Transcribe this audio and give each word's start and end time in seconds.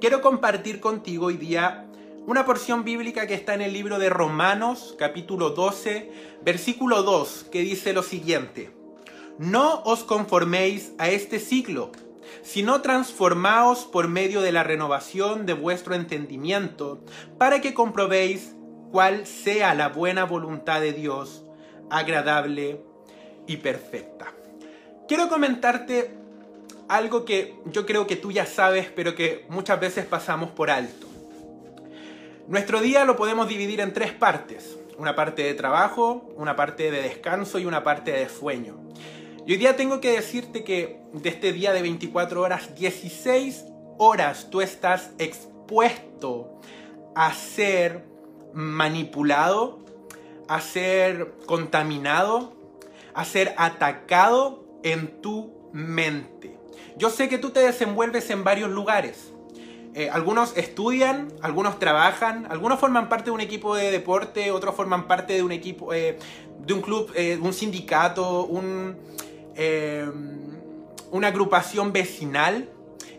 quiero 0.00 0.22
compartir 0.22 0.80
contigo 0.80 1.26
hoy 1.26 1.36
día 1.36 1.86
una 2.26 2.46
porción 2.46 2.84
bíblica 2.84 3.26
que 3.26 3.34
está 3.34 3.54
en 3.54 3.60
el 3.60 3.72
libro 3.72 3.98
de 3.98 4.08
Romanos, 4.08 4.94
capítulo 4.98 5.50
12, 5.50 6.10
versículo 6.42 7.02
2, 7.02 7.46
que 7.52 7.60
dice 7.60 7.92
lo 7.92 8.02
siguiente. 8.02 8.70
No 9.38 9.82
os 9.82 10.04
conforméis 10.04 10.92
a 10.98 11.10
este 11.10 11.38
siglo, 11.38 11.92
sino 12.42 12.80
transformaos 12.80 13.84
por 13.84 14.08
medio 14.08 14.40
de 14.40 14.52
la 14.52 14.62
renovación 14.62 15.44
de 15.44 15.52
vuestro 15.52 15.94
entendimiento, 15.94 17.04
para 17.36 17.60
que 17.60 17.74
comprobéis 17.74 18.54
cuál 18.90 19.26
sea 19.26 19.74
la 19.74 19.88
buena 19.88 20.24
voluntad 20.24 20.80
de 20.80 20.92
Dios, 20.92 21.44
agradable 21.90 22.82
y 23.46 23.58
perfecta. 23.58 24.32
Quiero 25.08 25.28
comentarte 25.28 26.19
algo 26.90 27.24
que 27.24 27.54
yo 27.66 27.86
creo 27.86 28.08
que 28.08 28.16
tú 28.16 28.32
ya 28.32 28.44
sabes, 28.44 28.88
pero 28.94 29.14
que 29.14 29.46
muchas 29.48 29.78
veces 29.78 30.04
pasamos 30.04 30.50
por 30.50 30.70
alto. 30.70 31.06
Nuestro 32.48 32.80
día 32.80 33.04
lo 33.04 33.14
podemos 33.14 33.48
dividir 33.48 33.80
en 33.80 33.92
tres 33.92 34.12
partes. 34.12 34.76
Una 34.98 35.14
parte 35.14 35.44
de 35.44 35.54
trabajo, 35.54 36.28
una 36.36 36.56
parte 36.56 36.90
de 36.90 37.00
descanso 37.00 37.60
y 37.60 37.64
una 37.64 37.84
parte 37.84 38.10
de 38.10 38.28
sueño. 38.28 38.76
Y 39.46 39.52
hoy 39.52 39.58
día 39.58 39.76
tengo 39.76 40.00
que 40.00 40.10
decirte 40.10 40.64
que 40.64 41.00
de 41.12 41.28
este 41.28 41.52
día 41.52 41.72
de 41.72 41.80
24 41.80 42.42
horas, 42.42 42.74
16 42.74 43.64
horas 43.96 44.48
tú 44.50 44.60
estás 44.60 45.12
expuesto 45.18 46.60
a 47.14 47.32
ser 47.32 48.04
manipulado, 48.52 49.78
a 50.48 50.60
ser 50.60 51.34
contaminado, 51.46 52.52
a 53.14 53.24
ser 53.24 53.54
atacado 53.56 54.64
en 54.82 55.20
tu 55.22 55.70
mente. 55.72 56.59
Yo 56.96 57.10
sé 57.10 57.28
que 57.28 57.38
tú 57.38 57.50
te 57.50 57.60
desenvuelves 57.60 58.30
en 58.30 58.44
varios 58.44 58.70
lugares. 58.70 59.32
Eh, 59.92 60.08
algunos 60.08 60.56
estudian, 60.56 61.32
algunos 61.42 61.80
trabajan, 61.80 62.46
algunos 62.48 62.78
forman 62.78 63.08
parte 63.08 63.26
de 63.26 63.30
un 63.32 63.40
equipo 63.40 63.74
de 63.74 63.90
deporte, 63.90 64.52
otros 64.52 64.76
forman 64.76 65.08
parte 65.08 65.32
de 65.32 65.42
un 65.42 65.50
equipo, 65.50 65.92
eh, 65.92 66.16
de 66.60 66.72
un 66.72 66.80
club, 66.80 67.10
eh, 67.16 67.38
un 67.42 67.52
sindicato, 67.52 68.44
un, 68.44 68.96
una 71.10 71.28
agrupación 71.28 71.92
vecinal. 71.92 72.68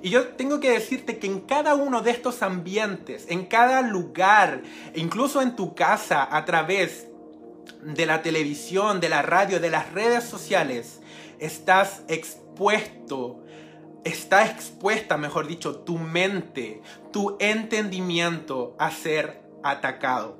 Y 0.02 0.10
yo 0.10 0.30
tengo 0.30 0.60
que 0.60 0.72
decirte 0.72 1.20
que 1.20 1.28
en 1.28 1.42
cada 1.42 1.76
uno 1.76 2.02
de 2.02 2.12
estos 2.12 2.42
ambientes, 2.42 3.26
en 3.30 3.46
cada 3.46 3.82
lugar, 3.82 4.64
incluso 4.96 5.42
en 5.42 5.56
tu 5.56 5.76
casa, 5.76 6.28
a 6.36 6.46
través 6.46 7.08
de 7.84 8.06
la 8.06 8.22
televisión, 8.22 9.00
de 9.00 9.10
la 9.10 9.22
radio, 9.22 9.60
de 9.60 9.70
las 9.70 9.92
redes 9.92 10.24
sociales, 10.24 11.02
estás 11.42 12.04
expuesto 12.08 13.44
está 14.04 14.46
expuesta, 14.46 15.18
mejor 15.18 15.48
dicho, 15.48 15.76
tu 15.76 15.98
mente, 15.98 16.82
tu 17.12 17.38
entendimiento 17.40 18.76
a 18.80 18.92
ser 18.92 19.42
atacado. 19.64 20.38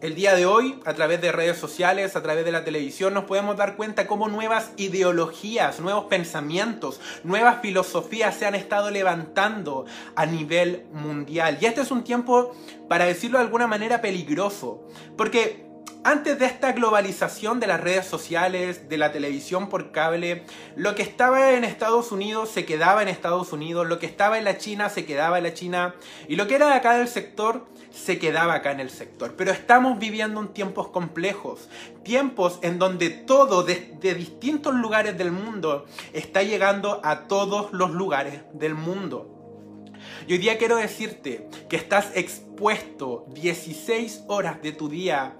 El 0.00 0.14
día 0.14 0.36
de 0.36 0.46
hoy, 0.46 0.78
a 0.84 0.94
través 0.94 1.20
de 1.20 1.32
redes 1.32 1.58
sociales, 1.58 2.14
a 2.14 2.22
través 2.22 2.44
de 2.44 2.52
la 2.52 2.62
televisión, 2.62 3.14
nos 3.14 3.24
podemos 3.24 3.56
dar 3.56 3.74
cuenta 3.74 4.06
cómo 4.06 4.28
nuevas 4.28 4.70
ideologías, 4.76 5.80
nuevos 5.80 6.04
pensamientos, 6.04 7.00
nuevas 7.24 7.60
filosofías 7.62 8.36
se 8.36 8.46
han 8.46 8.54
estado 8.54 8.90
levantando 8.90 9.86
a 10.14 10.24
nivel 10.24 10.84
mundial. 10.92 11.58
Y 11.60 11.66
este 11.66 11.80
es 11.80 11.90
un 11.90 12.04
tiempo, 12.04 12.54
para 12.88 13.06
decirlo 13.06 13.38
de 13.38 13.44
alguna 13.44 13.66
manera, 13.66 14.00
peligroso. 14.00 14.86
Porque 15.16 15.67
antes 16.04 16.38
de 16.38 16.46
esta 16.46 16.72
globalización 16.72 17.60
de 17.60 17.66
las 17.66 17.80
redes 17.80 18.06
sociales, 18.06 18.88
de 18.88 18.98
la 18.98 19.12
televisión 19.12 19.68
por 19.68 19.90
cable, 19.90 20.44
lo 20.76 20.94
que 20.94 21.02
estaba 21.02 21.52
en 21.52 21.64
Estados 21.64 22.12
Unidos 22.12 22.50
se 22.50 22.64
quedaba 22.64 23.02
en 23.02 23.08
Estados 23.08 23.52
Unidos, 23.52 23.86
lo 23.86 23.98
que 23.98 24.06
estaba 24.06 24.38
en 24.38 24.44
la 24.44 24.58
China 24.58 24.88
se 24.88 25.04
quedaba 25.04 25.38
en 25.38 25.44
la 25.44 25.54
China 25.54 25.94
y 26.28 26.36
lo 26.36 26.46
que 26.46 26.54
era 26.54 26.68
de 26.68 26.74
acá 26.74 26.96
del 26.96 27.08
sector 27.08 27.66
se 27.90 28.18
quedaba 28.18 28.54
acá 28.54 28.72
en 28.72 28.80
el 28.80 28.90
sector. 28.90 29.34
Pero 29.36 29.50
estamos 29.50 29.98
viviendo 29.98 30.40
en 30.40 30.48
tiempos 30.48 30.88
complejos, 30.88 31.68
tiempos 32.04 32.58
en 32.62 32.78
donde 32.78 33.10
todo 33.10 33.62
de, 33.62 33.94
de 34.00 34.14
distintos 34.14 34.74
lugares 34.74 35.18
del 35.18 35.32
mundo 35.32 35.86
está 36.12 36.42
llegando 36.42 37.00
a 37.02 37.26
todos 37.26 37.72
los 37.72 37.90
lugares 37.90 38.42
del 38.52 38.74
mundo. 38.74 39.34
Y 40.26 40.34
hoy 40.34 40.38
día 40.38 40.58
quiero 40.58 40.76
decirte 40.76 41.48
que 41.68 41.76
estás 41.76 42.14
expuesto 42.14 43.26
16 43.34 44.24
horas 44.28 44.62
de 44.62 44.72
tu 44.72 44.88
día 44.88 45.34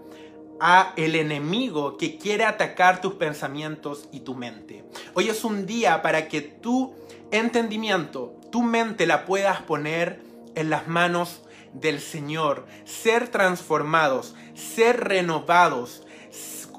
a 0.61 0.93
el 0.97 1.15
enemigo 1.15 1.97
que 1.97 2.19
quiere 2.19 2.45
atacar 2.45 3.01
tus 3.01 3.15
pensamientos 3.15 4.09
y 4.13 4.21
tu 4.21 4.35
mente. 4.35 4.85
Hoy 5.15 5.29
es 5.29 5.45
un 5.45 5.67
día 5.67 6.03
para 6.03 6.29
que 6.29 6.41
tu 6.41 6.95
entendimiento, 7.31 8.35
tu 8.51 8.63
mente 8.63 9.07
la 9.07 9.25
puedas 9.25 9.63
poner 9.63 10.23
en 10.55 10.71
las 10.71 10.89
manos 10.89 11.43
del 11.73 12.01
Señor, 12.01 12.67
ser 12.85 13.29
transformados, 13.29 14.35
ser 14.55 15.05
renovados, 15.05 16.07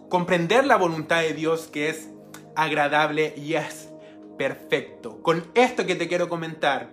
comprender 0.09 0.65
la 0.65 0.75
voluntad 0.75 1.21
de 1.21 1.33
Dios 1.33 1.67
que 1.67 1.89
es 1.89 2.09
agradable 2.55 3.33
y 3.37 3.53
es 3.53 3.89
perfecto. 4.37 5.21
Con 5.21 5.45
esto 5.53 5.85
que 5.85 5.95
te 5.95 6.07
quiero 6.07 6.27
comentar, 6.27 6.91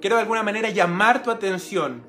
quiero 0.00 0.16
de 0.16 0.22
alguna 0.22 0.42
manera 0.42 0.70
llamar 0.70 1.22
tu 1.22 1.30
atención 1.30 2.06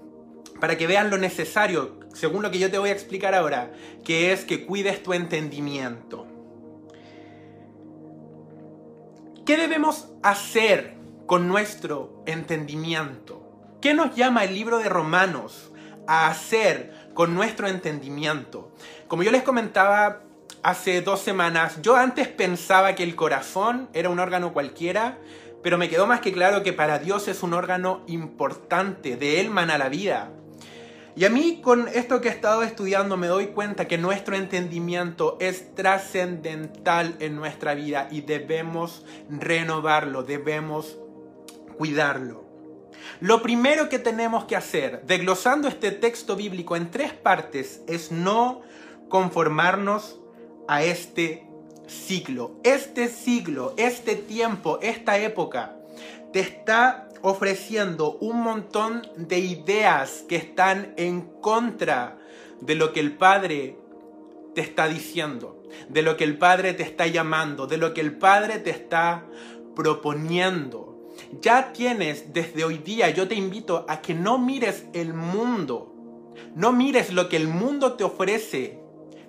para 0.60 0.78
que 0.78 0.88
veas 0.88 1.10
lo 1.10 1.18
necesario 1.18 1.99
según 2.14 2.44
lo 2.44 2.52
que 2.52 2.60
yo 2.60 2.72
te 2.72 2.78
voy 2.78 2.90
a 2.90 2.94
explicar 2.94 3.36
ahora, 3.36 3.72
que 4.04 4.32
es 4.32 4.46
que 4.46 4.66
cuides 4.66 5.04
tu 5.04 5.14
entendimiento. 5.14 6.28
¿Qué 9.46 9.58
debemos 9.58 10.10
hacer 10.22 10.96
con 11.26 11.48
nuestro 11.48 12.24
entendimiento? 12.26 13.50
¿Qué 13.82 13.94
nos 13.94 14.16
llama 14.16 14.44
el 14.44 14.54
libro 14.54 14.78
de 14.78 14.90
Romanos 14.90 15.72
a 16.08 16.28
hacer 16.28 17.10
con 17.14 17.34
nuestro 17.34 17.68
entendimiento? 17.68 18.72
Como 19.08 19.24
yo 19.24 19.32
les 19.32 19.44
comentaba 19.44 20.22
hace 20.62 21.02
dos 21.02 21.22
semanas, 21.22 21.82
yo 21.82 21.96
antes 21.96 22.28
pensaba 22.28 22.94
que 22.94 23.04
el 23.04 23.16
corazón 23.16 23.90
era 23.94 24.10
un 24.10 24.20
órgano 24.20 24.54
cualquiera, 24.54 25.18
pero 25.64 25.78
me 25.78 25.90
quedó 25.90 26.08
más 26.08 26.20
que 26.20 26.32
claro 26.32 26.62
que 26.62 26.74
para 26.74 27.00
Dios 27.00 27.28
es 27.28 27.42
un 27.42 27.54
órgano 27.54 28.04
importante, 28.08 29.16
de 29.16 29.42
Él 29.42 29.50
mana 29.50 29.78
la 29.78 29.90
vida. 29.90 30.32
Y 31.20 31.26
a 31.26 31.30
mí 31.30 31.60
con 31.62 31.90
esto 31.90 32.22
que 32.22 32.30
he 32.30 32.32
estado 32.32 32.64
estudiando 32.64 33.18
me 33.18 33.28
doy 33.28 33.48
cuenta 33.48 33.90
que 33.90 33.98
nuestro 33.98 34.38
entendimiento 34.38 35.36
es 35.42 35.76
trascendental 35.76 37.18
en 37.20 37.36
nuestra 37.36 37.74
vida 37.74 38.08
y 38.10 38.22
debemos 38.22 39.06
renovarlo, 39.30 40.24
debemos 40.24 40.98
cuidarlo. 41.78 42.46
Lo 43.20 43.42
primero 43.42 43.90
que 43.90 44.00
tenemos 44.00 44.46
que 44.46 44.56
hacer, 44.56 45.02
desglosando 45.08 45.68
este 45.68 45.92
texto 45.92 46.38
bíblico 46.38 46.78
en 46.78 46.90
tres 46.90 47.12
partes, 47.12 47.82
es 47.86 48.14
no 48.14 48.62
conformarnos 49.10 50.22
a 50.70 50.84
este 50.84 51.46
siglo. 51.86 52.62
Este 52.64 53.10
siglo, 53.10 53.74
este 53.76 54.16
tiempo, 54.16 54.80
esta 54.82 55.18
época, 55.18 55.76
te 56.32 56.40
está 56.40 57.09
ofreciendo 57.22 58.18
un 58.20 58.42
montón 58.42 59.08
de 59.16 59.40
ideas 59.40 60.24
que 60.28 60.36
están 60.36 60.94
en 60.98 61.22
contra 61.42 62.18
de 62.62 62.76
lo 62.76 62.94
que 62.94 63.00
el 63.00 63.18
Padre 63.18 63.78
te 64.56 64.62
está 64.62 64.88
diciendo, 64.88 65.62
de 65.90 66.02
lo 66.02 66.18
que 66.18 66.24
el 66.24 66.38
Padre 66.38 66.74
te 66.74 66.84
está 66.84 67.08
llamando, 67.08 67.68
de 67.68 67.78
lo 67.78 67.94
que 67.94 68.02
el 68.02 68.18
Padre 68.18 68.60
te 68.60 68.70
está 68.70 69.26
proponiendo. 69.76 71.10
Ya 71.42 71.74
tienes 71.74 72.34
desde 72.34 72.64
hoy 72.64 72.78
día, 72.78 73.10
yo 73.10 73.28
te 73.28 73.36
invito 73.36 73.86
a 73.88 74.02
que 74.02 74.14
no 74.14 74.38
mires 74.38 74.86
el 74.94 75.14
mundo, 75.14 75.94
no 76.56 76.72
mires 76.72 77.12
lo 77.12 77.30
que 77.30 77.38
el 77.38 77.48
mundo 77.48 77.94
te 77.94 78.04
ofrece 78.04 78.80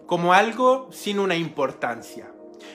como 0.07 0.33
algo 0.33 0.89
sin 0.91 1.19
una 1.19 1.37
importancia. 1.37 2.33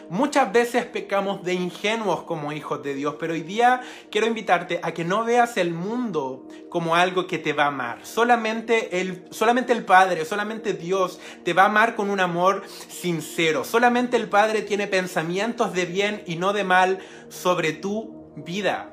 Muchas 0.09 0.51
veces 0.51 0.85
pecamos 0.85 1.44
de 1.44 1.53
ingenuos 1.53 2.23
como 2.23 2.51
hijos 2.51 2.84
de 2.84 2.94
Dios, 2.94 3.16
pero 3.19 3.34
hoy 3.34 3.41
día 3.41 3.81
quiero 4.12 4.28
invitarte 4.28 4.79
a 4.84 4.94
que 4.94 5.03
no 5.03 5.23
veas 5.23 5.57
el 5.57 5.72
mundo 5.72 6.47
como 6.69 6.96
algo 6.96 7.28
que 7.28 7.38
te 7.38 7.53
va 7.53 7.66
a 7.66 7.67
amar. 7.67 8.05
Solamente 8.05 9.02
el, 9.02 9.26
solamente 9.32 9.73
el 9.73 9.85
Padre, 9.85 10.26
solamente 10.26 10.73
Dios 10.73 11.20
te 11.43 11.53
va 11.53 11.64
a 11.64 11.67
amar 11.67 11.96
con 11.96 12.09
un 12.09 12.20
amor 12.20 12.64
sincero. 12.67 13.64
Solamente 13.64 14.17
el 14.17 14.29
Padre 14.29 14.61
tiene 14.61 14.87
pensamientos 14.87 15.73
de 15.73 15.85
bien 15.85 16.23
y 16.26 16.35
no 16.35 16.53
de 16.53 16.64
mal 16.64 16.99
sobre 17.29 17.73
tu 17.73 18.31
vida. 18.35 18.91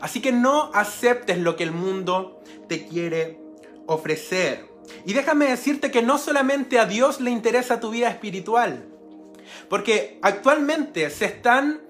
Así 0.00 0.20
que 0.20 0.32
no 0.32 0.70
aceptes 0.74 1.38
lo 1.38 1.56
que 1.56 1.64
el 1.64 1.72
mundo 1.72 2.40
te 2.68 2.86
quiere 2.86 3.40
ofrecer. 3.86 4.66
Y 5.04 5.12
déjame 5.12 5.46
decirte 5.46 5.90
que 5.90 6.02
no 6.02 6.18
solamente 6.18 6.78
a 6.78 6.86
Dios 6.86 7.20
le 7.20 7.30
interesa 7.30 7.80
tu 7.80 7.90
vida 7.90 8.08
espiritual. 8.08 8.86
Porque 9.68 10.18
actualmente 10.22 11.10
se 11.10 11.26
están 11.26 11.80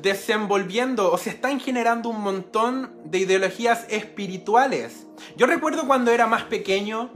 desenvolviendo 0.00 1.10
o 1.12 1.18
se 1.18 1.30
están 1.30 1.60
generando 1.60 2.08
un 2.08 2.20
montón 2.20 2.92
de 3.04 3.18
ideologías 3.18 3.86
espirituales. 3.88 5.06
Yo 5.36 5.46
recuerdo 5.46 5.86
cuando 5.86 6.10
era 6.10 6.26
más 6.26 6.44
pequeño, 6.44 7.10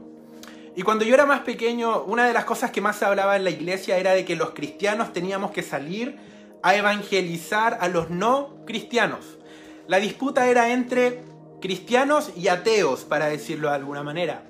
y 0.74 0.82
cuando 0.82 1.04
yo 1.04 1.14
era 1.14 1.26
más 1.26 1.40
pequeño, 1.40 2.02
una 2.04 2.26
de 2.26 2.32
las 2.32 2.44
cosas 2.44 2.70
que 2.70 2.80
más 2.80 2.96
se 2.96 3.04
hablaba 3.04 3.36
en 3.36 3.44
la 3.44 3.50
iglesia 3.50 3.98
era 3.98 4.12
de 4.12 4.24
que 4.24 4.36
los 4.36 4.50
cristianos 4.50 5.12
teníamos 5.12 5.50
que 5.50 5.62
salir 5.62 6.16
a 6.62 6.74
evangelizar 6.74 7.76
a 7.80 7.88
los 7.88 8.08
no 8.08 8.56
cristianos. 8.64 9.38
La 9.86 9.98
disputa 9.98 10.48
era 10.48 10.72
entre 10.72 11.22
cristianos 11.60 12.32
y 12.36 12.48
ateos, 12.48 13.04
para 13.04 13.26
decirlo 13.26 13.68
de 13.68 13.74
alguna 13.74 14.02
manera. 14.02 14.44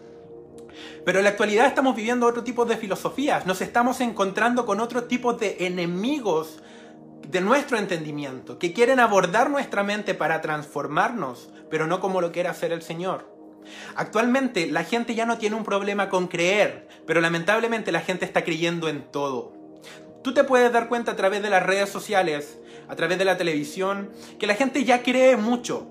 Pero 1.05 1.19
en 1.19 1.25
la 1.25 1.31
actualidad 1.31 1.67
estamos 1.67 1.97
viviendo 1.97 2.27
otro 2.27 2.45
tipo 2.45 2.65
de 2.65 2.77
filosofías, 2.77 3.47
nos 3.47 3.61
estamos 3.61 4.01
encontrando 4.01 4.67
con 4.67 4.81
otro 4.81 5.05
tipo 5.05 5.33
de 5.33 5.57
enemigos 5.61 6.63
de 7.29 7.41
nuestro 7.41 7.79
entendimiento, 7.79 8.59
que 8.59 8.73
quieren 8.73 9.01
abordar 9.01 9.51
nuestra 9.51 9.83
mente 9.83 10.15
para 10.15 10.41
transformarnos, 10.41 11.51
pero 11.71 11.87
no 11.87 12.01
como 12.01 12.21
lo 12.21 12.33
quiere 12.33 12.49
hacer 12.49 12.73
el 12.73 12.83
Señor. 12.83 13.31
Actualmente 13.95 14.67
la 14.67 14.85
gente 14.85 15.15
ya 15.15 15.27
no 15.27 15.39
tiene 15.39 15.57
un 15.57 15.65
problema 15.65 16.09
con 16.09 16.29
creer, 16.29 16.89
pero 17.07 17.21
lamentablemente 17.21 17.93
la 17.93 18.01
gente 18.01 18.25
está 18.25 18.45
creyendo 18.45 18.89
en 18.89 19.03
todo. 19.11 19.53
Tú 20.23 20.35
te 20.35 20.45
puedes 20.45 20.73
dar 20.73 20.89
cuenta 20.89 21.13
a 21.13 21.17
través 21.17 21.43
de 21.43 21.51
las 21.51 21.65
redes 21.65 21.89
sociales, 21.89 22.59
a 22.89 22.97
través 22.97 23.19
de 23.19 23.25
la 23.25 23.37
televisión, 23.37 24.11
que 24.39 24.47
la 24.47 24.55
gente 24.55 24.85
ya 24.85 25.03
cree 25.03 25.37
mucho. 25.37 25.89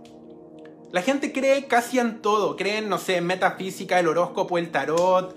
La 0.92 1.02
gente 1.02 1.32
cree 1.32 1.68
casi 1.68 2.00
en 2.00 2.22
todo, 2.22 2.56
creen, 2.58 2.90
no 2.90 2.98
sé, 2.98 3.22
metafísica, 3.22 4.00
el 4.00 4.08
horóscopo, 4.08 4.58
el 4.58 4.72
tarot. 4.72 5.36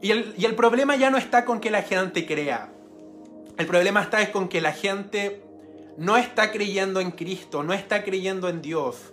Y 0.00 0.10
el, 0.10 0.34
y 0.36 0.44
el 0.44 0.54
problema 0.54 0.96
ya 0.96 1.10
no 1.10 1.18
está 1.18 1.44
con 1.44 1.60
que 1.60 1.70
la 1.70 1.82
gente 1.82 2.26
crea. 2.26 2.72
El 3.56 3.66
problema 3.66 4.02
está 4.02 4.20
es 4.20 4.30
con 4.30 4.48
que 4.48 4.60
la 4.60 4.72
gente 4.72 5.42
no 5.96 6.16
está 6.16 6.52
creyendo 6.52 7.00
en 7.00 7.10
Cristo, 7.10 7.62
no 7.62 7.72
está 7.72 8.04
creyendo 8.04 8.48
en 8.48 8.62
Dios. 8.62 9.12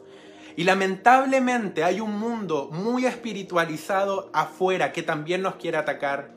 Y 0.55 0.63
lamentablemente 0.63 1.83
hay 1.83 1.99
un 1.99 2.17
mundo 2.17 2.69
muy 2.71 3.05
espiritualizado 3.05 4.29
afuera 4.33 4.93
que 4.93 5.03
también 5.03 5.41
nos 5.41 5.55
quiere 5.55 5.77
atacar 5.77 6.31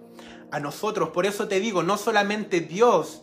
a 0.50 0.58
nosotros. 0.58 1.10
Por 1.10 1.26
eso 1.26 1.48
te 1.48 1.60
digo, 1.60 1.82
no 1.82 1.96
solamente 1.96 2.60
Dios 2.60 3.22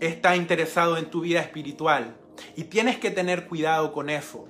está 0.00 0.36
interesado 0.36 0.96
en 0.96 1.06
tu 1.06 1.20
vida 1.20 1.40
espiritual. 1.40 2.16
Y 2.56 2.64
tienes 2.64 2.98
que 2.98 3.10
tener 3.10 3.46
cuidado 3.46 3.92
con 3.92 4.10
eso. 4.10 4.48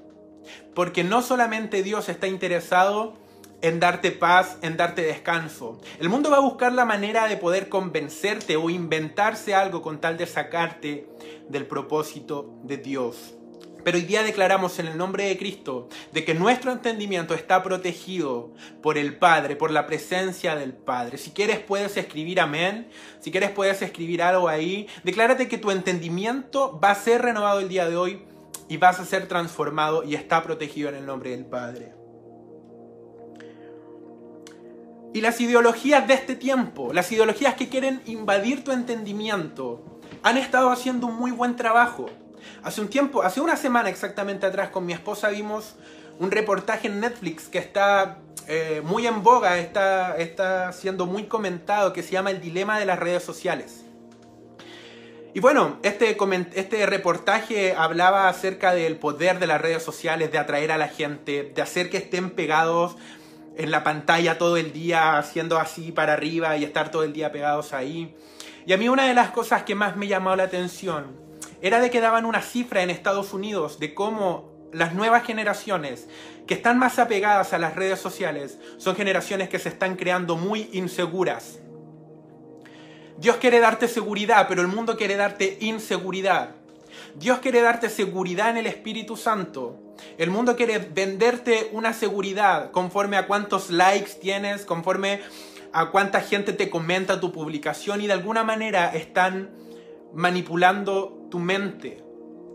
Porque 0.74 1.04
no 1.04 1.22
solamente 1.22 1.82
Dios 1.82 2.08
está 2.08 2.26
interesado 2.26 3.14
en 3.62 3.80
darte 3.80 4.10
paz, 4.10 4.58
en 4.60 4.76
darte 4.76 5.02
descanso. 5.02 5.80
El 5.98 6.10
mundo 6.10 6.30
va 6.30 6.36
a 6.36 6.40
buscar 6.40 6.72
la 6.72 6.84
manera 6.84 7.28
de 7.28 7.38
poder 7.38 7.70
convencerte 7.70 8.56
o 8.56 8.68
inventarse 8.68 9.54
algo 9.54 9.80
con 9.80 10.00
tal 10.00 10.18
de 10.18 10.26
sacarte 10.26 11.08
del 11.48 11.66
propósito 11.66 12.58
de 12.62 12.76
Dios. 12.76 13.34
Pero 13.84 13.98
hoy 13.98 14.04
día 14.04 14.22
declaramos 14.22 14.78
en 14.78 14.86
el 14.86 14.96
nombre 14.96 15.24
de 15.24 15.36
Cristo 15.36 15.88
de 16.12 16.24
que 16.24 16.34
nuestro 16.34 16.72
entendimiento 16.72 17.34
está 17.34 17.62
protegido 17.62 18.50
por 18.82 18.96
el 18.96 19.18
Padre, 19.18 19.56
por 19.56 19.70
la 19.70 19.86
presencia 19.86 20.56
del 20.56 20.72
Padre. 20.72 21.18
Si 21.18 21.32
quieres 21.32 21.58
puedes 21.58 21.96
escribir 21.98 22.40
amén, 22.40 22.88
si 23.20 23.30
quieres 23.30 23.50
puedes 23.50 23.82
escribir 23.82 24.22
algo 24.22 24.48
ahí. 24.48 24.88
Declárate 25.04 25.48
que 25.48 25.58
tu 25.58 25.70
entendimiento 25.70 26.80
va 26.82 26.92
a 26.92 26.94
ser 26.94 27.20
renovado 27.20 27.60
el 27.60 27.68
día 27.68 27.88
de 27.88 27.96
hoy 27.96 28.22
y 28.68 28.78
vas 28.78 28.98
a 28.98 29.04
ser 29.04 29.28
transformado 29.28 30.02
y 30.02 30.14
está 30.14 30.42
protegido 30.42 30.88
en 30.88 30.94
el 30.94 31.04
nombre 31.04 31.30
del 31.30 31.44
Padre. 31.44 31.92
Y 35.12 35.20
las 35.20 35.40
ideologías 35.40 36.08
de 36.08 36.14
este 36.14 36.34
tiempo, 36.34 36.92
las 36.92 37.12
ideologías 37.12 37.54
que 37.54 37.68
quieren 37.68 38.00
invadir 38.06 38.64
tu 38.64 38.72
entendimiento, 38.72 40.00
han 40.22 40.38
estado 40.38 40.70
haciendo 40.70 41.06
un 41.06 41.16
muy 41.16 41.30
buen 41.30 41.54
trabajo. 41.54 42.06
Hace 42.62 42.80
un 42.80 42.88
tiempo, 42.88 43.22
hace 43.22 43.40
una 43.40 43.56
semana 43.56 43.88
exactamente 43.88 44.46
atrás 44.46 44.70
con 44.70 44.86
mi 44.86 44.92
esposa 44.92 45.28
vimos 45.28 45.74
un 46.18 46.30
reportaje 46.30 46.88
en 46.88 47.00
Netflix 47.00 47.48
que 47.48 47.58
está 47.58 48.18
eh, 48.46 48.82
muy 48.84 49.06
en 49.06 49.22
boga, 49.22 49.58
está, 49.58 50.16
está 50.16 50.72
siendo 50.72 51.06
muy 51.06 51.24
comentado, 51.24 51.92
que 51.92 52.02
se 52.02 52.12
llama 52.12 52.30
El 52.30 52.40
Dilema 52.40 52.78
de 52.78 52.86
las 52.86 52.98
Redes 52.98 53.22
Sociales. 53.22 53.84
Y 55.32 55.40
bueno, 55.40 55.78
este, 55.82 56.16
este 56.54 56.86
reportaje 56.86 57.74
hablaba 57.74 58.28
acerca 58.28 58.72
del 58.72 58.96
poder 58.96 59.40
de 59.40 59.48
las 59.48 59.60
redes 59.60 59.82
sociales, 59.82 60.30
de 60.30 60.38
atraer 60.38 60.70
a 60.70 60.78
la 60.78 60.86
gente, 60.86 61.50
de 61.52 61.60
hacer 61.60 61.90
que 61.90 61.96
estén 61.96 62.30
pegados 62.30 62.96
en 63.56 63.72
la 63.72 63.82
pantalla 63.82 64.38
todo 64.38 64.56
el 64.56 64.72
día, 64.72 65.18
haciendo 65.18 65.58
así 65.58 65.90
para 65.90 66.12
arriba 66.12 66.56
y 66.56 66.62
estar 66.62 66.92
todo 66.92 67.02
el 67.02 67.12
día 67.12 67.32
pegados 67.32 67.72
ahí. 67.72 68.14
Y 68.64 68.72
a 68.74 68.76
mí 68.76 68.88
una 68.88 69.08
de 69.08 69.14
las 69.14 69.30
cosas 69.30 69.64
que 69.64 69.74
más 69.74 69.96
me 69.96 70.06
llamó 70.06 70.36
la 70.36 70.44
atención 70.44 71.23
era 71.64 71.80
de 71.80 71.88
que 71.88 72.02
daban 72.02 72.26
una 72.26 72.42
cifra 72.42 72.82
en 72.82 72.90
Estados 72.90 73.32
Unidos 73.32 73.78
de 73.78 73.94
cómo 73.94 74.52
las 74.74 74.92
nuevas 74.92 75.24
generaciones 75.24 76.08
que 76.46 76.52
están 76.52 76.78
más 76.78 76.98
apegadas 76.98 77.54
a 77.54 77.58
las 77.58 77.74
redes 77.74 77.98
sociales 77.98 78.58
son 78.76 78.94
generaciones 78.96 79.48
que 79.48 79.58
se 79.58 79.70
están 79.70 79.96
creando 79.96 80.36
muy 80.36 80.68
inseguras. 80.74 81.60
Dios 83.16 83.36
quiere 83.36 83.60
darte 83.60 83.88
seguridad, 83.88 84.44
pero 84.46 84.60
el 84.60 84.68
mundo 84.68 84.98
quiere 84.98 85.16
darte 85.16 85.56
inseguridad. 85.62 86.50
Dios 87.14 87.38
quiere 87.38 87.62
darte 87.62 87.88
seguridad 87.88 88.50
en 88.50 88.58
el 88.58 88.66
Espíritu 88.66 89.16
Santo. 89.16 89.80
El 90.18 90.28
mundo 90.28 90.56
quiere 90.56 90.78
venderte 90.78 91.70
una 91.72 91.94
seguridad 91.94 92.72
conforme 92.72 93.16
a 93.16 93.26
cuántos 93.26 93.70
likes 93.70 94.12
tienes, 94.20 94.66
conforme 94.66 95.22
a 95.72 95.90
cuánta 95.90 96.20
gente 96.20 96.52
te 96.52 96.68
comenta 96.68 97.20
tu 97.20 97.32
publicación 97.32 98.02
y 98.02 98.06
de 98.06 98.12
alguna 98.12 98.44
manera 98.44 98.94
están 98.94 99.64
manipulando 100.14 101.23
tu 101.34 101.40
mente. 101.40 102.00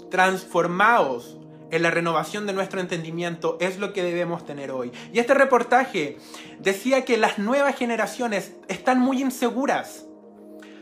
Transformaos 0.10 1.38
en 1.70 1.84
la 1.84 1.92
renovación 1.92 2.48
de 2.48 2.54
nuestro 2.54 2.80
entendimiento 2.80 3.58
es 3.60 3.78
lo 3.78 3.92
que 3.92 4.04
debemos 4.04 4.46
tener 4.46 4.72
hoy. 4.72 4.94
Y 5.12 5.20
este 5.20 5.34
reportaje 5.34 6.18
decía 6.62 7.04
que 7.04 7.18
las 7.18 7.40
nuevas 7.40 7.76
generaciones 7.76 8.54
están 8.70 9.02
muy 9.02 9.22
inseguras. 9.22 10.06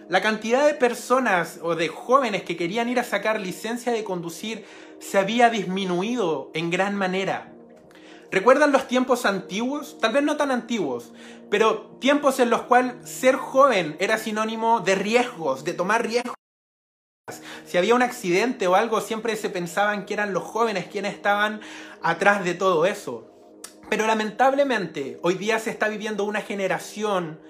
La 0.10 0.22
cantidad 0.22 0.68
de 0.68 0.76
personas 0.76 1.60
o 1.64 1.74
de 1.74 1.88
jóvenes 1.88 2.44
que 2.44 2.56
querían 2.56 2.88
ir 2.88 3.00
a 3.00 3.04
sacar 3.04 3.40
licencia 3.40 3.92
de 3.92 4.04
conducir 4.04 4.64
se 5.00 5.18
había 5.18 5.50
disminuido 5.50 6.52
en 6.54 6.70
gran 6.70 6.96
manera. 6.96 7.52
¿Recuerdan 8.30 8.72
los 8.72 8.88
tiempos 8.88 9.26
antiguos? 9.26 9.98
Tal 10.00 10.14
vez 10.14 10.22
no 10.22 10.38
tan 10.38 10.52
antiguos, 10.52 11.14
pero 11.50 11.98
tiempos 12.00 12.40
en 12.40 12.52
los 12.52 12.62
cuales 12.62 12.94
ser 13.10 13.38
joven 13.38 13.96
era 13.98 14.20
sinónimo 14.20 14.82
de 14.82 14.94
riesgos, 14.94 15.64
de 15.64 15.74
tomar 15.74 16.06
riesgos. 16.06 16.38
Si 17.66 17.78
había 17.78 17.96
un 17.96 18.02
accidente 18.02 18.68
o 18.68 18.76
algo, 18.76 19.02
siempre 19.02 19.36
se 19.36 19.50
pensaban 19.50 20.06
que 20.06 20.14
eran 20.14 20.32
los 20.32 20.44
jóvenes 20.44 20.86
quienes 20.86 21.14
estaban 21.14 21.60
atrás 22.02 22.46
de 22.46 22.54
todo 22.54 22.86
eso. 22.86 23.30
Pero 23.90 24.08
lamentablemente, 24.08 25.20
hoy 25.22 25.34
día 25.34 25.60
se 25.60 25.70
está 25.70 25.90
viviendo 25.90 26.24
una 26.24 26.40
generación 26.40 27.42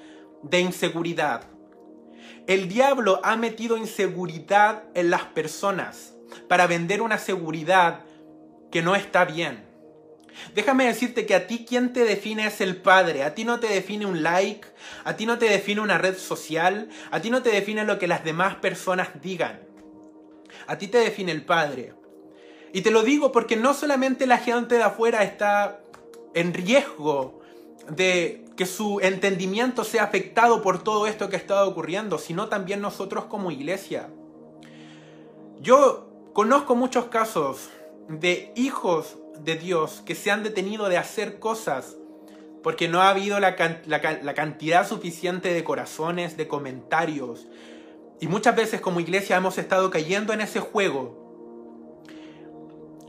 de 0.42 0.62
inseguridad. 0.62 1.44
El 2.48 2.68
diablo 2.68 3.22
ha 3.24 3.36
metido 3.36 3.78
inseguridad 3.78 4.86
en 4.96 5.12
las 5.12 5.26
personas 5.26 6.16
para 6.48 6.66
vender 6.66 7.04
una 7.04 7.20
seguridad 7.20 8.00
que 8.72 8.82
no 8.82 8.96
está 8.96 9.26
bien. 9.26 9.64
Déjame 10.56 10.86
decirte 10.86 11.28
que 11.28 11.36
a 11.36 11.46
ti 11.46 11.66
quien 11.68 11.94
te 11.94 12.04
define 12.04 12.48
es 12.48 12.62
el 12.62 12.78
Padre. 12.78 13.24
A 13.24 13.36
ti 13.36 13.44
no 13.44 13.60
te 13.60 13.68
define 13.68 14.07
un 14.07 14.24
like, 14.24 14.68
a 15.04 15.16
ti 15.16 15.28
no 15.28 15.38
te 15.38 15.46
define 15.46 15.81
una 15.81 16.00
red 16.00 16.18
social, 16.18 16.90
a 17.12 17.22
ti 17.22 17.30
no 17.30 17.44
te 17.44 17.52
define 17.52 17.86
lo 17.86 18.00
que 18.00 18.07
las 18.07 18.24
demás 18.24 18.56
personas 18.56 19.10
digan. 19.22 19.67
A 20.68 20.77
ti 20.77 20.87
te 20.87 20.99
define 20.99 21.31
el 21.31 21.45
Padre. 21.45 21.94
Y 22.73 22.81
te 22.81 22.92
lo 22.92 23.04
digo 23.04 23.31
porque 23.31 23.56
no 23.56 23.73
solamente 23.73 24.27
la 24.27 24.37
gente 24.37 24.75
de 24.75 24.83
afuera 24.83 25.23
está 25.23 25.80
en 26.33 26.54
riesgo 26.54 27.42
de 27.89 28.45
que 28.56 28.66
su 28.66 28.99
entendimiento 29.01 29.83
sea 29.83 30.04
afectado 30.04 30.61
por 30.61 30.83
todo 30.83 31.07
esto 31.07 31.30
que 31.30 31.35
ha 31.35 31.39
estado 31.39 31.69
ocurriendo, 31.69 32.18
sino 32.18 32.49
también 32.49 32.81
nosotros 32.81 33.25
como 33.25 33.51
iglesia. 33.51 34.09
Yo 35.61 36.09
conozco 36.33 36.75
muchos 36.75 37.06
casos 37.06 37.69
de 38.09 38.51
hijos 38.56 39.18
de 39.39 39.56
Dios 39.56 40.01
que 40.06 40.16
se 40.16 40.31
han 40.31 40.44
detenido 40.44 40.89
de 40.89 40.97
hacer 40.97 41.39
cosas 41.39 41.97
porque 42.63 42.87
no 42.87 43.01
ha 43.01 43.09
habido 43.09 43.39
la, 43.39 43.56
la, 43.85 44.33
cantidad 44.33 44.87
suficiente 44.87 45.54
de 45.54 45.63
corazones, 45.63 46.35
de 46.35 46.47
comentarios, 46.47 47.47
y 48.19 48.28
muchas 48.28 48.56
veces 48.56 48.81
como 48.81 49.00
iglesia 49.00 49.38
hemos 49.38 49.57
estado 49.57 49.90
cayendo 49.90 50.33
en 50.33 50.42
ese 50.42 50.59
juego 50.59 51.28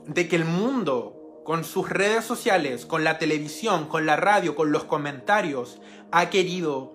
de 0.07 0.29
que 0.29 0.37
el 0.37 0.45
mundo, 0.45 1.43
con 1.45 1.65
sus 1.65 1.88
redes 1.88 2.25
sociales, 2.25 2.87
con 2.87 3.05
la 3.05 3.19
televisión, 3.19 3.88
con 3.88 4.07
la 4.07 4.17
radio, 4.17 4.55
con 4.55 4.73
los 4.73 4.85
comentarios, 4.85 5.81
ha 6.11 6.31
querido 6.31 6.93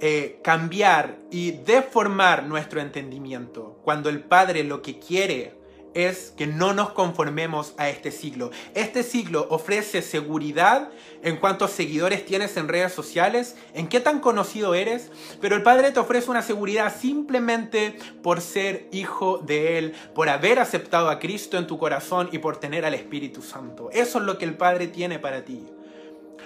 eh, 0.00 0.40
cambiar 0.42 1.18
y 1.30 1.52
deformar 1.52 2.44
nuestro 2.44 2.80
entendimiento. 2.80 3.78
Cuando 3.84 4.08
el 4.08 4.20
Padre 4.20 4.64
lo 4.64 4.82
que 4.82 4.98
quiere 4.98 5.59
es 5.94 6.32
que 6.36 6.46
no 6.46 6.72
nos 6.72 6.90
conformemos 6.90 7.74
a 7.76 7.88
este 7.88 8.12
siglo. 8.12 8.50
Este 8.74 9.02
siglo 9.02 9.46
ofrece 9.50 10.02
seguridad 10.02 10.90
en 11.22 11.36
cuántos 11.36 11.72
seguidores 11.72 12.24
tienes 12.24 12.56
en 12.56 12.68
redes 12.68 12.92
sociales, 12.92 13.56
en 13.74 13.88
qué 13.88 14.00
tan 14.00 14.20
conocido 14.20 14.74
eres, 14.74 15.10
pero 15.40 15.56
el 15.56 15.62
Padre 15.62 15.90
te 15.90 16.00
ofrece 16.00 16.30
una 16.30 16.42
seguridad 16.42 16.94
simplemente 16.96 17.96
por 18.22 18.40
ser 18.40 18.88
hijo 18.92 19.38
de 19.38 19.78
Él, 19.78 19.94
por 20.14 20.28
haber 20.28 20.58
aceptado 20.58 21.10
a 21.10 21.18
Cristo 21.18 21.58
en 21.58 21.66
tu 21.66 21.78
corazón 21.78 22.28
y 22.32 22.38
por 22.38 22.58
tener 22.58 22.84
al 22.84 22.94
Espíritu 22.94 23.42
Santo. 23.42 23.90
Eso 23.92 24.18
es 24.18 24.24
lo 24.24 24.38
que 24.38 24.44
el 24.44 24.56
Padre 24.56 24.88
tiene 24.88 25.18
para 25.18 25.44
ti. 25.44 25.66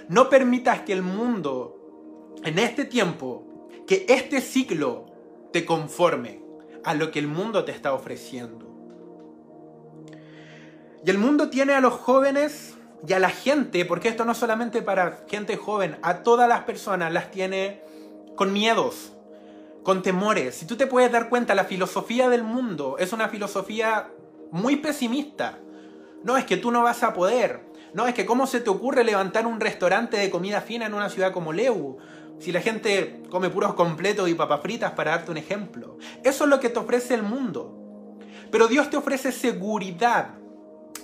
No 0.09 0.29
permitas 0.29 0.81
que 0.81 0.93
el 0.93 1.03
mundo, 1.03 2.37
en 2.45 2.59
este 2.59 2.85
tiempo, 2.85 3.69
que 3.87 4.07
este 4.09 4.41
siglo 4.41 5.07
te 5.53 5.65
conforme 5.65 6.43
a 6.85 6.95
lo 6.95 7.11
que 7.11 7.19
el 7.19 7.29
mundo 7.29 7.65
te 7.65 7.73
está 7.73 7.95
ofreciendo. 7.95 8.74
Y 11.05 11.11
el 11.11 11.19
mundo 11.19 11.51
tiene 11.51 11.75
a 11.75 11.81
los 11.81 11.93
jóvenes 11.93 12.75
y 13.07 13.13
a 13.13 13.19
la 13.19 13.29
gente, 13.29 13.85
porque 13.85 14.09
esto 14.09 14.25
no 14.25 14.33
es 14.33 14.39
solamente 14.39 14.81
para 14.81 15.25
gente 15.29 15.57
joven, 15.57 15.99
a 16.03 16.23
todas 16.23 16.49
las 16.49 16.63
personas 16.63 17.13
las 17.13 17.31
tiene 17.31 17.83
con 18.37 18.55
miedos, 18.55 19.13
con 19.83 20.03
temores. 20.03 20.55
Si 20.55 20.67
tú 20.67 20.77
te 20.77 20.87
puedes 20.87 21.13
dar 21.13 21.29
cuenta, 21.29 21.55
la 21.55 21.65
filosofía 21.65 22.31
del 22.31 22.43
mundo 22.43 22.97
es 22.99 23.13
una 23.13 23.29
filosofía 23.29 24.09
muy 24.51 24.77
pesimista. 24.77 25.59
No, 26.23 26.39
es 26.39 26.47
que 26.47 26.57
tú 26.57 26.71
no 26.71 26.83
vas 26.83 27.03
a 27.03 27.13
poder. 27.13 27.61
No, 27.93 28.07
es 28.07 28.15
que 28.15 28.25
cómo 28.25 28.47
se 28.47 28.61
te 28.61 28.71
ocurre 28.71 29.05
levantar 29.05 29.47
un 29.47 29.61
restaurante 29.61 30.17
de 30.17 30.31
comida 30.31 30.63
fina 30.63 30.87
en 30.87 30.95
una 30.95 31.11
ciudad 31.11 31.33
como 31.33 31.53
Leu. 31.53 31.99
Si 32.39 32.51
la 32.51 32.63
gente 32.63 33.23
come 33.29 33.51
puros 33.51 33.75
completos 33.75 34.31
y 34.31 34.35
papas 34.35 34.63
fritas, 34.63 34.93
para 34.93 35.11
darte 35.11 35.31
un 35.31 35.37
ejemplo. 35.37 35.99
Eso 36.25 36.45
es 36.45 36.51
lo 36.51 36.61
que 36.61 36.71
te 36.71 36.79
ofrece 36.79 37.13
el 37.13 37.23
mundo. 37.23 38.17
Pero 38.51 38.69
Dios 38.69 38.89
te 38.89 38.97
ofrece 38.97 39.33
seguridad. 39.33 40.39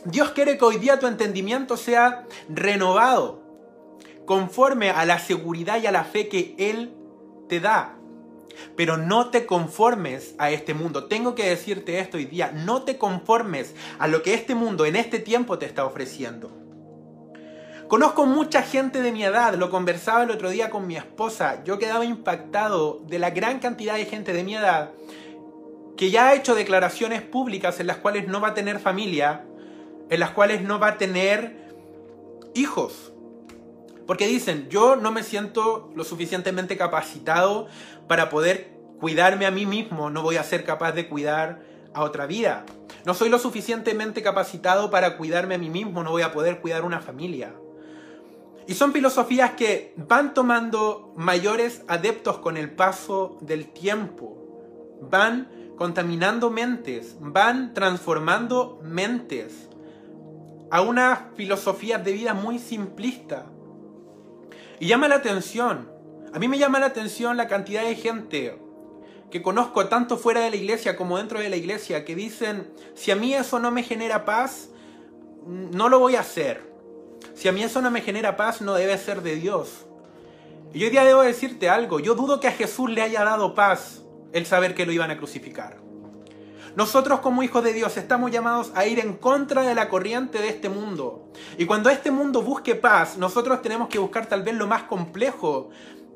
Dios 0.04 0.30
quiere 0.30 0.56
que 0.56 0.64
hoy 0.64 0.78
día 0.78 0.98
tu 0.98 1.06
entendimiento 1.06 1.76
sea 1.76 2.26
renovado, 2.48 3.42
conforme 4.24 4.90
a 4.90 5.04
la 5.04 5.18
seguridad 5.18 5.82
y 5.82 5.86
a 5.86 5.92
la 5.92 6.04
fe 6.04 6.28
que 6.28 6.54
Él 6.58 6.94
te 7.48 7.60
da. 7.60 7.96
Pero 8.76 8.96
no 8.96 9.30
te 9.30 9.46
conformes 9.46 10.34
a 10.38 10.50
este 10.50 10.74
mundo. 10.74 11.04
Tengo 11.04 11.34
que 11.34 11.48
decirte 11.48 11.98
esto 11.98 12.16
hoy 12.16 12.24
día. 12.24 12.52
No 12.52 12.82
te 12.82 12.98
conformes 12.98 13.74
a 13.98 14.08
lo 14.08 14.22
que 14.22 14.34
este 14.34 14.54
mundo 14.54 14.84
en 14.84 14.96
este 14.96 15.18
tiempo 15.18 15.58
te 15.58 15.66
está 15.66 15.84
ofreciendo. 15.84 16.50
Conozco 17.88 18.26
mucha 18.26 18.62
gente 18.62 19.02
de 19.02 19.12
mi 19.12 19.24
edad, 19.24 19.54
lo 19.54 19.68
conversaba 19.68 20.22
el 20.22 20.30
otro 20.30 20.50
día 20.50 20.70
con 20.70 20.86
mi 20.86 20.96
esposa, 20.96 21.64
yo 21.64 21.80
quedaba 21.80 22.04
impactado 22.04 23.02
de 23.08 23.18
la 23.18 23.30
gran 23.30 23.58
cantidad 23.58 23.94
de 23.94 24.04
gente 24.04 24.32
de 24.32 24.44
mi 24.44 24.54
edad 24.54 24.92
que 26.00 26.10
ya 26.10 26.28
ha 26.28 26.34
hecho 26.34 26.54
declaraciones 26.54 27.20
públicas 27.20 27.78
en 27.78 27.86
las 27.86 27.98
cuales 27.98 28.26
no 28.26 28.40
va 28.40 28.48
a 28.48 28.54
tener 28.54 28.78
familia, 28.78 29.44
en 30.10 30.20
las 30.20 30.30
cuales 30.30 30.62
no 30.62 30.78
va 30.78 30.88
a 30.88 30.98
tener 30.98 31.56
hijos. 32.54 33.12
Porque 34.06 34.26
dicen, 34.26 34.68
yo 34.68 34.96
no 34.96 35.12
me 35.12 35.22
siento 35.22 35.90
lo 35.94 36.02
suficientemente 36.02 36.76
capacitado 36.76 37.68
para 38.08 38.28
poder 38.28 38.76
cuidarme 38.98 39.46
a 39.46 39.52
mí 39.52 39.66
mismo, 39.66 40.10
no 40.10 40.22
voy 40.22 40.36
a 40.36 40.42
ser 40.42 40.64
capaz 40.64 40.92
de 40.92 41.08
cuidar 41.08 41.62
a 41.94 42.02
otra 42.02 42.26
vida. 42.26 42.66
No 43.06 43.14
soy 43.14 43.28
lo 43.30 43.38
suficientemente 43.38 44.22
capacitado 44.22 44.90
para 44.90 45.16
cuidarme 45.16 45.54
a 45.54 45.58
mí 45.58 45.70
mismo, 45.70 46.02
no 46.02 46.10
voy 46.10 46.22
a 46.22 46.32
poder 46.32 46.60
cuidar 46.60 46.84
una 46.84 47.00
familia. 47.00 47.54
Y 48.66 48.74
son 48.74 48.92
filosofías 48.92 49.52
que 49.52 49.94
van 49.96 50.34
tomando 50.34 51.14
mayores 51.16 51.82
adeptos 51.88 52.38
con 52.38 52.56
el 52.56 52.70
paso 52.70 53.38
del 53.40 53.72
tiempo. 53.72 54.36
Van 55.02 55.48
contaminando 55.76 56.50
mentes, 56.50 57.16
van 57.20 57.72
transformando 57.72 58.80
mentes 58.82 59.69
a 60.70 60.82
una 60.82 61.30
filosofía 61.36 61.98
de 61.98 62.12
vida 62.12 62.34
muy 62.34 62.58
simplista. 62.58 63.46
Y 64.78 64.86
llama 64.86 65.08
la 65.08 65.16
atención, 65.16 65.90
a 66.32 66.38
mí 66.38 66.48
me 66.48 66.58
llama 66.58 66.78
la 66.78 66.86
atención 66.86 67.36
la 67.36 67.48
cantidad 67.48 67.82
de 67.82 67.96
gente 67.96 68.58
que 69.30 69.42
conozco 69.42 69.86
tanto 69.86 70.16
fuera 70.16 70.40
de 70.40 70.50
la 70.50 70.56
iglesia 70.56 70.96
como 70.96 71.18
dentro 71.18 71.40
de 71.40 71.48
la 71.48 71.56
iglesia 71.56 72.04
que 72.04 72.14
dicen, 72.14 72.72
si 72.94 73.10
a 73.10 73.16
mí 73.16 73.34
eso 73.34 73.58
no 73.58 73.70
me 73.70 73.82
genera 73.82 74.24
paz, 74.24 74.70
no 75.46 75.88
lo 75.88 75.98
voy 75.98 76.16
a 76.16 76.20
hacer. 76.20 76.68
Si 77.34 77.48
a 77.48 77.52
mí 77.52 77.62
eso 77.62 77.80
no 77.80 77.90
me 77.90 78.00
genera 78.00 78.36
paz, 78.36 78.60
no 78.60 78.74
debe 78.74 78.96
ser 78.98 79.22
de 79.22 79.36
Dios. 79.36 79.86
Y 80.72 80.84
hoy 80.84 80.90
día 80.90 81.04
debo 81.04 81.22
decirte 81.22 81.68
algo. 81.68 82.00
Yo 82.00 82.14
dudo 82.14 82.40
que 82.40 82.48
a 82.48 82.52
Jesús 82.52 82.90
le 82.90 83.02
haya 83.02 83.24
dado 83.24 83.54
paz 83.54 84.02
el 84.32 84.46
saber 84.46 84.74
que 84.74 84.86
lo 84.86 84.92
iban 84.92 85.10
a 85.10 85.16
crucificar. 85.16 85.78
Nosotros 86.76 87.20
como 87.20 87.42
hijos 87.42 87.64
de 87.64 87.72
Dios 87.72 87.96
estamos 87.96 88.30
llamados 88.30 88.72
a 88.74 88.86
ir 88.86 89.00
en 89.00 89.14
contra 89.16 89.62
de 89.62 89.74
la 89.74 89.88
corriente 89.88 90.38
de 90.38 90.48
este 90.48 90.68
mundo. 90.68 91.32
Y 91.58 91.66
cuando 91.66 91.90
este 91.90 92.10
mundo 92.10 92.42
busque 92.42 92.74
paz, 92.74 93.18
nosotros 93.18 93.62
tenemos 93.62 93.88
que 93.88 93.98
buscar 93.98 94.26
tal 94.26 94.42
vez 94.42 94.54
lo 94.54 94.66
más 94.66 94.84
complejo 94.84 95.70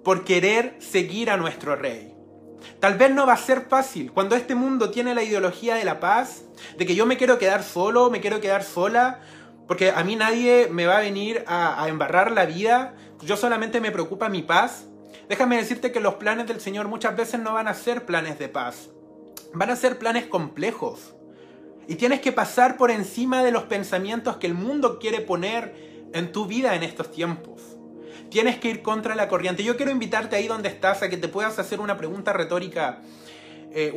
por 0.04 0.24
querer 0.24 0.76
seguir 0.78 1.30
a 1.30 1.36
nuestro 1.36 1.76
rey. 1.76 2.14
Tal 2.80 2.94
vez 2.96 3.10
no 3.10 3.26
va 3.26 3.34
a 3.34 3.38
ser 3.38 3.62
fácil. 3.68 4.12
Cuando 4.12 4.36
este 4.36 4.54
mundo 4.54 4.90
tiene 4.90 5.14
la 5.14 5.22
ideología 5.22 5.74
de 5.74 5.84
la 5.84 6.00
paz, 6.00 6.44
de 6.76 6.86
que 6.86 6.94
yo 6.94 7.06
me 7.06 7.16
quiero 7.16 7.38
quedar 7.38 7.62
solo, 7.62 8.10
me 8.10 8.20
quiero 8.20 8.40
quedar 8.40 8.62
sola, 8.62 9.20
porque 9.66 9.90
a 9.90 10.04
mí 10.04 10.16
nadie 10.16 10.68
me 10.70 10.86
va 10.86 10.98
a 10.98 11.00
venir 11.00 11.44
a, 11.46 11.86
embarrar 11.88 12.30
la 12.32 12.44
vida, 12.44 12.94
yo 13.22 13.36
solamente 13.36 13.80
me 13.80 13.90
preocupa 13.90 14.28
mi 14.28 14.42
paz. 14.42 14.86
Déjame 15.28 15.56
decirte 15.56 15.92
que 15.92 16.00
los 16.00 16.14
planes 16.14 16.46
del 16.46 16.60
Señor 16.60 16.88
muchas 16.88 17.16
veces 17.16 17.40
no 17.40 17.54
van 17.54 17.68
a 17.68 17.74
ser 17.74 18.04
planes 18.04 18.38
de 18.38 18.48
paz, 18.48 18.90
van 19.54 19.70
a 19.70 19.76
ser 19.76 19.98
planes 19.98 20.26
complejos. 20.26 21.14
Y 21.86 21.96
tienes 21.96 22.20
que 22.20 22.32
pasar 22.32 22.76
por 22.76 22.90
encima 22.90 23.42
de 23.42 23.50
los 23.50 23.64
pensamientos 23.64 24.36
que 24.38 24.46
el 24.46 24.54
mundo 24.54 24.98
quiere 24.98 25.20
poner 25.20 26.08
en 26.12 26.32
tu 26.32 26.46
vida 26.46 26.74
en 26.74 26.82
estos 26.82 27.10
tiempos. 27.10 27.60
Tienes 28.30 28.58
que 28.58 28.68
ir 28.68 28.82
contra 28.82 29.14
la 29.14 29.28
corriente. 29.28 29.62
Yo 29.62 29.76
quiero 29.76 29.92
invitarte 29.92 30.36
ahí 30.36 30.48
donde 30.48 30.68
estás 30.68 31.02
a 31.02 31.08
que 31.08 31.16
te 31.16 31.28
puedas 31.28 31.58
hacer 31.58 31.80
una 31.80 31.96
pregunta 31.96 32.32
retórica, 32.32 33.02
eh, 33.70 33.92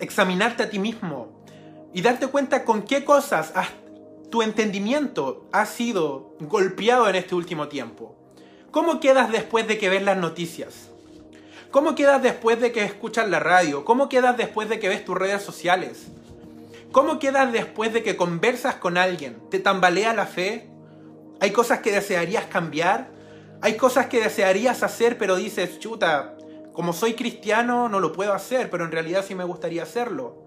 examinarte 0.00 0.64
a 0.64 0.70
ti 0.70 0.78
mismo 0.78 1.42
y 1.94 2.02
darte 2.02 2.26
cuenta 2.26 2.64
con 2.64 2.82
qué 2.82 3.04
cosas 3.04 3.52
has 3.54 3.68
tu 4.30 4.42
entendimiento 4.42 5.48
ha 5.52 5.66
sido 5.66 6.36
golpeado 6.40 7.08
en 7.08 7.16
este 7.16 7.34
último 7.34 7.68
tiempo. 7.68 8.14
¿Cómo 8.70 9.00
quedas 9.00 9.32
después 9.32 9.66
de 9.66 9.78
que 9.78 9.88
ves 9.88 10.02
las 10.02 10.18
noticias? 10.18 10.90
¿Cómo 11.70 11.94
quedas 11.94 12.22
después 12.22 12.58
de 12.60 12.72
que 12.72 12.82
escuchas 12.82 13.28
la 13.28 13.40
radio? 13.40 13.84
¿Cómo 13.84 14.08
quedas 14.08 14.38
después 14.38 14.70
de 14.70 14.78
que 14.78 14.88
ves 14.88 15.04
tus 15.04 15.18
redes 15.18 15.42
sociales? 15.42 16.06
¿Cómo 16.92 17.18
quedas 17.18 17.52
después 17.52 17.92
de 17.92 18.02
que 18.02 18.16
conversas 18.16 18.76
con 18.76 18.96
alguien? 18.96 19.38
¿Te 19.50 19.58
tambalea 19.58 20.14
la 20.14 20.24
fe? 20.24 20.70
¿Hay 21.40 21.50
cosas 21.50 21.80
que 21.80 21.92
desearías 21.92 22.46
cambiar? 22.46 23.10
¿Hay 23.60 23.76
cosas 23.76 24.06
que 24.06 24.20
desearías 24.20 24.82
hacer 24.82 25.18
pero 25.18 25.36
dices, 25.36 25.78
chuta, 25.78 26.38
como 26.72 26.94
soy 26.94 27.12
cristiano 27.12 27.90
no 27.90 28.00
lo 28.00 28.12
puedo 28.12 28.32
hacer, 28.32 28.70
pero 28.70 28.86
en 28.86 28.92
realidad 28.92 29.22
sí 29.26 29.34
me 29.34 29.44
gustaría 29.44 29.82
hacerlo? 29.82 30.46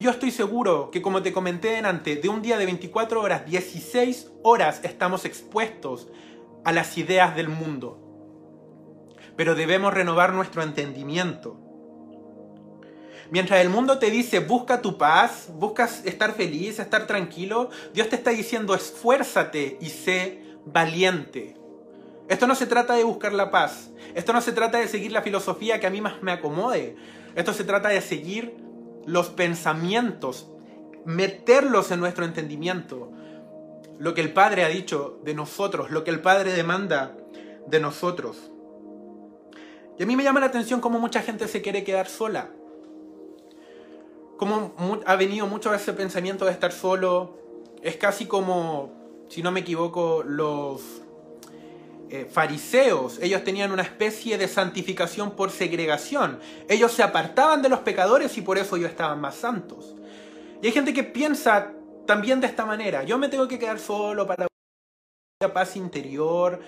Yo 0.00 0.10
estoy 0.10 0.30
seguro 0.30 0.90
que 0.90 1.02
como 1.02 1.22
te 1.22 1.34
comenté 1.34 1.76
antes, 1.76 2.22
de 2.22 2.28
un 2.30 2.40
día 2.40 2.56
de 2.56 2.64
24 2.64 3.20
horas, 3.20 3.44
16 3.44 4.30
horas 4.42 4.80
estamos 4.82 5.26
expuestos 5.26 6.08
a 6.64 6.72
las 6.72 6.96
ideas 6.96 7.36
del 7.36 7.50
mundo. 7.50 8.01
Pero 9.36 9.54
debemos 9.54 9.94
renovar 9.94 10.32
nuestro 10.32 10.62
entendimiento. 10.62 11.58
Mientras 13.30 13.60
el 13.60 13.70
mundo 13.70 13.98
te 13.98 14.10
dice 14.10 14.40
busca 14.40 14.82
tu 14.82 14.98
paz, 14.98 15.48
buscas 15.54 16.04
estar 16.04 16.34
feliz, 16.34 16.78
estar 16.78 17.06
tranquilo, 17.06 17.70
Dios 17.94 18.10
te 18.10 18.16
está 18.16 18.30
diciendo 18.30 18.74
esfuérzate 18.74 19.78
y 19.80 19.88
sé 19.88 20.42
valiente. 20.66 21.56
Esto 22.28 22.46
no 22.46 22.54
se 22.54 22.66
trata 22.66 22.94
de 22.94 23.04
buscar 23.04 23.32
la 23.32 23.50
paz. 23.50 23.90
Esto 24.14 24.34
no 24.34 24.40
se 24.42 24.52
trata 24.52 24.78
de 24.78 24.88
seguir 24.88 25.12
la 25.12 25.22
filosofía 25.22 25.80
que 25.80 25.86
a 25.86 25.90
mí 25.90 26.00
más 26.00 26.22
me 26.22 26.32
acomode. 26.32 26.96
Esto 27.34 27.54
se 27.54 27.64
trata 27.64 27.88
de 27.88 28.02
seguir 28.02 28.54
los 29.06 29.30
pensamientos, 29.30 30.50
meterlos 31.06 31.90
en 31.90 32.00
nuestro 32.00 32.26
entendimiento. 32.26 33.10
Lo 33.98 34.12
que 34.12 34.20
el 34.20 34.34
Padre 34.34 34.64
ha 34.64 34.68
dicho 34.68 35.20
de 35.24 35.34
nosotros, 35.34 35.90
lo 35.90 36.04
que 36.04 36.10
el 36.10 36.20
Padre 36.20 36.52
demanda 36.52 37.16
de 37.66 37.80
nosotros. 37.80 38.51
A 40.02 40.06
mí 40.06 40.16
me 40.16 40.24
llama 40.24 40.40
la 40.40 40.46
atención 40.46 40.80
cómo 40.80 40.98
mucha 40.98 41.22
gente 41.22 41.46
se 41.46 41.62
quiere 41.62 41.84
quedar 41.84 42.08
sola. 42.08 42.48
Cómo 44.36 44.72
ha 45.06 45.14
venido 45.14 45.46
mucho 45.46 45.72
ese 45.72 45.92
pensamiento 45.92 46.44
de 46.44 46.50
estar 46.50 46.72
solo. 46.72 47.38
Es 47.82 47.96
casi 47.96 48.26
como, 48.26 48.90
si 49.28 49.42
no 49.42 49.52
me 49.52 49.60
equivoco, 49.60 50.24
los 50.26 51.02
eh, 52.10 52.26
fariseos, 52.28 53.20
ellos 53.22 53.44
tenían 53.44 53.70
una 53.70 53.82
especie 53.82 54.38
de 54.38 54.48
santificación 54.48 55.30
por 55.30 55.52
segregación. 55.52 56.40
Ellos 56.68 56.90
se 56.92 57.04
apartaban 57.04 57.62
de 57.62 57.68
los 57.68 57.78
pecadores 57.80 58.36
y 58.36 58.42
por 58.42 58.58
eso 58.58 58.76
ellos 58.76 58.90
estaban 58.90 59.20
más 59.20 59.36
santos. 59.36 59.94
Y 60.60 60.66
hay 60.66 60.72
gente 60.72 60.92
que 60.92 61.04
piensa 61.04 61.70
también 62.06 62.40
de 62.40 62.48
esta 62.48 62.66
manera. 62.66 63.04
Yo 63.04 63.18
me 63.18 63.28
tengo 63.28 63.46
que 63.46 63.58
quedar 63.58 63.78
solo 63.78 64.26
para 64.26 64.48
la 65.40 65.52
paz 65.52 65.76
interior, 65.76 66.60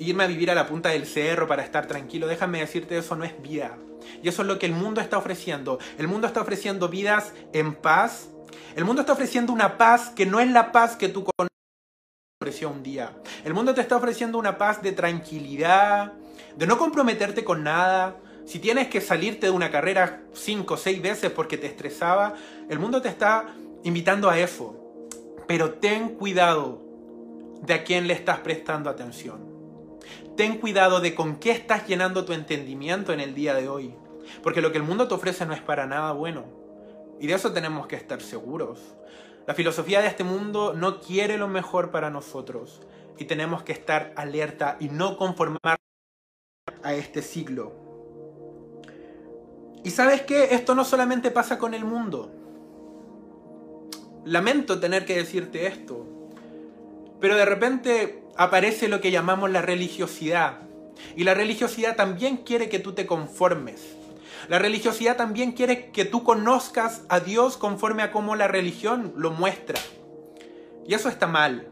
irme 0.00 0.24
a 0.24 0.26
vivir 0.26 0.50
a 0.50 0.54
la 0.54 0.66
punta 0.66 0.88
del 0.88 1.06
cerro 1.06 1.46
para 1.46 1.62
estar 1.62 1.86
tranquilo. 1.86 2.26
Déjame 2.26 2.60
decirte, 2.60 2.98
eso 2.98 3.16
no 3.16 3.24
es 3.24 3.40
vida. 3.42 3.76
Y 4.22 4.28
eso 4.28 4.42
es 4.42 4.48
lo 4.48 4.58
que 4.58 4.66
el 4.66 4.72
mundo 4.72 5.00
está 5.00 5.18
ofreciendo. 5.18 5.78
El 5.98 6.08
mundo 6.08 6.26
está 6.26 6.40
ofreciendo 6.40 6.88
vidas 6.88 7.32
en 7.52 7.74
paz. 7.74 8.30
El 8.74 8.84
mundo 8.84 9.02
está 9.02 9.12
ofreciendo 9.12 9.52
una 9.52 9.76
paz 9.76 10.10
que 10.10 10.26
no 10.26 10.40
es 10.40 10.50
la 10.50 10.72
paz 10.72 10.96
que 10.96 11.08
tú 11.08 11.26
ofreció 12.40 12.70
un 12.70 12.82
día. 12.82 13.12
El 13.44 13.52
mundo 13.52 13.74
te 13.74 13.82
está 13.82 13.96
ofreciendo 13.96 14.38
una 14.38 14.56
paz 14.56 14.82
de 14.82 14.92
tranquilidad, 14.92 16.14
de 16.56 16.66
no 16.66 16.78
comprometerte 16.78 17.44
con 17.44 17.62
nada. 17.62 18.16
Si 18.46 18.58
tienes 18.58 18.88
que 18.88 19.00
salirte 19.00 19.46
de 19.46 19.52
una 19.52 19.70
carrera 19.70 20.22
cinco 20.32 20.74
o 20.74 20.76
seis 20.76 21.02
veces 21.02 21.30
porque 21.30 21.58
te 21.58 21.66
estresaba, 21.66 22.34
el 22.68 22.78
mundo 22.78 23.02
te 23.02 23.08
está 23.08 23.46
invitando 23.84 24.30
a 24.30 24.38
eso. 24.38 24.76
Pero 25.46 25.74
ten 25.74 26.10
cuidado 26.10 26.82
de 27.62 27.74
a 27.74 27.84
quién 27.84 28.06
le 28.06 28.14
estás 28.14 28.38
prestando 28.38 28.88
atención. 28.88 29.49
Ten 30.40 30.56
cuidado 30.56 31.02
de 31.02 31.14
con 31.14 31.36
qué 31.36 31.50
estás 31.50 31.86
llenando 31.86 32.24
tu 32.24 32.32
entendimiento 32.32 33.12
en 33.12 33.20
el 33.20 33.34
día 33.34 33.52
de 33.52 33.68
hoy. 33.68 33.94
Porque 34.42 34.62
lo 34.62 34.72
que 34.72 34.78
el 34.78 34.84
mundo 34.84 35.06
te 35.06 35.12
ofrece 35.12 35.44
no 35.44 35.52
es 35.52 35.60
para 35.60 35.84
nada 35.84 36.12
bueno. 36.12 36.46
Y 37.20 37.26
de 37.26 37.34
eso 37.34 37.52
tenemos 37.52 37.86
que 37.86 37.96
estar 37.96 38.22
seguros. 38.22 38.80
La 39.46 39.52
filosofía 39.52 40.00
de 40.00 40.06
este 40.06 40.24
mundo 40.24 40.72
no 40.72 40.98
quiere 41.02 41.36
lo 41.36 41.46
mejor 41.46 41.90
para 41.90 42.08
nosotros 42.08 42.80
y 43.18 43.26
tenemos 43.26 43.64
que 43.64 43.72
estar 43.72 44.14
alerta 44.16 44.78
y 44.80 44.88
no 44.88 45.18
conformar 45.18 45.76
a 46.82 46.94
este 46.94 47.20
siglo. 47.20 47.74
Y 49.84 49.90
sabes 49.90 50.22
que 50.22 50.54
esto 50.54 50.74
no 50.74 50.86
solamente 50.86 51.30
pasa 51.30 51.58
con 51.58 51.74
el 51.74 51.84
mundo. 51.84 52.32
Lamento 54.24 54.80
tener 54.80 55.04
que 55.04 55.16
decirte 55.16 55.66
esto, 55.66 56.06
pero 57.20 57.36
de 57.36 57.44
repente 57.44 58.24
aparece 58.40 58.88
lo 58.88 59.02
que 59.02 59.10
llamamos 59.10 59.50
la 59.50 59.60
religiosidad. 59.60 60.60
Y 61.14 61.24
la 61.24 61.34
religiosidad 61.34 61.94
también 61.94 62.38
quiere 62.38 62.70
que 62.70 62.78
tú 62.78 62.94
te 62.94 63.04
conformes. 63.06 63.98
La 64.48 64.58
religiosidad 64.58 65.18
también 65.18 65.52
quiere 65.52 65.90
que 65.90 66.06
tú 66.06 66.24
conozcas 66.24 67.02
a 67.10 67.20
Dios 67.20 67.58
conforme 67.58 68.02
a 68.02 68.10
cómo 68.10 68.36
la 68.36 68.48
religión 68.48 69.12
lo 69.14 69.30
muestra. 69.30 69.78
Y 70.86 70.94
eso 70.94 71.10
está 71.10 71.26
mal. 71.26 71.68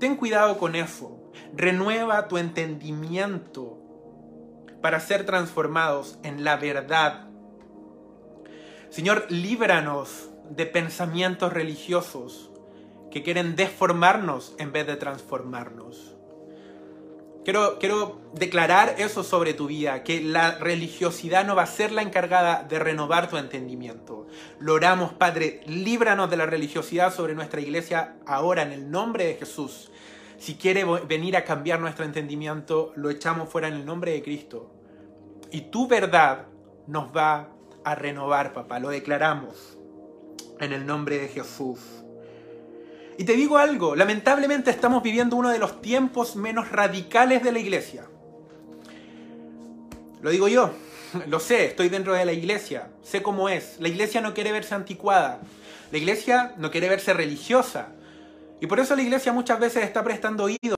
Ten 0.00 0.16
cuidado 0.16 0.56
con 0.56 0.74
eso. 0.74 1.20
Renueva 1.54 2.28
tu 2.28 2.38
entendimiento 2.38 3.78
para 4.80 5.00
ser 5.00 5.26
transformados 5.26 6.18
en 6.22 6.44
la 6.44 6.56
verdad. 6.56 7.28
Señor, 8.88 9.26
líbranos 9.28 10.30
de 10.48 10.64
pensamientos 10.64 11.52
religiosos 11.52 12.53
que 13.14 13.22
quieren 13.22 13.54
deformarnos 13.54 14.56
en 14.58 14.72
vez 14.72 14.88
de 14.88 14.96
transformarnos. 14.96 16.16
Quiero, 17.44 17.78
quiero, 17.78 18.20
declarar 18.32 18.96
eso 18.98 19.22
sobre 19.22 19.54
tu 19.54 19.68
vida, 19.68 20.02
que 20.02 20.20
la 20.20 20.58
religiosidad 20.58 21.46
no 21.46 21.54
va 21.54 21.62
a 21.62 21.66
ser 21.66 21.92
la 21.92 22.02
encargada 22.02 22.64
de 22.64 22.80
renovar 22.80 23.30
tu 23.30 23.36
entendimiento. 23.36 24.26
Lo 24.58 24.74
oramos, 24.74 25.12
Padre, 25.12 25.60
líbranos 25.66 26.28
de 26.28 26.36
la 26.36 26.46
religiosidad 26.46 27.14
sobre 27.14 27.36
nuestra 27.36 27.60
iglesia 27.60 28.16
ahora 28.26 28.62
en 28.62 28.72
el 28.72 28.90
nombre 28.90 29.26
de 29.26 29.34
Jesús. 29.34 29.92
Si 30.36 30.56
quiere 30.56 30.84
venir 31.06 31.36
a 31.36 31.44
cambiar 31.44 31.78
nuestro 31.78 32.04
entendimiento, 32.04 32.92
lo 32.96 33.10
echamos 33.10 33.48
fuera 33.48 33.68
en 33.68 33.74
el 33.74 33.86
nombre 33.86 34.10
de 34.10 34.24
Cristo. 34.24 34.72
Y 35.52 35.70
tu 35.70 35.86
verdad 35.86 36.46
nos 36.88 37.16
va 37.16 37.50
a 37.84 37.94
renovar, 37.94 38.52
papá, 38.52 38.80
lo 38.80 38.88
declaramos 38.88 39.78
en 40.58 40.72
el 40.72 40.84
nombre 40.84 41.18
de 41.18 41.28
Jesús. 41.28 42.03
Y 43.16 43.24
te 43.24 43.34
digo 43.34 43.58
algo, 43.58 43.94
lamentablemente 43.94 44.70
estamos 44.70 45.02
viviendo 45.02 45.36
uno 45.36 45.50
de 45.50 45.58
los 45.58 45.80
tiempos 45.80 46.36
menos 46.36 46.70
radicales 46.70 47.42
de 47.42 47.52
la 47.52 47.58
iglesia. 47.58 48.04
Lo 50.20 50.30
digo 50.30 50.48
yo, 50.48 50.70
lo 51.28 51.38
sé, 51.38 51.66
estoy 51.66 51.88
dentro 51.88 52.14
de 52.14 52.24
la 52.24 52.32
iglesia, 52.32 52.88
sé 53.02 53.22
cómo 53.22 53.48
es. 53.48 53.76
La 53.78 53.88
iglesia 53.88 54.20
no 54.20 54.34
quiere 54.34 54.52
verse 54.52 54.74
anticuada, 54.74 55.40
la 55.92 55.98
iglesia 55.98 56.54
no 56.56 56.70
quiere 56.70 56.88
verse 56.88 57.12
religiosa. 57.12 57.88
Y 58.60 58.66
por 58.66 58.80
eso 58.80 58.96
la 58.96 59.02
iglesia 59.02 59.32
muchas 59.32 59.60
veces 59.60 59.84
está 59.84 60.02
prestando 60.02 60.44
oído. 60.44 60.76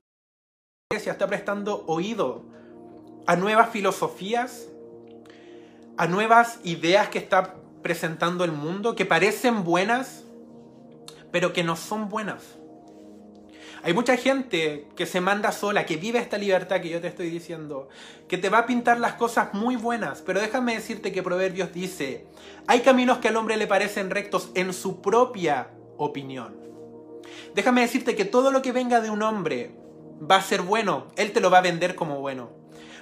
La 0.90 0.97
iglesia 0.97 1.12
está 1.12 1.26
prestando 1.26 1.85
oído 1.87 2.45
a 3.26 3.37
nuevas 3.37 3.71
filosofías, 3.71 4.69
a 5.97 6.07
nuevas 6.07 6.59
ideas 6.64 7.09
que 7.09 7.19
está 7.19 7.55
presentando 7.83 8.45
el 8.45 8.52
mundo, 8.52 8.95
que 8.95 9.07
parecen 9.07 9.64
buenas, 9.64 10.25
pero 11.37 11.52
que 11.52 11.62
no 11.62 11.76
son 11.76 12.09
buenas. 12.09 12.43
Hay 13.83 13.93
mucha 13.93 14.16
gente 14.16 14.88
que 14.97 15.05
se 15.05 15.21
manda 15.21 15.52
sola, 15.52 15.85
que 15.85 15.99
vive 15.99 16.19
esta 16.19 16.38
libertad 16.38 16.81
que 16.81 16.88
yo 16.88 16.99
te 17.02 17.09
estoy 17.09 17.28
diciendo, 17.28 17.90
que 18.26 18.38
te 18.38 18.49
va 18.49 18.61
a 18.61 18.66
pintar 18.66 18.99
las 18.99 19.16
cosas 19.16 19.52
muy 19.52 19.76
buenas, 19.76 20.23
pero 20.23 20.40
déjame 20.40 20.76
decirte 20.76 21.12
que 21.12 21.23
Proverbios 21.23 21.75
dice, 21.75 22.25
hay 22.66 22.81
caminos 22.81 23.19
que 23.19 23.28
al 23.28 23.37
hombre 23.37 23.59
le 23.59 23.66
parecen 23.66 24.09
rectos 24.09 24.50
en 24.55 24.73
su 24.73 25.02
propia 25.02 25.69
opinión. 25.99 26.57
Déjame 27.55 27.83
decirte 27.83 28.16
que 28.16 28.25
todo 28.25 28.50
lo 28.50 28.62
que 28.62 28.73
venga 28.73 29.02
de 29.02 29.11
un 29.11 29.21
hombre 29.21 29.73
va 30.19 30.37
a 30.37 30.43
ser 30.43 30.62
bueno, 30.62 31.09
él 31.16 31.33
te 31.33 31.43
lo 31.43 31.50
va 31.50 31.59
a 31.59 31.61
vender 31.61 31.97
como 31.97 32.19
bueno. 32.19 32.49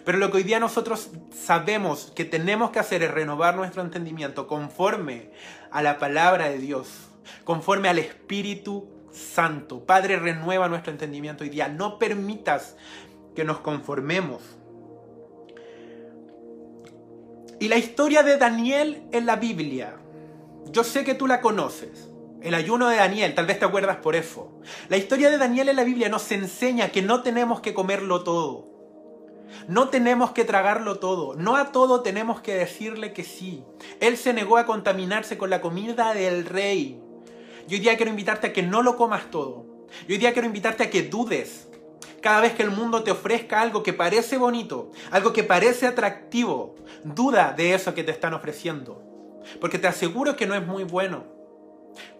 Pero 0.04 0.18
lo 0.18 0.32
que 0.32 0.38
hoy 0.38 0.42
día 0.42 0.58
nosotros 0.58 1.10
sabemos 1.32 2.10
que 2.16 2.24
tenemos 2.24 2.72
que 2.72 2.80
hacer 2.80 3.04
es 3.04 3.12
renovar 3.12 3.54
nuestro 3.54 3.80
entendimiento 3.80 4.48
conforme 4.48 5.30
a 5.70 5.82
la 5.82 6.00
palabra 6.00 6.48
de 6.48 6.58
Dios 6.58 7.12
conforme 7.44 7.88
al 7.88 7.98
Espíritu 7.98 8.88
Santo. 9.12 9.84
Padre, 9.84 10.16
renueva 10.16 10.68
nuestro 10.68 10.92
entendimiento 10.92 11.44
hoy 11.44 11.50
día. 11.50 11.68
No 11.68 11.98
permitas 11.98 12.76
que 13.34 13.44
nos 13.44 13.60
conformemos. 13.60 14.42
Y 17.60 17.68
la 17.68 17.76
historia 17.76 18.22
de 18.22 18.36
Daniel 18.36 19.04
en 19.12 19.26
la 19.26 19.36
Biblia, 19.36 19.96
yo 20.70 20.84
sé 20.84 21.04
que 21.04 21.14
tú 21.14 21.26
la 21.26 21.40
conoces. 21.40 22.10
El 22.42 22.54
ayuno 22.54 22.88
de 22.88 22.96
Daniel, 22.96 23.34
tal 23.34 23.46
vez 23.46 23.58
te 23.58 23.64
acuerdas 23.64 23.96
por 23.98 24.16
eso. 24.16 24.60
La 24.90 24.98
historia 24.98 25.30
de 25.30 25.38
Daniel 25.38 25.70
en 25.70 25.76
la 25.76 25.84
Biblia 25.84 26.10
nos 26.10 26.30
enseña 26.30 26.90
que 26.90 27.00
no 27.00 27.22
tenemos 27.22 27.60
que 27.60 27.72
comerlo 27.72 28.22
todo. 28.22 28.74
No 29.68 29.88
tenemos 29.88 30.32
que 30.32 30.44
tragarlo 30.44 30.98
todo, 30.98 31.34
no 31.36 31.56
a 31.56 31.72
todo 31.72 32.02
tenemos 32.02 32.40
que 32.40 32.54
decirle 32.54 33.12
que 33.12 33.24
sí. 33.24 33.64
Él 34.00 34.16
se 34.16 34.34
negó 34.34 34.58
a 34.58 34.66
contaminarse 34.66 35.38
con 35.38 35.48
la 35.48 35.60
comida 35.60 36.12
del 36.12 36.44
rey. 36.44 37.00
Yo 37.66 37.76
hoy 37.76 37.80
día 37.80 37.96
quiero 37.96 38.10
invitarte 38.10 38.48
a 38.48 38.52
que 38.52 38.62
no 38.62 38.82
lo 38.82 38.96
comas 38.96 39.30
todo. 39.30 39.64
Yo 40.06 40.14
hoy 40.14 40.18
día 40.18 40.32
quiero 40.32 40.46
invitarte 40.46 40.82
a 40.82 40.90
que 40.90 41.02
dudes. 41.02 41.68
Cada 42.20 42.40
vez 42.40 42.52
que 42.52 42.62
el 42.62 42.70
mundo 42.70 43.02
te 43.02 43.10
ofrezca 43.10 43.60
algo 43.60 43.82
que 43.82 43.92
parece 43.92 44.36
bonito, 44.36 44.92
algo 45.10 45.32
que 45.32 45.44
parece 45.44 45.86
atractivo, 45.86 46.74
duda 47.04 47.52
de 47.56 47.74
eso 47.74 47.94
que 47.94 48.04
te 48.04 48.10
están 48.10 48.34
ofreciendo. 48.34 49.02
Porque 49.60 49.78
te 49.78 49.86
aseguro 49.86 50.36
que 50.36 50.46
no 50.46 50.54
es 50.54 50.66
muy 50.66 50.84
bueno. 50.84 51.24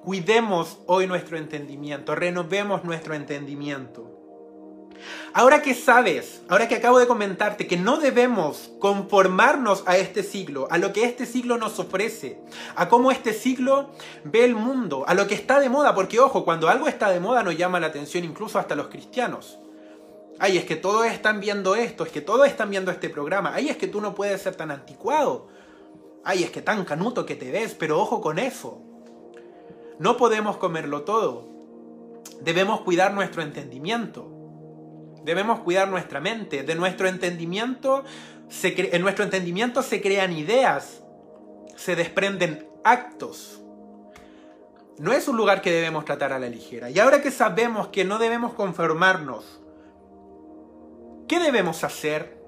Cuidemos 0.03 0.79
hoy 0.87 1.07
nuestro 1.07 1.37
entendimiento, 1.37 2.15
renovemos 2.15 2.85
nuestro 2.85 3.15
entendimiento. 3.15 4.14
Ahora 5.33 5.63
que 5.63 5.75
sabes, 5.75 6.43
ahora 6.49 6.69
que 6.69 6.77
acabo 6.77 6.99
de 6.99 7.07
comentarte 7.07 7.67
que 7.67 7.77
no 7.77 7.99
debemos 7.99 8.71
conformarnos 8.79 9.83
a 9.87 9.97
este 9.97 10.23
siglo, 10.23 10.69
a 10.71 10.79
lo 10.79 10.93
que 10.93 11.05
este 11.05 11.27
siglo 11.27 11.59
nos 11.59 11.79
ofrece, 11.79 12.39
a 12.77 12.89
cómo 12.89 13.11
este 13.11 13.33
siglo 13.33 13.91
ve 14.25 14.45
el 14.45 14.55
mundo, 14.55 15.05
a 15.07 15.15
lo 15.15 15.27
que 15.27 15.35
está 15.35 15.61
de 15.61 15.69
moda, 15.69 15.95
porque 15.95 16.21
ojo, 16.21 16.45
cuando 16.45 16.69
algo 16.69 16.89
está 16.89 17.11
de 17.11 17.21
moda 17.21 17.43
nos 17.43 17.57
llama 17.57 17.81
la 17.81 17.89
atención 17.89 18.25
incluso 18.25 18.59
hasta 18.59 18.77
los 18.77 18.89
cristianos. 18.89 19.59
Ay, 20.39 20.59
es 20.59 20.65
que 20.65 20.77
todos 20.77 21.07
están 21.07 21.41
viendo 21.41 21.75
esto, 21.75 22.05
es 22.05 22.11
que 22.11 22.21
todos 22.21 22.47
están 22.47 22.71
viendo 22.71 22.91
este 22.91 23.09
programa, 23.09 23.53
ay, 23.55 23.69
es 23.69 23.77
que 23.77 23.87
tú 23.87 24.01
no 24.01 24.15
puedes 24.15 24.43
ser 24.43 24.57
tan 24.57 24.71
anticuado, 24.71 25.49
ay, 26.25 26.43
es 26.43 26.51
que 26.51 26.63
tan 26.63 26.85
canuto 26.85 27.25
que 27.27 27.37
te 27.37 27.51
ves, 27.51 27.75
pero 27.75 28.01
ojo 28.01 28.21
con 28.21 28.39
eso. 28.39 28.81
No 29.99 30.17
podemos 30.17 30.57
comerlo 30.57 31.03
todo. 31.03 31.47
Debemos 32.41 32.81
cuidar 32.81 33.15
nuestro 33.15 33.43
entendimiento. 33.43 34.34
Debemos 35.25 35.61
cuidar 35.61 35.89
nuestra 35.89 36.21
mente. 36.21 36.63
De 36.63 36.75
nuestro 36.75 37.09
entendimiento, 37.09 38.05
en 38.63 39.03
nuestro 39.03 39.25
entendimiento 39.25 39.83
se 39.83 40.01
crean 40.01 40.33
ideas, 40.33 41.03
se 41.77 41.97
desprenden 41.97 42.69
actos. 42.85 43.63
No 44.99 45.13
es 45.13 45.27
un 45.27 45.37
lugar 45.37 45.63
que 45.63 45.73
debemos 45.73 46.05
tratar 46.05 46.33
a 46.33 46.39
la 46.39 46.49
ligera. 46.49 46.91
Y 46.91 46.99
ahora 46.99 47.23
que 47.23 47.31
sabemos 47.31 47.89
que 47.89 48.05
no 48.05 48.19
debemos 48.19 48.53
conformarnos, 48.53 49.61
¿qué 51.27 51.41
debemos 51.41 51.83
hacer? 51.83 52.39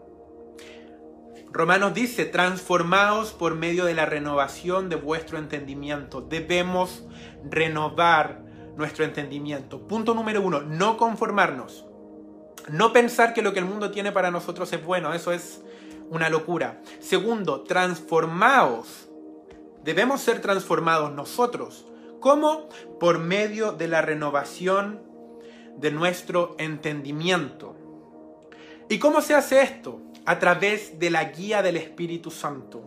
Romanos 1.50 1.94
dice, 1.94 2.26
transformaos 2.26 3.32
por 3.32 3.54
medio 3.54 3.86
de 3.86 3.94
la 3.94 4.04
renovación 4.04 4.90
de 4.90 4.96
vuestro 4.96 5.38
entendimiento. 5.38 6.20
Debemos 6.20 7.04
renovar 7.50 8.42
nuestro 8.76 9.06
entendimiento. 9.06 9.88
Punto 9.88 10.14
número 10.14 10.42
uno, 10.42 10.60
no 10.60 10.98
conformarnos. 10.98 11.86
No 12.68 12.92
pensar 12.92 13.32
que 13.32 13.42
lo 13.42 13.52
que 13.52 13.60
el 13.60 13.64
mundo 13.64 13.90
tiene 13.90 14.12
para 14.12 14.30
nosotros 14.30 14.72
es 14.72 14.84
bueno, 14.84 15.14
eso 15.14 15.32
es 15.32 15.62
una 16.10 16.28
locura. 16.28 16.80
Segundo, 17.00 17.62
transformaos. 17.62 19.08
Debemos 19.84 20.20
ser 20.20 20.40
transformados 20.40 21.12
nosotros. 21.12 21.86
¿Cómo? 22.20 22.68
Por 22.98 23.18
medio 23.18 23.72
de 23.72 23.88
la 23.88 24.02
renovación 24.02 25.00
de 25.76 25.92
nuestro 25.92 26.56
entendimiento. 26.58 27.76
¿Y 28.88 28.98
cómo 28.98 29.20
se 29.20 29.34
hace 29.34 29.62
esto? 29.62 30.00
A 30.24 30.38
través 30.38 30.98
de 30.98 31.10
la 31.10 31.24
guía 31.24 31.62
del 31.62 31.76
Espíritu 31.76 32.30
Santo. 32.30 32.84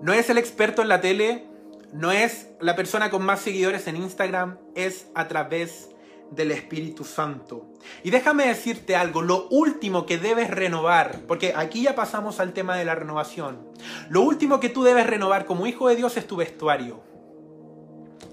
No 0.00 0.12
es 0.12 0.28
el 0.28 0.38
experto 0.38 0.82
en 0.82 0.88
la 0.88 1.00
tele, 1.00 1.46
no 1.92 2.12
es 2.12 2.48
la 2.60 2.76
persona 2.76 3.10
con 3.10 3.24
más 3.24 3.40
seguidores 3.40 3.86
en 3.86 3.96
Instagram, 3.96 4.58
es 4.74 5.06
a 5.14 5.28
través 5.28 5.93
del 6.34 6.50
Espíritu 6.50 7.04
Santo. 7.04 7.66
Y 8.02 8.10
déjame 8.10 8.46
decirte 8.46 8.96
algo, 8.96 9.22
lo 9.22 9.48
último 9.48 10.06
que 10.06 10.18
debes 10.18 10.50
renovar, 10.50 11.20
porque 11.26 11.52
aquí 11.56 11.82
ya 11.82 11.94
pasamos 11.94 12.40
al 12.40 12.52
tema 12.52 12.76
de 12.76 12.84
la 12.84 12.94
renovación, 12.94 13.68
lo 14.08 14.22
último 14.22 14.60
que 14.60 14.68
tú 14.68 14.82
debes 14.82 15.06
renovar 15.06 15.46
como 15.46 15.66
hijo 15.66 15.88
de 15.88 15.96
Dios 15.96 16.16
es 16.16 16.26
tu 16.26 16.36
vestuario. 16.36 17.00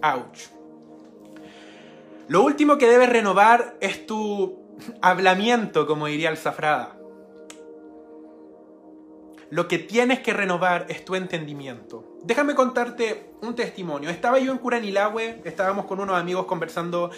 Ouch. 0.02 0.50
Lo 2.28 2.44
último 2.44 2.78
que 2.78 2.88
debes 2.88 3.10
renovar 3.10 3.76
es 3.82 4.06
tu 4.06 4.62
hablamiento, 5.02 5.86
como 5.86 6.08
diría 6.08 6.30
el 6.30 6.38
Zafrada. 6.38 7.01
Lo 9.52 9.68
que 9.68 9.78
tienes 9.78 10.20
que 10.20 10.32
renovar 10.32 10.86
es 10.88 11.04
tu 11.04 11.14
entendimiento. 11.14 12.18
Déjame 12.24 12.56
contarte 12.56 13.34
un 13.42 13.54
testimonio. 13.54 14.10
Estaba 14.10 14.40
yo 14.40 14.54
en 14.54 14.58
Curanilahue, 14.58 15.42
estábamos 15.44 15.86
con 15.86 16.00
unos 16.00 16.18
amigos 16.18 16.46
conversando 16.46 17.12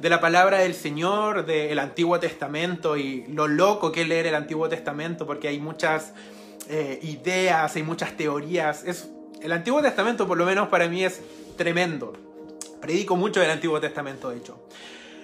de 0.00 0.10
la 0.10 0.20
palabra 0.20 0.58
del 0.58 0.74
Señor, 0.74 1.46
del 1.46 1.78
Antiguo 1.78 2.18
Testamento 2.18 2.96
y 2.96 3.24
lo 3.28 3.46
loco 3.46 3.92
que 3.92 4.02
es 4.02 4.08
leer 4.08 4.26
el 4.26 4.34
Antiguo 4.34 4.68
Testamento 4.68 5.26
porque 5.26 5.46
hay 5.46 5.60
muchas 5.60 6.12
eh, 6.68 6.98
ideas, 7.02 7.76
hay 7.76 7.84
muchas 7.84 8.16
teorías. 8.16 8.82
Es, 8.84 9.08
el 9.40 9.52
Antiguo 9.52 9.80
Testamento 9.80 10.26
por 10.26 10.36
lo 10.36 10.44
menos 10.44 10.66
para 10.66 10.88
mí 10.88 11.04
es 11.04 11.22
tremendo. 11.56 12.14
Predico 12.80 13.14
mucho 13.14 13.38
del 13.38 13.50
Antiguo 13.50 13.80
Testamento, 13.80 14.30
de 14.30 14.38
hecho. 14.38 14.60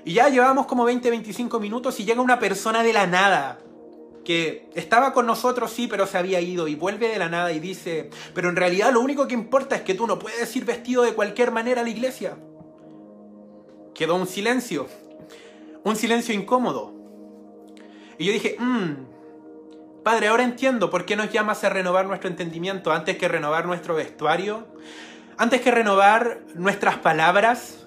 Y 0.04 0.14
ya 0.14 0.28
llevamos 0.28 0.66
como 0.66 0.84
20, 0.84 1.10
25 1.10 1.58
minutos 1.58 1.98
y 1.98 2.04
llega 2.04 2.20
una 2.20 2.38
persona 2.38 2.84
de 2.84 2.92
la 2.92 3.08
nada 3.08 3.58
que 4.24 4.68
estaba 4.74 5.12
con 5.12 5.26
nosotros, 5.26 5.72
sí, 5.72 5.88
pero 5.88 6.06
se 6.06 6.18
había 6.18 6.40
ido 6.40 6.68
y 6.68 6.74
vuelve 6.74 7.08
de 7.08 7.18
la 7.18 7.28
nada 7.28 7.52
y 7.52 7.60
dice, 7.60 8.10
pero 8.34 8.48
en 8.48 8.56
realidad 8.56 8.92
lo 8.92 9.00
único 9.00 9.26
que 9.26 9.34
importa 9.34 9.76
es 9.76 9.82
que 9.82 9.94
tú 9.94 10.06
no 10.06 10.18
puedes 10.18 10.54
ir 10.56 10.64
vestido 10.64 11.02
de 11.02 11.14
cualquier 11.14 11.50
manera 11.50 11.80
a 11.80 11.84
la 11.84 11.90
iglesia. 11.90 12.36
Quedó 13.94 14.14
un 14.14 14.26
silencio, 14.26 14.86
un 15.84 15.96
silencio 15.96 16.34
incómodo. 16.34 16.94
Y 18.18 18.26
yo 18.26 18.32
dije, 18.32 18.56
mmm, 18.58 18.92
Padre, 20.02 20.28
ahora 20.28 20.42
entiendo 20.42 20.90
por 20.90 21.04
qué 21.04 21.14
nos 21.14 21.30
llamas 21.30 21.62
a 21.64 21.68
renovar 21.68 22.06
nuestro 22.06 22.28
entendimiento 22.28 22.92
antes 22.92 23.16
que 23.18 23.28
renovar 23.28 23.66
nuestro 23.66 23.94
vestuario, 23.94 24.66
antes 25.36 25.60
que 25.60 25.70
renovar 25.70 26.40
nuestras 26.54 26.98
palabras, 26.98 27.86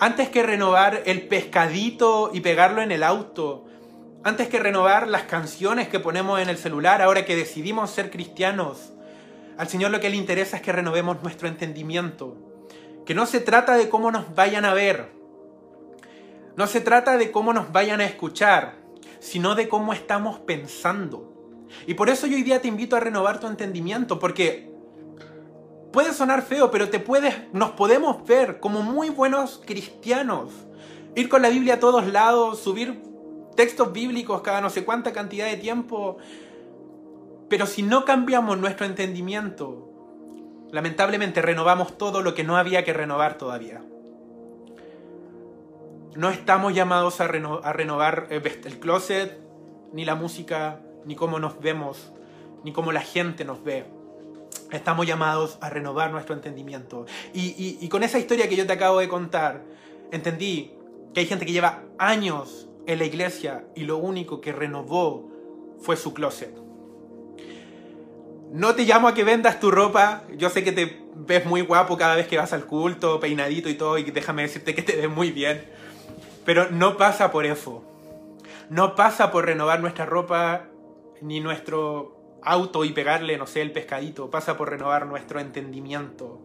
antes 0.00 0.28
que 0.28 0.42
renovar 0.42 1.02
el 1.06 1.28
pescadito 1.28 2.30
y 2.32 2.40
pegarlo 2.40 2.82
en 2.82 2.90
el 2.90 3.02
auto, 3.02 3.63
antes 4.24 4.48
que 4.48 4.58
renovar 4.58 5.06
las 5.06 5.24
canciones 5.24 5.88
que 5.88 6.00
ponemos 6.00 6.40
en 6.40 6.48
el 6.48 6.56
celular, 6.56 7.02
ahora 7.02 7.26
que 7.26 7.36
decidimos 7.36 7.90
ser 7.90 8.10
cristianos, 8.10 8.94
al 9.58 9.68
Señor 9.68 9.90
lo 9.90 10.00
que 10.00 10.08
le 10.08 10.16
interesa 10.16 10.56
es 10.56 10.62
que 10.62 10.72
renovemos 10.72 11.22
nuestro 11.22 11.46
entendimiento. 11.46 12.36
Que 13.04 13.14
no 13.14 13.26
se 13.26 13.40
trata 13.40 13.76
de 13.76 13.90
cómo 13.90 14.10
nos 14.10 14.34
vayan 14.34 14.64
a 14.64 14.72
ver, 14.72 15.12
no 16.56 16.66
se 16.66 16.80
trata 16.80 17.18
de 17.18 17.30
cómo 17.30 17.52
nos 17.52 17.70
vayan 17.70 18.00
a 18.00 18.06
escuchar, 18.06 18.76
sino 19.20 19.54
de 19.54 19.68
cómo 19.68 19.92
estamos 19.92 20.38
pensando. 20.40 21.30
Y 21.86 21.94
por 21.94 22.08
eso 22.08 22.26
yo 22.26 22.36
hoy 22.36 22.42
día 22.42 22.62
te 22.62 22.68
invito 22.68 22.96
a 22.96 23.00
renovar 23.00 23.40
tu 23.40 23.46
entendimiento, 23.46 24.18
porque 24.18 24.72
puede 25.92 26.14
sonar 26.14 26.42
feo, 26.42 26.70
pero 26.70 26.88
te 26.88 26.98
puedes, 26.98 27.34
nos 27.52 27.72
podemos 27.72 28.26
ver 28.26 28.58
como 28.58 28.80
muy 28.80 29.10
buenos 29.10 29.60
cristianos. 29.66 30.50
Ir 31.14 31.28
con 31.28 31.42
la 31.42 31.50
Biblia 31.50 31.74
a 31.74 31.80
todos 31.80 32.06
lados, 32.06 32.60
subir 32.60 33.13
textos 33.54 33.92
bíblicos 33.92 34.42
cada 34.42 34.60
no 34.60 34.70
sé 34.70 34.84
cuánta 34.84 35.12
cantidad 35.12 35.46
de 35.46 35.56
tiempo. 35.56 36.18
Pero 37.48 37.66
si 37.66 37.82
no 37.82 38.04
cambiamos 38.04 38.58
nuestro 38.58 38.86
entendimiento, 38.86 39.88
lamentablemente 40.70 41.42
renovamos 41.42 41.98
todo 41.98 42.22
lo 42.22 42.34
que 42.34 42.44
no 42.44 42.56
había 42.56 42.84
que 42.84 42.92
renovar 42.92 43.38
todavía. 43.38 43.82
No 46.16 46.30
estamos 46.30 46.74
llamados 46.74 47.20
a, 47.20 47.26
renovar 47.26 48.28
eh, 48.30 48.40
el 48.64 48.78
closet, 48.78 49.38
ni 49.92 50.04
la 50.04 50.14
música, 50.14 50.80
ni 51.04 51.16
cómo 51.16 51.38
nos 51.38 51.60
vemos, 51.60 52.12
ni 52.62 52.72
cómo 52.72 52.92
la 52.92 53.00
gente 53.00 53.44
nos 53.44 53.62
ve. 53.62 53.84
Estamos 54.70 55.06
llamados 55.06 55.58
a 55.60 55.70
renovar 55.70 56.10
nuestro 56.12 56.34
entendimiento. 56.34 57.06
y 57.32 57.88
con 57.88 58.02
esa 58.02 58.18
historia 58.18 58.48
que 58.48 58.56
yo 58.56 58.66
te 58.66 58.72
acabo 58.72 58.98
de 59.00 59.08
contar, 59.08 59.62
entendí 60.10 60.72
que 61.12 61.20
hay 61.20 61.26
gente 61.26 61.46
que 61.46 61.52
lleva 61.52 61.82
años 61.98 62.68
en 62.86 62.98
la 62.98 63.04
iglesia 63.04 63.64
y 63.74 63.84
lo 63.84 63.96
único 63.96 64.40
que 64.40 64.52
renovó 64.52 65.30
fue 65.80 65.96
su 65.96 66.14
closet. 66.14 66.54
No 68.52 68.74
te 68.74 68.84
llamo 68.84 69.08
a 69.08 69.14
que 69.14 69.24
vendas 69.24 69.58
tu 69.58 69.70
ropa, 69.70 70.22
yo 70.36 70.48
sé 70.48 70.62
que 70.62 70.72
te 70.72 71.04
ves 71.14 71.44
muy 71.44 71.62
guapo 71.62 71.96
cada 71.96 72.14
vez 72.14 72.28
que 72.28 72.38
vas 72.38 72.52
al 72.52 72.66
culto, 72.66 73.18
peinadito 73.18 73.68
y 73.68 73.74
todo, 73.74 73.98
y 73.98 74.04
déjame 74.04 74.42
decirte 74.42 74.74
que 74.74 74.82
te 74.82 74.96
ves 74.96 75.10
muy 75.10 75.32
bien, 75.32 75.64
pero 76.44 76.70
no 76.70 76.96
pasa 76.96 77.32
por 77.32 77.46
eso. 77.46 77.82
No 78.70 78.94
pasa 78.94 79.30
por 79.30 79.46
renovar 79.46 79.80
nuestra 79.80 80.06
ropa 80.06 80.68
ni 81.20 81.40
nuestro 81.40 82.38
auto 82.42 82.84
y 82.84 82.92
pegarle, 82.92 83.36
no 83.38 83.46
sé, 83.46 83.62
el 83.62 83.72
pescadito, 83.72 84.30
pasa 84.30 84.56
por 84.56 84.70
renovar 84.70 85.06
nuestro 85.06 85.40
entendimiento. 85.40 86.40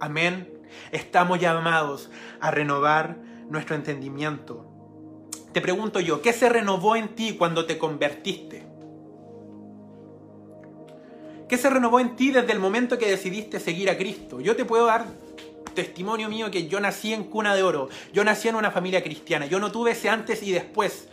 Amén. 0.00 0.52
Estamos 0.92 1.40
llamados 1.40 2.10
a 2.40 2.50
renovar 2.50 3.16
nuestro 3.48 3.76
entendimiento. 3.76 4.65
Te 5.56 5.62
pregunto 5.62 6.00
yo, 6.00 6.20
¿qué 6.20 6.34
se 6.34 6.50
renovó 6.50 6.96
en 6.96 7.14
ti 7.14 7.32
cuando 7.32 7.64
te 7.64 7.78
convertiste? 7.78 8.62
¿Qué 11.48 11.56
se 11.56 11.70
renovó 11.70 11.98
en 11.98 12.14
ti 12.14 12.30
desde 12.30 12.52
el 12.52 12.58
momento 12.58 12.98
que 12.98 13.08
decidiste 13.08 13.58
seguir 13.58 13.88
a 13.88 13.96
Cristo? 13.96 14.42
Yo 14.42 14.54
te 14.54 14.66
puedo 14.66 14.84
dar 14.84 15.06
testimonio 15.72 16.28
mío 16.28 16.50
que 16.50 16.68
yo 16.68 16.78
nací 16.78 17.14
en 17.14 17.24
cuna 17.24 17.54
de 17.54 17.62
oro, 17.62 17.88
yo 18.12 18.22
nací 18.22 18.48
en 18.48 18.56
una 18.56 18.70
familia 18.70 19.02
cristiana, 19.02 19.46
yo 19.46 19.58
no 19.58 19.72
tuve 19.72 19.92
ese 19.92 20.10
antes 20.10 20.42
y 20.42 20.52
después, 20.52 21.08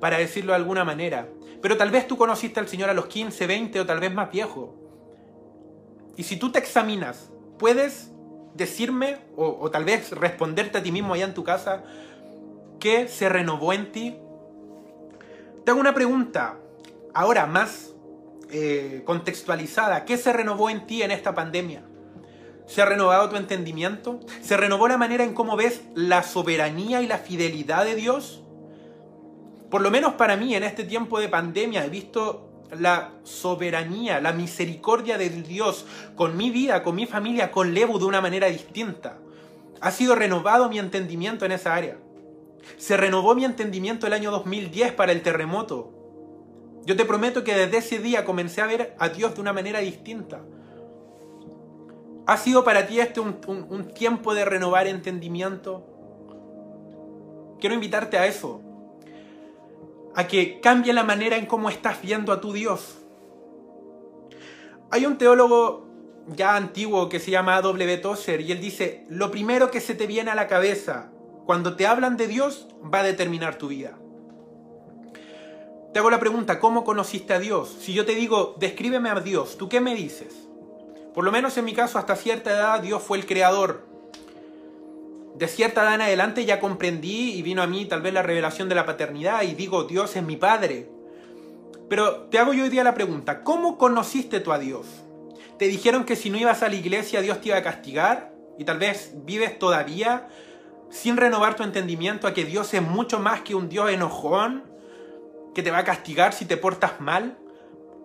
para 0.00 0.18
decirlo 0.18 0.50
de 0.50 0.56
alguna 0.56 0.82
manera. 0.82 1.28
Pero 1.62 1.76
tal 1.76 1.92
vez 1.92 2.08
tú 2.08 2.16
conociste 2.16 2.58
al 2.58 2.66
Señor 2.66 2.90
a 2.90 2.94
los 2.94 3.06
15, 3.06 3.46
20 3.46 3.78
o 3.78 3.86
tal 3.86 4.00
vez 4.00 4.12
más 4.12 4.28
viejo. 4.28 4.74
Y 6.16 6.24
si 6.24 6.36
tú 6.36 6.50
te 6.50 6.58
examinas, 6.58 7.30
puedes 7.60 8.10
decirme 8.56 9.18
o, 9.36 9.56
o 9.60 9.70
tal 9.70 9.84
vez 9.84 10.10
responderte 10.10 10.78
a 10.78 10.82
ti 10.82 10.90
mismo 10.90 11.14
allá 11.14 11.26
en 11.26 11.34
tu 11.34 11.44
casa, 11.44 11.84
¿Qué 12.84 13.08
se 13.08 13.30
renovó 13.30 13.72
en 13.72 13.92
ti? 13.92 14.14
Te 15.64 15.70
hago 15.70 15.80
una 15.80 15.94
pregunta, 15.94 16.58
ahora 17.14 17.46
más 17.46 17.94
eh, 18.50 19.00
contextualizada. 19.06 20.04
¿Qué 20.04 20.18
se 20.18 20.34
renovó 20.34 20.68
en 20.68 20.86
ti 20.86 21.02
en 21.02 21.10
esta 21.10 21.34
pandemia? 21.34 21.82
¿Se 22.66 22.82
ha 22.82 22.84
renovado 22.84 23.30
tu 23.30 23.36
entendimiento? 23.36 24.20
¿Se 24.42 24.58
renovó 24.58 24.86
la 24.86 24.98
manera 24.98 25.24
en 25.24 25.32
cómo 25.32 25.56
ves 25.56 25.80
la 25.94 26.22
soberanía 26.22 27.00
y 27.00 27.06
la 27.06 27.16
fidelidad 27.16 27.86
de 27.86 27.94
Dios? 27.94 28.42
Por 29.70 29.80
lo 29.80 29.90
menos 29.90 30.12
para 30.16 30.36
mí 30.36 30.54
en 30.54 30.62
este 30.62 30.84
tiempo 30.84 31.20
de 31.20 31.30
pandemia 31.30 31.86
he 31.86 31.88
visto 31.88 32.66
la 32.70 33.12
soberanía, 33.22 34.20
la 34.20 34.34
misericordia 34.34 35.16
de 35.16 35.30
Dios 35.30 35.86
con 36.16 36.36
mi 36.36 36.50
vida, 36.50 36.82
con 36.82 36.96
mi 36.96 37.06
familia, 37.06 37.50
con 37.50 37.72
Levo 37.72 37.98
de 37.98 38.04
una 38.04 38.20
manera 38.20 38.48
distinta. 38.48 39.20
Ha 39.80 39.90
sido 39.90 40.14
renovado 40.14 40.68
mi 40.68 40.78
entendimiento 40.78 41.46
en 41.46 41.52
esa 41.52 41.74
área. 41.74 41.96
Se 42.76 42.96
renovó 42.96 43.34
mi 43.34 43.44
entendimiento 43.44 44.06
el 44.06 44.12
año 44.12 44.30
2010 44.30 44.92
para 44.92 45.12
el 45.12 45.22
terremoto. 45.22 45.92
Yo 46.84 46.96
te 46.96 47.04
prometo 47.04 47.44
que 47.44 47.54
desde 47.54 47.78
ese 47.78 47.98
día 47.98 48.24
comencé 48.24 48.60
a 48.60 48.66
ver 48.66 48.94
a 48.98 49.08
Dios 49.08 49.34
de 49.34 49.40
una 49.40 49.52
manera 49.52 49.80
distinta. 49.80 50.42
¿Ha 52.26 52.36
sido 52.36 52.64
para 52.64 52.86
ti 52.86 53.00
este 53.00 53.20
un, 53.20 53.92
tiempo 53.94 54.34
de 54.34 54.44
renovar 54.44 54.86
entendimiento? 54.86 55.86
Quiero 57.60 57.74
invitarte 57.74 58.18
a 58.18 58.26
eso. 58.26 58.60
A 60.14 60.26
que 60.26 60.60
cambie 60.60 60.92
la 60.92 61.04
manera 61.04 61.36
en 61.36 61.46
cómo 61.46 61.68
estás 61.68 62.00
viendo 62.00 62.32
a 62.32 62.40
tu 62.40 62.52
Dios. 62.52 62.98
Hay 64.90 65.06
un 65.06 65.18
teólogo 65.18 65.86
ya 66.28 66.56
antiguo 66.56 67.08
que 67.08 67.20
se 67.20 67.30
llama 67.30 67.60
W. 67.60 67.98
Tozer 67.98 68.40
y 68.40 68.52
él 68.52 68.60
dice, 68.60 69.04
lo 69.08 69.30
primero 69.30 69.70
que 69.70 69.80
se 69.80 69.94
te 69.94 70.06
viene 70.06 70.30
a 70.30 70.34
la 70.34 70.46
cabeza 70.46 71.13
cuando 71.46 71.76
te 71.76 71.86
hablan 71.86 72.16
de 72.16 72.26
Dios, 72.26 72.68
va 72.82 73.00
a 73.00 73.04
determinar 73.04 73.56
tu 73.56 73.68
vida. 73.68 73.98
Te 75.92 76.00
hago 76.00 76.10
la 76.10 76.18
pregunta, 76.18 76.58
¿cómo 76.58 76.84
conociste 76.84 77.34
a 77.34 77.38
Dios? 77.38 77.76
Si 77.80 77.92
yo 77.92 78.04
te 78.04 78.14
digo, 78.14 78.56
descríbeme 78.58 79.10
a 79.10 79.20
Dios, 79.20 79.56
¿tú 79.58 79.68
qué 79.68 79.80
me 79.80 79.94
dices? 79.94 80.48
Por 81.14 81.24
lo 81.24 81.30
menos 81.30 81.56
en 81.56 81.64
mi 81.64 81.72
caso, 81.72 81.98
hasta 81.98 82.16
cierta 82.16 82.50
edad, 82.50 82.80
Dios 82.80 83.02
fue 83.02 83.18
el 83.18 83.26
creador. 83.26 83.86
De 85.36 85.46
cierta 85.46 85.82
edad 85.82 85.94
en 85.94 86.00
adelante 86.00 86.44
ya 86.44 86.58
comprendí 86.58 87.34
y 87.34 87.42
vino 87.42 87.62
a 87.62 87.66
mí 87.66 87.84
tal 87.86 88.02
vez 88.02 88.12
la 88.12 88.22
revelación 88.22 88.68
de 88.68 88.74
la 88.74 88.86
paternidad 88.86 89.42
y 89.42 89.54
digo, 89.54 89.84
Dios 89.84 90.16
es 90.16 90.22
mi 90.22 90.36
Padre. 90.36 90.88
Pero 91.88 92.22
te 92.22 92.38
hago 92.38 92.54
yo 92.54 92.64
hoy 92.64 92.70
día 92.70 92.82
la 92.82 92.94
pregunta, 92.94 93.44
¿cómo 93.44 93.78
conociste 93.78 94.40
tú 94.40 94.52
a 94.52 94.58
Dios? 94.58 94.86
¿Te 95.58 95.66
dijeron 95.66 96.04
que 96.04 96.16
si 96.16 96.30
no 96.30 96.38
ibas 96.38 96.62
a 96.62 96.68
la 96.68 96.74
iglesia 96.74 97.20
Dios 97.20 97.40
te 97.40 97.48
iba 97.48 97.58
a 97.58 97.62
castigar? 97.62 98.32
Y 98.58 98.64
tal 98.64 98.78
vez 98.78 99.12
vives 99.24 99.58
todavía 99.58 100.28
sin 100.90 101.16
renovar 101.16 101.56
tu 101.56 101.62
entendimiento 101.62 102.26
a 102.26 102.34
que 102.34 102.44
Dios 102.44 102.72
es 102.74 102.82
mucho 102.82 103.18
más 103.18 103.40
que 103.40 103.54
un 103.54 103.68
Dios 103.68 103.90
enojón 103.90 104.64
que 105.54 105.62
te 105.62 105.70
va 105.70 105.78
a 105.78 105.84
castigar 105.84 106.32
si 106.32 106.44
te 106.44 106.56
portas 106.56 107.00
mal. 107.00 107.38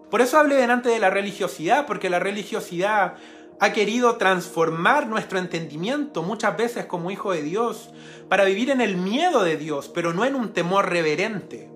Por 0.10 0.22
eso 0.22 0.38
hablé 0.38 0.56
delante 0.56 0.90
de 0.90 1.00
la 1.00 1.10
religiosidad, 1.10 1.86
porque 1.86 2.10
la 2.10 2.20
religiosidad 2.20 3.16
ha 3.60 3.74
querido 3.74 4.16
transformar 4.16 5.08
nuestro 5.08 5.38
entendimiento 5.38 6.24
muchas 6.24 6.56
veces 6.56 6.86
como 6.86 7.12
hijo 7.12 7.32
de 7.32 7.42
Dios 7.42 7.90
para 8.30 8.46
vivir 8.46 8.70
en 8.70 8.82
el 8.82 8.96
miedo 8.96 9.44
de 9.44 9.58
Dios, 9.58 9.90
pero 9.90 10.14
no 10.14 10.24
en 10.24 10.36
un 10.36 10.54
temor 10.54 10.90
reverente. 10.90 11.70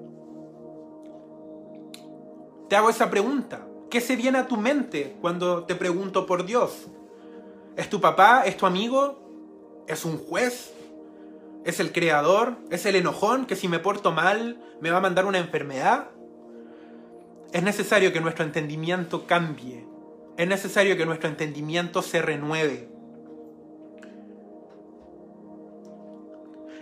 Te 2.69 2.75
hago 2.75 2.89
esa 2.89 3.09
pregunta. 3.09 3.67
¿Qué 3.89 4.01
se 4.01 4.15
viene 4.15 4.39
a 4.39 4.47
tu 4.47 4.57
mente 4.57 5.15
cuando 5.21 5.65
te 5.65 5.75
pregunto 5.75 6.25
por 6.25 6.45
Dios? 6.45 6.87
¿Es 7.75 7.89
tu 7.89 7.99
papá? 7.99 8.43
¿Es 8.45 8.57
tu 8.57 8.65
amigo? 8.65 9.83
¿Es 9.87 10.05
un 10.05 10.17
juez? 10.17 10.73
¿Es 11.65 11.79
el 11.79 11.91
creador? 11.91 12.57
¿Es 12.69 12.85
el 12.85 12.95
enojón 12.95 13.45
que 13.45 13.55
si 13.55 13.67
me 13.67 13.79
porto 13.79 14.11
mal 14.11 14.57
me 14.81 14.91
va 14.91 14.97
a 14.97 15.01
mandar 15.01 15.25
una 15.25 15.39
enfermedad? 15.39 16.09
es 17.53 17.61
necesario 17.61 18.11
que 18.11 18.19
nuestro 18.19 18.43
entendimiento 18.43 19.27
cambie. 19.27 19.85
Es 20.37 20.47
necesario 20.47 20.97
que 20.97 21.05
nuestro 21.05 21.29
entendimiento 21.29 22.01
se 22.01 22.21
renueve. 22.21 22.89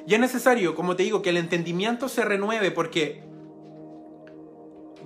Y 0.08 0.14
es 0.14 0.20
necesario, 0.20 0.74
como 0.74 0.96
te 0.96 1.04
digo, 1.04 1.22
que 1.22 1.30
el 1.30 1.38
entendimiento 1.38 2.08
se 2.08 2.24
renueve 2.24 2.72
porque 2.72 3.22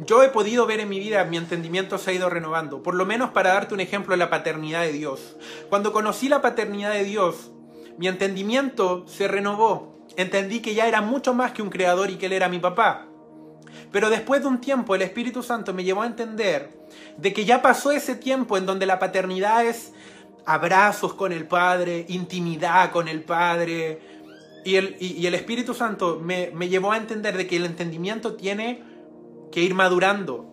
yo 0.06 0.22
he 0.22 0.30
podido 0.30 0.68
ver 0.68 0.82
en 0.82 0.90
mi 0.90 1.00
vida, 1.00 1.24
mi 1.26 1.38
entendimiento 1.38 1.98
se 1.98 2.12
ha 2.12 2.14
ido 2.14 2.30
renovando. 2.30 2.84
Por 2.84 2.94
lo 2.94 3.08
menos 3.08 3.32
para 3.32 3.54
darte 3.54 3.74
un 3.74 3.80
ejemplo 3.80 4.12
de 4.14 4.18
la 4.18 4.30
paternidad 4.30 4.84
de 4.84 4.94
Dios. 4.94 5.36
Cuando 5.70 5.92
conocí 5.92 6.30
la 6.30 6.44
paternidad 6.44 6.94
de 6.94 7.06
Dios, 7.06 7.52
mi 7.98 8.08
entendimiento 8.08 9.08
se 9.08 9.28
renovó. 9.28 9.94
Entendí 10.18 10.62
que 10.62 10.74
ya 10.74 10.88
era 10.88 11.02
mucho 11.02 11.34
más 11.34 11.52
que 11.52 11.62
un 11.62 11.70
creador 11.70 12.10
y 12.10 12.16
que 12.16 12.28
Él 12.28 12.34
era 12.34 12.50
mi 12.50 12.60
papá. 12.60 13.08
Pero 13.92 14.10
después 14.10 14.42
de 14.42 14.48
un 14.48 14.62
tiempo 14.62 14.96
el 14.96 15.02
Espíritu 15.02 15.44
Santo 15.44 15.74
me 15.74 15.84
llevó 15.84 16.02
a 16.02 16.08
entender 16.08 16.70
de 17.18 17.34
que 17.34 17.46
ya 17.46 17.62
pasó 17.62 17.92
ese 17.92 18.16
tiempo 18.16 18.58
en 18.58 18.66
donde 18.66 18.86
la 18.86 19.00
paternidad 19.00 19.66
es 19.66 19.94
abrazos 20.46 21.14
con 21.14 21.32
el 21.32 21.48
Padre, 21.48 22.06
intimidad 22.10 22.92
con 22.92 23.08
el 23.08 23.24
Padre. 23.24 24.00
Y 24.64 24.76
el, 24.76 24.96
y, 25.00 25.26
el 25.26 25.36
Espíritu 25.36 25.74
Santo 25.74 26.20
me, 26.22 26.52
me 26.54 26.70
llevó 26.70 26.92
a 26.92 26.98
entender 26.98 27.38
de 27.38 27.48
que 27.48 27.58
el 27.58 27.66
entendimiento 27.66 28.34
tiene 28.34 28.84
que 29.52 29.62
ir 29.62 29.76
madurando. 29.76 30.52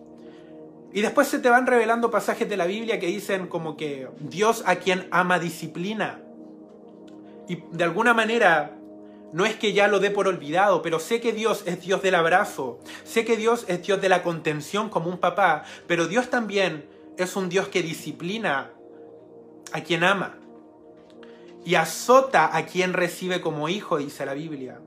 Y 0.93 1.01
después 1.01 1.27
se 1.27 1.39
te 1.39 1.49
van 1.49 1.65
revelando 1.65 2.11
pasajes 2.11 2.47
de 2.47 2.55
la 2.55 2.65
Biblia 2.65 2.99
que 2.99 3.07
dicen 3.07 3.47
como 3.47 3.75
que 3.75 4.07
Dios 4.19 4.63
a 4.67 4.75
quien 4.75 5.07
ama 5.09 5.39
disciplina. 5.39 6.21
Y 7.47 7.63
de 7.71 7.83
alguna 7.83 8.13
manera 8.13 8.77
no 9.33 9.45
es 9.45 9.55
que 9.55 9.73
ya 9.73 9.87
lo 9.87 9.99
dé 9.99 10.11
por 10.11 10.27
olvidado, 10.27 10.81
pero 10.81 10.99
sé 10.99 11.19
que 11.19 11.33
Dios 11.33 11.63
es 11.65 11.81
Dios 11.81 12.01
del 12.01 12.15
abrazo, 12.15 12.79
sé 13.03 13.25
que 13.25 13.35
Dios 13.35 13.65
es 13.67 13.81
Dios 13.81 13.99
de 13.99 14.09
la 14.09 14.21
contención 14.21 14.89
como 14.89 15.09
un 15.09 15.17
papá, 15.17 15.63
pero 15.87 16.07
Dios 16.07 16.29
también 16.29 16.85
es 17.17 17.35
un 17.35 17.49
Dios 17.49 17.67
que 17.67 17.81
disciplina 17.81 18.71
a 19.71 19.81
quien 19.81 20.03
ama 20.03 20.37
y 21.65 21.75
azota 21.75 22.55
a 22.55 22.65
quien 22.65 22.93
recibe 22.93 23.41
como 23.41 23.69
hijo, 23.69 23.97
dice 23.97 24.25
la 24.25 24.33
Biblia. 24.33 24.79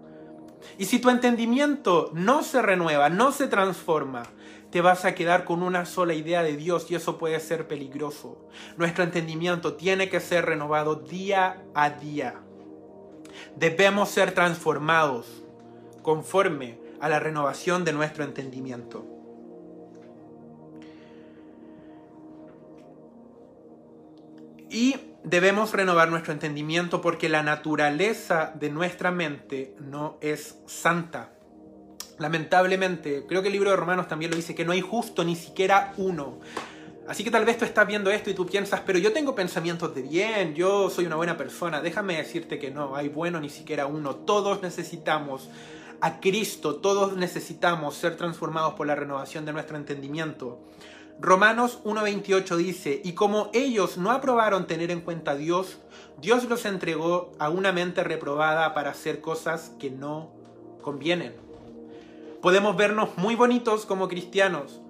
Y 0.78 0.86
si 0.86 0.98
tu 0.98 1.10
entendimiento 1.10 2.10
no 2.14 2.42
se 2.42 2.62
renueva, 2.62 3.08
no 3.08 3.32
se 3.32 3.48
transforma, 3.48 4.24
te 4.70 4.80
vas 4.80 5.04
a 5.04 5.14
quedar 5.14 5.44
con 5.44 5.62
una 5.62 5.86
sola 5.86 6.14
idea 6.14 6.42
de 6.42 6.56
Dios 6.56 6.90
y 6.90 6.94
eso 6.94 7.18
puede 7.18 7.40
ser 7.40 7.66
peligroso. 7.66 8.48
Nuestro 8.76 9.04
entendimiento 9.04 9.74
tiene 9.74 10.08
que 10.08 10.20
ser 10.20 10.44
renovado 10.44 10.96
día 10.96 11.64
a 11.74 11.90
día. 11.90 12.42
Debemos 13.56 14.10
ser 14.10 14.32
transformados 14.32 15.42
conforme 16.02 16.78
a 17.00 17.08
la 17.08 17.18
renovación 17.18 17.84
de 17.84 17.92
nuestro 17.92 18.24
entendimiento. 18.24 19.04
Y 24.70 24.96
debemos 25.24 25.72
renovar 25.72 26.10
nuestro 26.10 26.32
entendimiento 26.32 27.00
porque 27.00 27.28
la 27.28 27.42
naturaleza 27.42 28.52
de 28.54 28.70
nuestra 28.70 29.10
mente 29.10 29.74
no 29.80 30.18
es 30.20 30.58
santa. 30.66 31.32
Lamentablemente, 32.18 33.24
creo 33.28 33.42
que 33.42 33.48
el 33.48 33.52
libro 33.52 33.70
de 33.70 33.76
Romanos 33.76 34.08
también 34.08 34.30
lo 34.30 34.36
dice, 34.36 34.54
que 34.54 34.64
no 34.64 34.72
hay 34.72 34.80
justo 34.80 35.24
ni 35.24 35.36
siquiera 35.36 35.92
uno. 35.96 36.40
Así 37.08 37.22
que 37.22 37.30
tal 37.30 37.44
vez 37.44 37.56
tú 37.56 37.64
estás 37.64 37.86
viendo 37.86 38.10
esto 38.10 38.30
y 38.30 38.34
tú 38.34 38.46
piensas, 38.46 38.80
pero 38.84 38.98
yo 38.98 39.12
tengo 39.12 39.34
pensamientos 39.34 39.94
de 39.94 40.02
bien, 40.02 40.54
yo 40.54 40.90
soy 40.90 41.06
una 41.06 41.16
buena 41.16 41.36
persona. 41.36 41.80
Déjame 41.80 42.16
decirte 42.16 42.58
que 42.58 42.70
no, 42.70 42.96
hay 42.96 43.08
bueno 43.08 43.38
ni 43.40 43.48
siquiera 43.48 43.86
uno. 43.86 44.16
Todos 44.16 44.60
necesitamos 44.62 45.48
a 46.00 46.20
Cristo, 46.20 46.76
todos 46.76 47.16
necesitamos 47.16 47.94
ser 47.94 48.16
transformados 48.16 48.74
por 48.74 48.86
la 48.86 48.96
renovación 48.96 49.44
de 49.44 49.52
nuestro 49.52 49.76
entendimiento. 49.76 50.60
Romanos 51.18 51.80
1.28 51.84 52.56
dice, 52.56 53.00
y 53.02 53.12
como 53.12 53.50
ellos 53.54 53.96
no 53.96 54.10
aprobaron 54.10 54.66
tener 54.66 54.90
en 54.90 55.00
cuenta 55.00 55.30
a 55.30 55.36
Dios, 55.36 55.78
Dios 56.20 56.44
los 56.44 56.66
entregó 56.66 57.32
a 57.38 57.48
una 57.48 57.72
mente 57.72 58.04
reprobada 58.04 58.74
para 58.74 58.90
hacer 58.90 59.20
cosas 59.20 59.72
que 59.78 59.90
no 59.90 60.32
convienen. 60.82 61.34
Podemos 62.42 62.76
vernos 62.76 63.16
muy 63.16 63.34
bonitos 63.34 63.86
como 63.86 64.08
cristianos, 64.08 64.80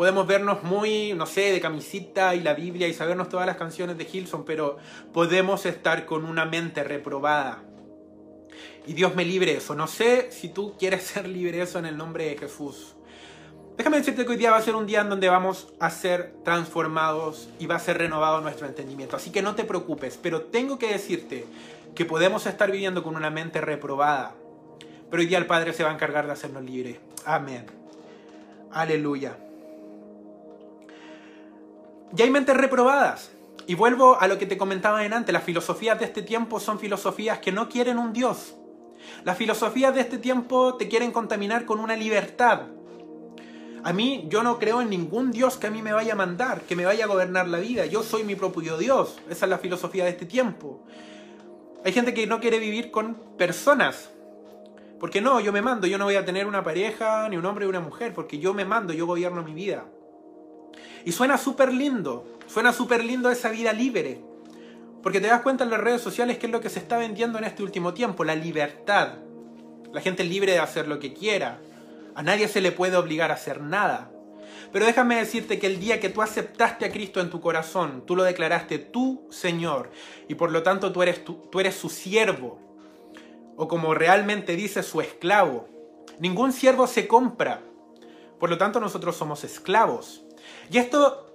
Podemos 0.00 0.26
vernos 0.26 0.62
muy, 0.62 1.12
no 1.12 1.26
sé, 1.26 1.52
de 1.52 1.60
camisita 1.60 2.34
y 2.34 2.40
la 2.40 2.54
Biblia 2.54 2.88
y 2.88 2.94
sabernos 2.94 3.28
todas 3.28 3.44
las 3.44 3.58
canciones 3.58 3.98
de 3.98 4.08
Hilson, 4.10 4.46
pero 4.46 4.78
podemos 5.12 5.66
estar 5.66 6.06
con 6.06 6.24
una 6.24 6.46
mente 6.46 6.82
reprobada. 6.82 7.62
Y 8.86 8.94
Dios 8.94 9.14
me 9.14 9.26
libre 9.26 9.58
eso. 9.58 9.74
No 9.74 9.86
sé 9.86 10.32
si 10.32 10.48
tú 10.48 10.74
quieres 10.78 11.02
ser 11.06 11.28
libre 11.28 11.60
eso 11.60 11.78
en 11.78 11.84
el 11.84 11.98
nombre 11.98 12.24
de 12.24 12.38
Jesús. 12.38 12.94
Déjame 13.76 13.98
decirte 13.98 14.24
que 14.24 14.30
hoy 14.30 14.38
día 14.38 14.50
va 14.50 14.56
a 14.56 14.62
ser 14.62 14.74
un 14.74 14.86
día 14.86 15.02
en 15.02 15.10
donde 15.10 15.28
vamos 15.28 15.68
a 15.78 15.90
ser 15.90 16.32
transformados 16.46 17.50
y 17.58 17.66
va 17.66 17.74
a 17.74 17.78
ser 17.78 17.98
renovado 17.98 18.40
nuestro 18.40 18.66
entendimiento. 18.66 19.16
Así 19.16 19.30
que 19.30 19.42
no 19.42 19.54
te 19.54 19.64
preocupes, 19.64 20.16
pero 20.16 20.44
tengo 20.44 20.78
que 20.78 20.92
decirte 20.92 21.44
que 21.94 22.06
podemos 22.06 22.46
estar 22.46 22.70
viviendo 22.70 23.02
con 23.02 23.16
una 23.16 23.28
mente 23.28 23.60
reprobada. 23.60 24.32
Pero 25.10 25.20
hoy 25.20 25.26
día 25.26 25.36
el 25.36 25.46
Padre 25.46 25.74
se 25.74 25.84
va 25.84 25.90
a 25.90 25.92
encargar 25.92 26.24
de 26.24 26.32
hacernos 26.32 26.62
libres. 26.64 26.96
Amén. 27.26 27.66
Aleluya. 28.72 29.36
Y 32.16 32.22
hay 32.22 32.30
mentes 32.30 32.56
reprobadas. 32.56 33.30
Y 33.66 33.74
vuelvo 33.74 34.20
a 34.20 34.26
lo 34.26 34.38
que 34.38 34.46
te 34.46 34.58
comentaba 34.58 35.04
en 35.04 35.12
antes, 35.12 35.32
las 35.32 35.44
filosofías 35.44 35.98
de 35.98 36.04
este 36.04 36.22
tiempo 36.22 36.58
son 36.58 36.78
filosofías 36.78 37.38
que 37.38 37.52
no 37.52 37.68
quieren 37.68 37.98
un 37.98 38.12
Dios. 38.12 38.56
Las 39.24 39.36
filosofías 39.36 39.94
de 39.94 40.00
este 40.00 40.18
tiempo 40.18 40.76
te 40.76 40.88
quieren 40.88 41.12
contaminar 41.12 41.64
con 41.64 41.78
una 41.78 41.94
libertad. 41.96 42.62
A 43.82 43.92
mí 43.92 44.26
yo 44.28 44.42
no 44.42 44.58
creo 44.58 44.82
en 44.82 44.90
ningún 44.90 45.30
Dios 45.30 45.56
que 45.56 45.68
a 45.68 45.70
mí 45.70 45.82
me 45.82 45.92
vaya 45.92 46.12
a 46.12 46.16
mandar, 46.16 46.62
que 46.62 46.76
me 46.76 46.84
vaya 46.84 47.04
a 47.04 47.08
gobernar 47.08 47.48
la 47.48 47.58
vida. 47.58 47.86
Yo 47.86 48.02
soy 48.02 48.24
mi 48.24 48.34
propio 48.34 48.76
Dios. 48.76 49.18
Esa 49.30 49.46
es 49.46 49.50
la 49.50 49.58
filosofía 49.58 50.04
de 50.04 50.10
este 50.10 50.26
tiempo. 50.26 50.84
Hay 51.84 51.92
gente 51.92 52.12
que 52.12 52.26
no 52.26 52.40
quiere 52.40 52.58
vivir 52.58 52.90
con 52.90 53.14
personas. 53.38 54.10
Porque 54.98 55.22
no, 55.22 55.40
yo 55.40 55.50
me 55.50 55.62
mando, 55.62 55.86
yo 55.86 55.96
no 55.96 56.04
voy 56.04 56.16
a 56.16 56.26
tener 56.26 56.46
una 56.46 56.62
pareja, 56.62 57.26
ni 57.30 57.38
un 57.38 57.46
hombre 57.46 57.64
ni 57.64 57.70
una 57.70 57.80
mujer, 57.80 58.12
porque 58.12 58.38
yo 58.38 58.52
me 58.52 58.66
mando, 58.66 58.92
yo 58.92 59.06
gobierno 59.06 59.42
mi 59.42 59.54
vida. 59.54 59.86
Y 61.04 61.12
suena 61.12 61.38
súper 61.38 61.72
lindo, 61.72 62.38
suena 62.46 62.72
súper 62.72 63.04
lindo 63.04 63.30
esa 63.30 63.48
vida 63.48 63.72
libre. 63.72 64.20
Porque 65.02 65.20
te 65.20 65.28
das 65.28 65.40
cuenta 65.42 65.64
en 65.64 65.70
las 65.70 65.80
redes 65.80 66.02
sociales 66.02 66.38
que 66.38 66.46
es 66.46 66.52
lo 66.52 66.60
que 66.60 66.68
se 66.68 66.78
está 66.78 66.98
vendiendo 66.98 67.38
en 67.38 67.44
este 67.44 67.62
último 67.62 67.94
tiempo, 67.94 68.24
la 68.24 68.34
libertad. 68.34 69.14
La 69.92 70.00
gente 70.00 70.24
libre 70.24 70.52
de 70.52 70.58
hacer 70.58 70.88
lo 70.88 70.98
que 70.98 71.14
quiera. 71.14 71.60
A 72.14 72.22
nadie 72.22 72.48
se 72.48 72.60
le 72.60 72.72
puede 72.72 72.96
obligar 72.96 73.30
a 73.30 73.34
hacer 73.34 73.60
nada. 73.60 74.10
Pero 74.72 74.84
déjame 74.84 75.16
decirte 75.16 75.58
que 75.58 75.66
el 75.66 75.80
día 75.80 76.00
que 76.00 76.10
tú 76.10 76.22
aceptaste 76.22 76.84
a 76.84 76.92
Cristo 76.92 77.20
en 77.20 77.30
tu 77.30 77.40
corazón, 77.40 78.04
tú 78.06 78.14
lo 78.14 78.22
declaraste 78.22 78.78
tu 78.78 79.26
Señor 79.30 79.90
y 80.28 80.34
por 80.34 80.52
lo 80.52 80.62
tanto 80.62 80.92
tú 80.92 81.02
eres, 81.02 81.24
tú 81.24 81.58
eres 81.58 81.74
su 81.74 81.88
siervo 81.88 82.58
o 83.56 83.68
como 83.68 83.92
realmente 83.94 84.56
dice 84.56 84.82
su 84.82 85.02
esclavo. 85.02 85.68
Ningún 86.18 86.50
siervo 86.52 86.86
se 86.86 87.06
compra. 87.06 87.62
Por 88.38 88.48
lo 88.48 88.56
tanto 88.56 88.80
nosotros 88.80 89.16
somos 89.16 89.44
esclavos. 89.44 90.22
Y 90.70 90.78
esto 90.78 91.26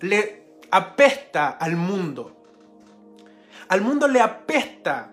le 0.00 0.54
apesta 0.70 1.50
al 1.50 1.76
mundo. 1.76 2.36
Al 3.68 3.82
mundo 3.82 4.08
le 4.08 4.20
apesta 4.20 5.12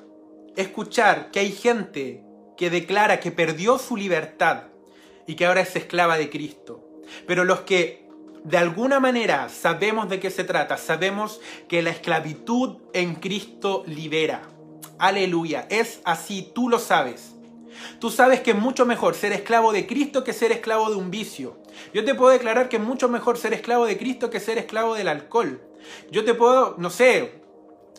escuchar 0.56 1.32
que 1.32 1.40
hay 1.40 1.52
gente 1.52 2.24
que 2.56 2.70
declara 2.70 3.20
que 3.20 3.32
perdió 3.32 3.78
su 3.78 3.98
libertad 3.98 4.64
y 5.28 5.36
que 5.36 5.46
ahora 5.46 5.62
es 5.62 5.76
esclava 5.76 6.18
de 6.18 6.30
Cristo. 6.30 6.84
Pero 7.28 7.44
los 7.44 7.62
que 7.62 8.08
de 8.44 8.58
alguna 8.58 9.00
manera 9.00 9.50
sabemos 9.50 10.10
de 10.10 10.20
qué 10.20 10.32
se 10.32 10.46
trata, 10.46 10.78
sabemos 10.78 11.42
que 11.68 11.82
la 11.82 11.90
esclavitud 11.90 12.78
en 12.94 13.16
Cristo 13.16 13.84
libera. 13.86 14.42
Aleluya, 14.98 15.68
es 15.70 16.00
así, 16.06 16.52
tú 16.56 16.70
lo 16.70 16.80
sabes. 16.80 17.34
Tú 18.00 18.10
sabes 18.10 18.40
que 18.40 18.52
es 18.52 18.58
mucho 18.58 18.86
mejor 18.86 19.14
ser 19.14 19.34
esclavo 19.34 19.72
de 19.72 19.86
Cristo 19.86 20.24
que 20.24 20.34
ser 20.34 20.52
esclavo 20.52 20.90
de 20.90 20.96
un 20.96 21.12
vicio. 21.12 21.62
Yo 21.94 22.04
te 22.04 22.16
puedo 22.16 22.32
declarar 22.32 22.70
que 22.70 22.78
es 22.78 22.84
mucho 22.84 23.10
mejor 23.10 23.38
ser 23.38 23.54
esclavo 23.54 23.86
de 23.86 23.98
Cristo 23.98 24.30
que 24.30 24.40
ser 24.40 24.58
esclavo 24.58 24.96
del 24.96 25.08
alcohol. 25.08 25.62
Yo 26.12 26.24
te 26.26 26.34
puedo, 26.34 26.76
no 26.78 26.90
sé, 26.90 27.42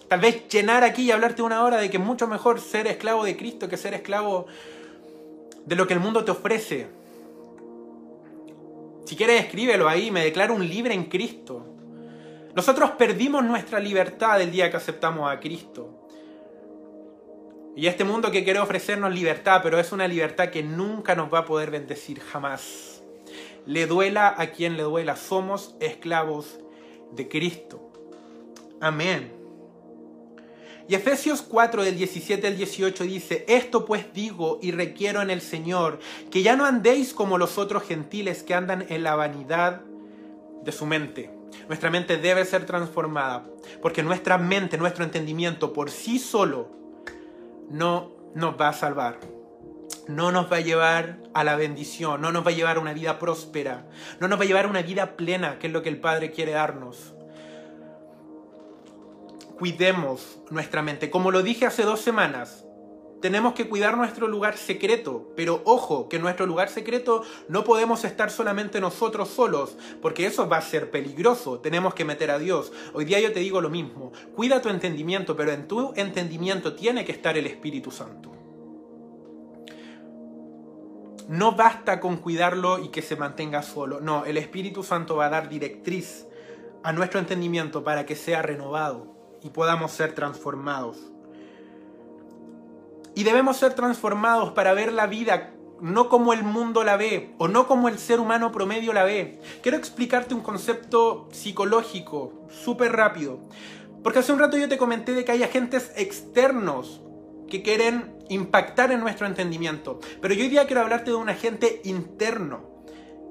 tal 0.08 0.20
vez 0.20 0.48
llenar 0.48 0.84
aquí 0.84 1.02
y 1.02 1.10
hablarte 1.10 1.42
una 1.42 1.64
hora 1.64 1.78
de 1.78 1.90
que 1.90 1.96
es 1.96 2.02
mucho 2.02 2.26
mejor 2.26 2.60
ser 2.60 2.86
esclavo 2.86 3.24
de 3.24 3.36
Cristo 3.36 3.68
que 3.68 3.76
ser 3.76 3.94
esclavo 3.94 4.46
de 5.64 5.76
lo 5.76 5.86
que 5.86 5.94
el 5.94 6.00
mundo 6.00 6.24
te 6.24 6.30
ofrece. 6.30 6.88
Si 9.04 9.16
quieres, 9.16 9.44
escríbelo 9.44 9.88
ahí, 9.88 10.10
me 10.10 10.22
declaro 10.22 10.54
un 10.54 10.68
libre 10.68 10.94
en 10.94 11.04
Cristo. 11.04 11.64
Nosotros 12.54 12.90
perdimos 12.92 13.44
nuestra 13.44 13.80
libertad 13.80 14.40
el 14.40 14.50
día 14.50 14.70
que 14.70 14.76
aceptamos 14.76 15.30
a 15.30 15.40
Cristo. 15.40 15.98
Y 17.76 17.86
este 17.86 18.04
mundo 18.04 18.30
que 18.30 18.42
quiere 18.42 18.58
ofrecernos 18.58 19.14
libertad, 19.14 19.60
pero 19.62 19.78
es 19.78 19.92
una 19.92 20.08
libertad 20.08 20.48
que 20.48 20.62
nunca 20.62 21.14
nos 21.14 21.32
va 21.32 21.38
a 21.38 21.44
poder 21.44 21.70
bendecir 21.70 22.20
jamás. 22.20 22.97
Le 23.68 23.86
duela 23.86 24.34
a 24.34 24.46
quien 24.46 24.78
le 24.78 24.82
duela, 24.82 25.14
somos 25.14 25.76
esclavos 25.78 26.58
de 27.12 27.28
Cristo. 27.28 27.92
Amén. 28.80 29.30
Y 30.88 30.94
Efesios 30.94 31.42
4 31.42 31.84
del 31.84 31.98
17 31.98 32.46
al 32.46 32.56
18 32.56 33.04
dice, 33.04 33.44
esto 33.46 33.84
pues 33.84 34.10
digo 34.14 34.58
y 34.62 34.70
requiero 34.70 35.20
en 35.20 35.28
el 35.28 35.42
Señor, 35.42 35.98
que 36.30 36.42
ya 36.42 36.56
no 36.56 36.64
andéis 36.64 37.12
como 37.12 37.36
los 37.36 37.58
otros 37.58 37.82
gentiles 37.82 38.42
que 38.42 38.54
andan 38.54 38.86
en 38.88 39.02
la 39.02 39.14
vanidad 39.16 39.82
de 40.64 40.72
su 40.72 40.86
mente. 40.86 41.30
Nuestra 41.66 41.90
mente 41.90 42.16
debe 42.16 42.46
ser 42.46 42.64
transformada, 42.64 43.44
porque 43.82 44.02
nuestra 44.02 44.38
mente, 44.38 44.78
nuestro 44.78 45.04
entendimiento 45.04 45.74
por 45.74 45.90
sí 45.90 46.18
solo 46.18 46.70
no 47.68 48.12
nos 48.34 48.58
va 48.58 48.70
a 48.70 48.72
salvar. 48.72 49.37
No 50.08 50.32
nos 50.32 50.50
va 50.50 50.56
a 50.56 50.60
llevar 50.60 51.18
a 51.34 51.44
la 51.44 51.54
bendición, 51.54 52.20
no 52.20 52.32
nos 52.32 52.44
va 52.44 52.50
a 52.50 52.54
llevar 52.54 52.78
a 52.78 52.80
una 52.80 52.94
vida 52.94 53.18
próspera, 53.18 53.86
no 54.18 54.26
nos 54.26 54.38
va 54.38 54.42
a 54.42 54.46
llevar 54.46 54.64
a 54.64 54.68
una 54.68 54.82
vida 54.82 55.16
plena, 55.16 55.58
que 55.58 55.68
es 55.68 55.72
lo 55.72 55.82
que 55.82 55.90
el 55.90 56.00
Padre 56.00 56.32
quiere 56.32 56.52
darnos 56.52 57.14
cuidemos 59.58 60.38
nuestra 60.50 60.82
mente. 60.82 61.10
Como 61.10 61.30
lo 61.30 61.42
dije 61.42 61.66
hace 61.66 61.82
dos 61.82 62.00
semanas, 62.00 62.64
tenemos 63.20 63.54
que 63.54 63.68
cuidar 63.68 63.96
nuestro 63.96 64.28
lugar 64.28 64.56
secreto, 64.56 65.32
pero 65.34 65.60
ojo, 65.64 66.08
que 66.08 66.20
nuestro 66.20 66.46
lugar 66.46 66.68
secreto 66.68 67.24
no 67.48 67.64
podemos 67.64 68.04
estar 68.04 68.30
solamente 68.30 68.80
nosotros 68.80 69.28
solos, 69.28 69.76
porque 70.00 70.26
eso 70.26 70.48
va 70.48 70.58
a 70.58 70.62
ser 70.62 70.92
peligroso, 70.92 71.58
tenemos 71.58 71.94
que 71.94 72.04
meter 72.04 72.30
a 72.30 72.38
Dios. 72.38 72.72
Hoy 72.92 73.04
día 73.04 73.18
yo 73.18 73.32
te 73.32 73.40
digo 73.40 73.60
lo 73.60 73.70
mismo, 73.70 74.12
cuida 74.36 74.62
tu 74.62 74.68
entendimiento, 74.68 75.36
pero 75.36 75.50
en 75.50 75.66
tu 75.66 75.92
entendimiento 75.96 76.76
tiene 76.76 77.04
que 77.04 77.12
estar 77.12 77.36
el 77.36 77.46
Espíritu 77.46 77.90
Santo. 77.90 78.37
No 81.28 81.52
basta 81.52 82.00
con 82.00 82.16
cuidarlo 82.16 82.78
y 82.78 82.88
que 82.88 83.02
se 83.02 83.14
mantenga 83.14 83.62
solo, 83.62 84.00
no, 84.00 84.24
el 84.24 84.38
Espíritu 84.38 84.82
Santo 84.82 85.16
va 85.16 85.26
a 85.26 85.30
dar 85.30 85.48
directriz 85.48 86.26
a 86.82 86.92
nuestro 86.92 87.20
entendimiento 87.20 87.84
para 87.84 88.06
que 88.06 88.16
sea 88.16 88.42
renovado 88.42 89.14
y 89.42 89.50
podamos 89.50 89.92
ser 89.92 90.14
transformados. 90.14 90.96
Y 93.14 93.24
debemos 93.24 93.58
ser 93.58 93.74
transformados 93.74 94.52
para 94.52 94.72
ver 94.72 94.92
la 94.92 95.06
vida 95.06 95.52
no 95.80 96.08
como 96.08 96.32
el 96.32 96.42
mundo 96.42 96.84
la 96.84 96.96
ve 96.96 97.34
o 97.38 97.48
no 97.48 97.66
como 97.66 97.88
el 97.88 97.98
ser 97.98 98.20
humano 98.20 98.52
promedio 98.52 98.92
la 98.92 99.04
ve. 99.04 99.40
Quiero 99.62 99.76
explicarte 99.76 100.34
un 100.34 100.40
concepto 100.40 101.28
psicológico 101.32 102.46
súper 102.48 102.92
rápido. 102.92 103.40
Porque 104.02 104.20
hace 104.20 104.32
un 104.32 104.38
rato 104.38 104.56
yo 104.56 104.68
te 104.68 104.78
comenté 104.78 105.12
de 105.12 105.24
que 105.24 105.32
hay 105.32 105.42
agentes 105.42 105.92
externos 105.96 107.02
que 107.48 107.62
quieren 107.62 108.17
impactar 108.28 108.92
en 108.92 109.00
nuestro 109.00 109.26
entendimiento. 109.26 110.00
Pero 110.20 110.34
yo 110.34 110.42
hoy 110.42 110.48
día 110.48 110.66
quiero 110.66 110.82
hablarte 110.82 111.10
de 111.10 111.16
un 111.16 111.28
agente 111.28 111.80
interno, 111.84 112.78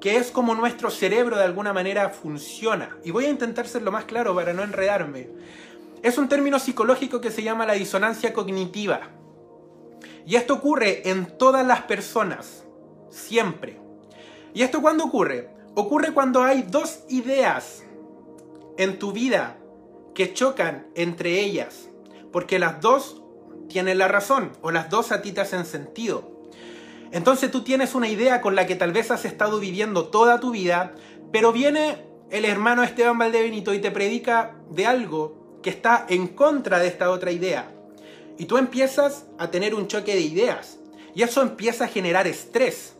que 0.00 0.16
es 0.16 0.30
como 0.30 0.54
nuestro 0.54 0.90
cerebro 0.90 1.36
de 1.36 1.44
alguna 1.44 1.72
manera 1.72 2.10
funciona. 2.10 2.96
Y 3.04 3.10
voy 3.10 3.26
a 3.26 3.30
intentar 3.30 3.66
ser 3.66 3.82
lo 3.82 3.92
más 3.92 4.04
claro 4.04 4.34
para 4.34 4.52
no 4.52 4.62
enredarme. 4.62 5.28
Es 6.02 6.18
un 6.18 6.28
término 6.28 6.58
psicológico 6.58 7.20
que 7.20 7.30
se 7.30 7.42
llama 7.42 7.66
la 7.66 7.72
disonancia 7.74 8.32
cognitiva. 8.32 9.00
Y 10.26 10.36
esto 10.36 10.54
ocurre 10.54 11.08
en 11.08 11.38
todas 11.38 11.66
las 11.66 11.82
personas, 11.82 12.64
siempre. 13.10 13.80
¿Y 14.54 14.62
esto 14.62 14.80
cuándo 14.80 15.04
ocurre? 15.04 15.50
Ocurre 15.74 16.12
cuando 16.12 16.42
hay 16.42 16.62
dos 16.62 17.00
ideas 17.08 17.84
en 18.76 18.98
tu 18.98 19.12
vida 19.12 19.58
que 20.14 20.32
chocan 20.34 20.86
entre 20.94 21.40
ellas, 21.40 21.88
porque 22.32 22.58
las 22.58 22.80
dos 22.80 23.22
tienen 23.68 23.98
la 23.98 24.08
razón 24.08 24.52
o 24.62 24.70
las 24.70 24.90
dos 24.90 25.12
a 25.12 25.22
ti 25.22 25.32
te 25.32 25.44
sentido. 25.44 26.38
Entonces 27.10 27.50
tú 27.50 27.62
tienes 27.62 27.94
una 27.94 28.08
idea 28.08 28.40
con 28.40 28.54
la 28.54 28.66
que 28.66 28.76
tal 28.76 28.92
vez 28.92 29.10
has 29.10 29.24
estado 29.24 29.60
viviendo 29.60 30.08
toda 30.08 30.40
tu 30.40 30.50
vida, 30.50 30.94
pero 31.32 31.52
viene 31.52 32.04
el 32.30 32.44
hermano 32.44 32.82
Esteban 32.82 33.18
Valdebenito 33.18 33.72
y 33.72 33.80
te 33.80 33.90
predica 33.90 34.54
de 34.70 34.86
algo 34.86 35.60
que 35.62 35.70
está 35.70 36.06
en 36.08 36.28
contra 36.28 36.78
de 36.78 36.88
esta 36.88 37.10
otra 37.10 37.30
idea. 37.30 37.70
Y 38.36 38.44
tú 38.44 38.56
empiezas 38.56 39.26
a 39.38 39.50
tener 39.50 39.74
un 39.74 39.88
choque 39.88 40.14
de 40.14 40.20
ideas. 40.20 40.78
Y 41.14 41.22
eso 41.22 41.42
empieza 41.42 41.86
a 41.86 41.88
generar 41.88 42.26
estrés. 42.26 42.94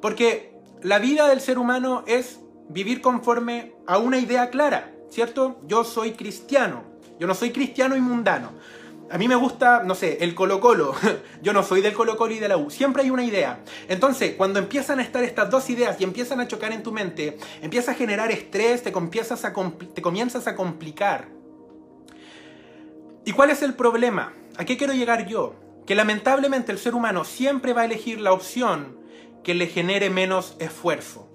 Porque 0.00 0.54
la 0.82 0.98
vida 0.98 1.28
del 1.28 1.40
ser 1.40 1.58
humano 1.58 2.04
es 2.06 2.40
vivir 2.68 3.02
conforme 3.02 3.74
a 3.86 3.98
una 3.98 4.18
idea 4.18 4.48
clara, 4.50 4.92
¿cierto? 5.10 5.60
Yo 5.66 5.84
soy 5.84 6.12
cristiano. 6.12 6.84
Yo 7.18 7.26
no 7.26 7.34
soy 7.34 7.50
cristiano 7.50 7.96
y 7.96 8.00
mundano. 8.00 8.52
A 9.12 9.18
mí 9.18 9.28
me 9.28 9.34
gusta, 9.34 9.82
no 9.84 9.94
sé, 9.94 10.16
el 10.22 10.34
Colo 10.34 10.58
Colo. 10.58 10.94
Yo 11.42 11.52
no 11.52 11.62
soy 11.62 11.82
del 11.82 11.92
Colo 11.92 12.16
Colo 12.16 12.32
y 12.32 12.38
de 12.38 12.48
la 12.48 12.56
U. 12.56 12.70
Siempre 12.70 13.02
hay 13.02 13.10
una 13.10 13.22
idea. 13.22 13.62
Entonces, 13.86 14.36
cuando 14.38 14.58
empiezan 14.58 15.00
a 15.00 15.02
estar 15.02 15.22
estas 15.22 15.50
dos 15.50 15.68
ideas 15.68 16.00
y 16.00 16.04
empiezan 16.04 16.40
a 16.40 16.48
chocar 16.48 16.72
en 16.72 16.82
tu 16.82 16.92
mente, 16.92 17.36
empieza 17.60 17.90
a 17.90 17.94
generar 17.94 18.30
estrés, 18.30 18.82
te, 18.82 18.88
a, 18.88 19.52
te 19.94 20.02
comienzas 20.02 20.46
a 20.46 20.56
complicar. 20.56 21.28
¿Y 23.26 23.32
cuál 23.32 23.50
es 23.50 23.60
el 23.60 23.74
problema? 23.74 24.32
¿A 24.56 24.64
qué 24.64 24.78
quiero 24.78 24.94
llegar 24.94 25.26
yo? 25.26 25.56
Que 25.84 25.94
lamentablemente 25.94 26.72
el 26.72 26.78
ser 26.78 26.94
humano 26.94 27.24
siempre 27.24 27.74
va 27.74 27.82
a 27.82 27.84
elegir 27.84 28.18
la 28.18 28.32
opción 28.32 28.96
que 29.44 29.52
le 29.52 29.66
genere 29.66 30.08
menos 30.08 30.56
esfuerzo. 30.58 31.28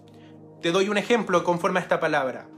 Te 0.63 0.71
doy 0.71 0.89
un 0.89 0.97
ejemplo 0.97 1.43
conforme 1.43 1.79
a 1.79 1.83
esta 1.83 1.99
palabra. 1.99 2.49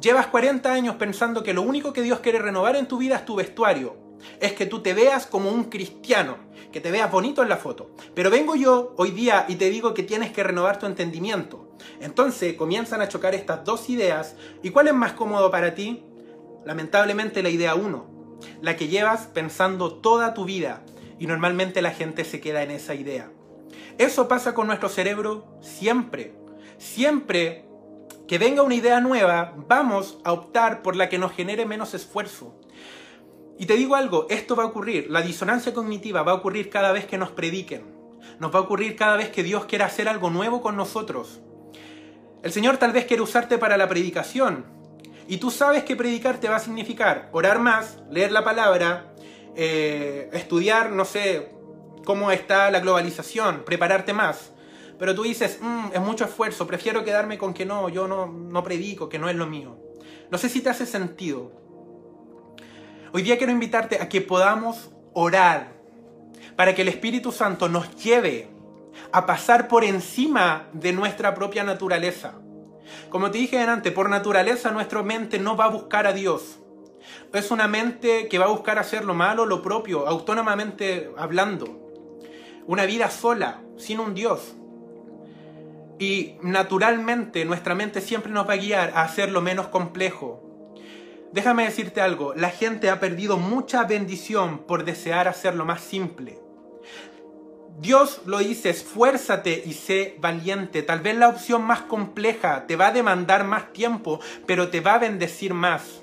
Llevas 0.00 0.28
40 0.28 0.72
años 0.72 0.94
pensando 0.94 1.42
que 1.42 1.52
lo 1.52 1.62
único 1.62 1.92
que 1.92 2.02
Dios 2.02 2.20
quiere 2.20 2.38
renovar 2.38 2.76
en 2.76 2.86
tu 2.86 2.98
vida 2.98 3.16
es 3.16 3.24
tu 3.24 3.34
vestuario. 3.34 4.07
Es 4.40 4.52
que 4.52 4.66
tú 4.66 4.80
te 4.80 4.94
veas 4.94 5.26
como 5.26 5.50
un 5.50 5.64
cristiano, 5.64 6.36
que 6.72 6.80
te 6.80 6.90
veas 6.90 7.10
bonito 7.10 7.42
en 7.42 7.48
la 7.48 7.56
foto. 7.56 7.90
Pero 8.14 8.30
vengo 8.30 8.56
yo 8.56 8.94
hoy 8.96 9.10
día 9.10 9.46
y 9.48 9.56
te 9.56 9.70
digo 9.70 9.94
que 9.94 10.02
tienes 10.02 10.32
que 10.32 10.42
renovar 10.42 10.78
tu 10.78 10.86
entendimiento. 10.86 11.76
Entonces 12.00 12.54
comienzan 12.54 13.00
a 13.00 13.08
chocar 13.08 13.34
estas 13.34 13.64
dos 13.64 13.88
ideas. 13.88 14.36
¿Y 14.62 14.70
cuál 14.70 14.88
es 14.88 14.94
más 14.94 15.12
cómodo 15.12 15.50
para 15.50 15.74
ti? 15.74 16.04
Lamentablemente 16.64 17.42
la 17.42 17.50
idea 17.50 17.74
1 17.74 18.18
la 18.60 18.76
que 18.76 18.88
llevas 18.88 19.26
pensando 19.26 19.94
toda 19.94 20.34
tu 20.34 20.44
vida 20.44 20.82
y 21.18 21.26
normalmente 21.26 21.82
la 21.82 21.90
gente 21.90 22.24
se 22.24 22.40
queda 22.40 22.62
en 22.62 22.70
esa 22.70 22.94
idea. 22.94 23.30
Eso 23.98 24.28
pasa 24.28 24.54
con 24.54 24.66
nuestro 24.66 24.88
cerebro 24.88 25.46
siempre. 25.60 26.34
Siempre 26.78 27.64
que 28.28 28.38
venga 28.38 28.62
una 28.62 28.74
idea 28.74 29.00
nueva, 29.00 29.54
vamos 29.68 30.18
a 30.22 30.32
optar 30.32 30.82
por 30.82 30.96
la 30.96 31.08
que 31.08 31.18
nos 31.18 31.32
genere 31.32 31.66
menos 31.66 31.94
esfuerzo. 31.94 32.60
Y 33.58 33.66
te 33.66 33.74
digo 33.74 33.96
algo, 33.96 34.26
esto 34.30 34.54
va 34.54 34.62
a 34.62 34.66
ocurrir, 34.66 35.10
la 35.10 35.20
disonancia 35.20 35.74
cognitiva 35.74 36.22
va 36.22 36.32
a 36.32 36.36
ocurrir 36.36 36.70
cada 36.70 36.92
vez 36.92 37.06
que 37.06 37.18
nos 37.18 37.30
prediquen. 37.30 37.82
Nos 38.38 38.54
va 38.54 38.60
a 38.60 38.62
ocurrir 38.62 38.94
cada 38.96 39.16
vez 39.16 39.30
que 39.30 39.42
Dios 39.42 39.64
quiera 39.64 39.86
hacer 39.86 40.08
algo 40.08 40.30
nuevo 40.30 40.62
con 40.62 40.76
nosotros. 40.76 41.40
El 42.42 42.52
Señor 42.52 42.76
tal 42.76 42.92
vez 42.92 43.04
quiere 43.04 43.22
usarte 43.22 43.58
para 43.58 43.76
la 43.76 43.88
predicación, 43.88 44.78
y 45.30 45.36
tú 45.36 45.50
sabes 45.50 45.84
que 45.84 45.94
predicar 45.94 46.40
te 46.40 46.48
va 46.48 46.56
a 46.56 46.60
significar 46.60 47.28
orar 47.32 47.58
más, 47.58 47.98
leer 48.10 48.32
la 48.32 48.44
palabra, 48.44 49.12
eh, 49.54 50.30
estudiar, 50.32 50.90
no 50.90 51.04
sé, 51.04 51.50
cómo 52.06 52.30
está 52.30 52.70
la 52.70 52.80
globalización, 52.80 53.62
prepararte 53.66 54.14
más. 54.14 54.52
Pero 54.98 55.14
tú 55.14 55.24
dices, 55.24 55.58
mm, 55.60 55.88
es 55.92 56.00
mucho 56.00 56.24
esfuerzo, 56.24 56.66
prefiero 56.66 57.04
quedarme 57.04 57.36
con 57.36 57.52
que 57.52 57.66
no, 57.66 57.90
yo 57.90 58.08
no, 58.08 58.26
no 58.26 58.64
predico, 58.64 59.10
que 59.10 59.18
no 59.18 59.28
es 59.28 59.36
lo 59.36 59.46
mío. 59.46 59.76
No 60.30 60.38
sé 60.38 60.48
si 60.48 60.62
te 60.62 60.70
hace 60.70 60.86
sentido. 60.86 61.52
Hoy 63.10 63.22
día 63.22 63.38
quiero 63.38 63.52
invitarte 63.52 64.02
a 64.02 64.08
que 64.10 64.20
podamos 64.20 64.90
orar 65.14 65.72
para 66.56 66.74
que 66.74 66.82
el 66.82 66.88
Espíritu 66.88 67.32
Santo 67.32 67.66
nos 67.70 67.96
lleve 67.96 68.50
a 69.12 69.24
pasar 69.24 69.66
por 69.66 69.82
encima 69.82 70.68
de 70.74 70.92
nuestra 70.92 71.34
propia 71.34 71.64
naturaleza. 71.64 72.34
Como 73.08 73.30
te 73.30 73.38
dije 73.38 73.60
antes, 73.60 73.94
por 73.94 74.10
naturaleza 74.10 74.72
nuestra 74.72 75.02
mente 75.02 75.38
no 75.38 75.56
va 75.56 75.64
a 75.64 75.70
buscar 75.70 76.06
a 76.06 76.12
Dios. 76.12 76.58
Es 77.32 77.50
una 77.50 77.66
mente 77.66 78.28
que 78.28 78.38
va 78.38 78.44
a 78.44 78.48
buscar 78.48 78.78
hacer 78.78 79.06
lo 79.06 79.14
malo, 79.14 79.46
lo 79.46 79.62
propio, 79.62 80.06
autónomamente 80.06 81.10
hablando. 81.16 81.90
Una 82.66 82.84
vida 82.84 83.10
sola, 83.10 83.62
sin 83.78 84.00
un 84.00 84.12
Dios. 84.12 84.54
Y 85.98 86.34
naturalmente 86.42 87.46
nuestra 87.46 87.74
mente 87.74 88.02
siempre 88.02 88.30
nos 88.30 88.46
va 88.46 88.52
a 88.52 88.58
guiar 88.58 88.92
a 88.94 89.02
hacer 89.02 89.30
lo 89.30 89.40
menos 89.40 89.68
complejo. 89.68 90.47
Déjame 91.32 91.64
decirte 91.64 92.00
algo, 92.00 92.34
la 92.34 92.50
gente 92.50 92.88
ha 92.88 93.00
perdido 93.00 93.36
mucha 93.36 93.84
bendición 93.84 94.60
por 94.60 94.84
desear 94.84 95.28
hacer 95.28 95.54
lo 95.54 95.66
más 95.66 95.82
simple. 95.82 96.38
Dios 97.80 98.22
lo 98.26 98.38
dice, 98.38 98.70
esfuérzate 98.70 99.62
y 99.64 99.74
sé 99.74 100.16
valiente. 100.20 100.82
Tal 100.82 101.00
vez 101.00 101.16
la 101.16 101.28
opción 101.28 101.62
más 101.62 101.82
compleja 101.82 102.66
te 102.66 102.76
va 102.76 102.88
a 102.88 102.92
demandar 102.92 103.44
más 103.44 103.72
tiempo, 103.72 104.20
pero 104.46 104.68
te 104.68 104.80
va 104.80 104.94
a 104.94 104.98
bendecir 104.98 105.54
más. 105.54 106.02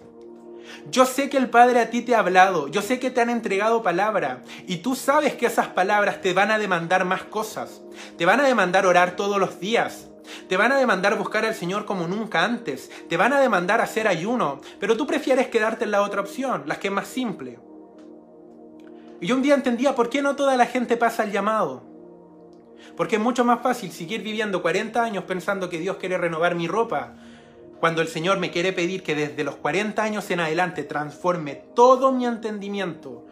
Yo 0.90 1.06
sé 1.06 1.30
que 1.30 1.38
el 1.38 1.50
Padre 1.50 1.80
a 1.80 1.90
ti 1.90 2.02
te 2.02 2.16
ha 2.16 2.20
hablado, 2.20 2.68
yo 2.68 2.82
sé 2.82 3.00
que 3.00 3.12
te 3.12 3.22
han 3.22 3.30
entregado 3.30 3.84
palabra 3.84 4.44
y 4.68 4.78
tú 4.78 4.96
sabes 4.96 5.36
que 5.36 5.46
esas 5.46 5.68
palabras 5.68 6.22
te 6.22 6.34
van 6.34 6.52
a 6.52 6.58
demandar 6.58 7.06
más 7.06 7.24
cosas. 7.24 7.82
Te 8.18 8.26
van 8.26 8.40
a 8.40 8.48
demandar 8.48 8.86
orar 8.86 9.16
todos 9.16 9.40
los 9.40 9.60
días. 9.60 10.08
Te 10.50 10.58
van 10.58 10.72
a 10.72 10.78
demandar 10.78 11.18
buscar 11.18 11.46
al 11.46 11.56
Señor 11.56 11.86
como 11.86 12.08
nunca 12.08 12.44
antes. 12.44 12.92
Te 13.10 13.18
van 13.18 13.34
a 13.34 13.40
demandar 13.40 13.82
hacer 13.82 14.08
ayuno, 14.08 14.62
pero 14.80 14.98
tú 14.98 15.06
prefieres 15.06 15.48
quedarte 15.48 15.86
en 15.86 15.92
la 15.92 16.02
otra 16.02 16.22
opción, 16.22 16.64
la 16.66 16.80
que 16.80 16.88
es 16.88 16.94
más 16.94 17.08
simple. 17.08 17.60
Y 19.22 19.28
yo 19.28 19.36
un 19.36 19.42
día 19.42 19.54
entendía 19.56 19.96
por 19.96 20.10
qué 20.10 20.22
no 20.22 20.36
toda 20.36 20.58
la 20.58 20.66
gente 20.66 20.98
pasa 20.98 21.24
el 21.24 21.32
llamado. 21.32 21.84
Porque 22.98 23.16
es 23.16 23.22
mucho 23.22 23.44
más 23.44 23.62
fácil 23.62 23.92
seguir 23.92 24.22
viviendo 24.22 24.62
40 24.62 25.02
años 25.02 25.24
pensando 25.26 25.70
que 25.70 25.80
Dios 25.80 25.98
quiere 25.98 26.18
renovar 26.18 26.56
mi 26.56 26.68
ropa, 26.68 27.16
cuando 27.86 28.02
el 28.02 28.08
Señor 28.08 28.40
me 28.40 28.50
quiere 28.50 28.74
pedir 28.74 29.04
que 29.04 29.14
desde 29.14 29.44
los 29.44 29.58
40 29.58 30.02
años 30.02 30.32
en 30.32 30.40
adelante 30.40 30.84
transforme 30.84 31.54
todo 31.76 32.12
mi 32.12 32.26
entendimiento 32.26 33.28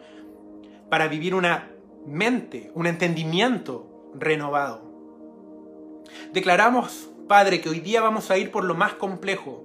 para 0.88 1.08
vivir 1.08 1.34
una 1.34 1.72
mente, 2.06 2.70
un 2.74 2.86
entendimiento 2.86 4.12
renovado. 4.14 4.80
Declaramos, 6.32 7.10
Padre, 7.26 7.60
que 7.60 7.68
hoy 7.68 7.80
día 7.80 8.00
vamos 8.00 8.30
a 8.30 8.38
ir 8.38 8.52
por 8.52 8.62
lo 8.62 8.76
más 8.76 8.94
complejo, 8.94 9.64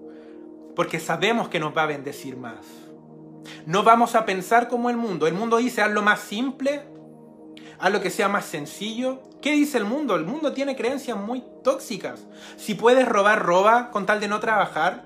porque 0.76 1.00
sabemos 1.00 1.50
que 1.50 1.60
nos 1.60 1.78
va 1.78 1.84
a 1.84 1.86
bendecir 1.86 2.36
más. 2.36 2.66
No 3.68 3.84
vamos 3.84 4.16
a 4.16 4.26
pensar 4.26 4.70
como 4.70 4.90
el 4.90 4.98
mundo. 4.98 5.28
El 5.28 5.36
mundo 5.36 5.58
dice, 5.58 5.84
haz 5.84 5.92
lo 5.92 6.02
más 6.02 6.20
simple, 6.20 6.82
haz 7.80 7.92
lo 7.92 8.02
que 8.02 8.10
sea 8.10 8.28
más 8.28 8.46
sencillo. 8.46 9.22
¿Qué 9.42 9.52
dice 9.54 9.78
el 9.78 9.86
mundo? 9.86 10.16
El 10.16 10.26
mundo 10.26 10.54
tiene 10.54 10.76
creencias 10.76 11.18
muy 11.18 11.44
tóxicas. 11.64 12.26
Si 12.58 12.76
puedes 12.76 13.08
robar, 13.08 13.44
roba 13.44 13.90
con 13.92 14.06
tal 14.06 14.20
de 14.20 14.28
no 14.28 14.40
trabajar. 14.40 15.06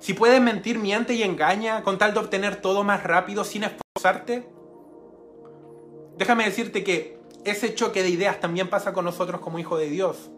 Si 0.00 0.14
puedes 0.14 0.40
mentir, 0.40 0.78
miente 0.78 1.14
y 1.14 1.22
engaña 1.22 1.82
con 1.82 1.98
tal 1.98 2.14
de 2.14 2.20
obtener 2.20 2.56
todo 2.56 2.84
más 2.84 3.02
rápido 3.02 3.44
sin 3.44 3.64
esforzarte. 3.64 4.48
Déjame 6.16 6.44
decirte 6.44 6.84
que 6.84 7.18
ese 7.44 7.74
choque 7.74 8.02
de 8.02 8.08
ideas 8.08 8.40
también 8.40 8.68
pasa 8.68 8.92
con 8.92 9.04
nosotros 9.04 9.40
como 9.40 9.58
hijos 9.58 9.78
de 9.78 9.90
Dios. 9.90 10.30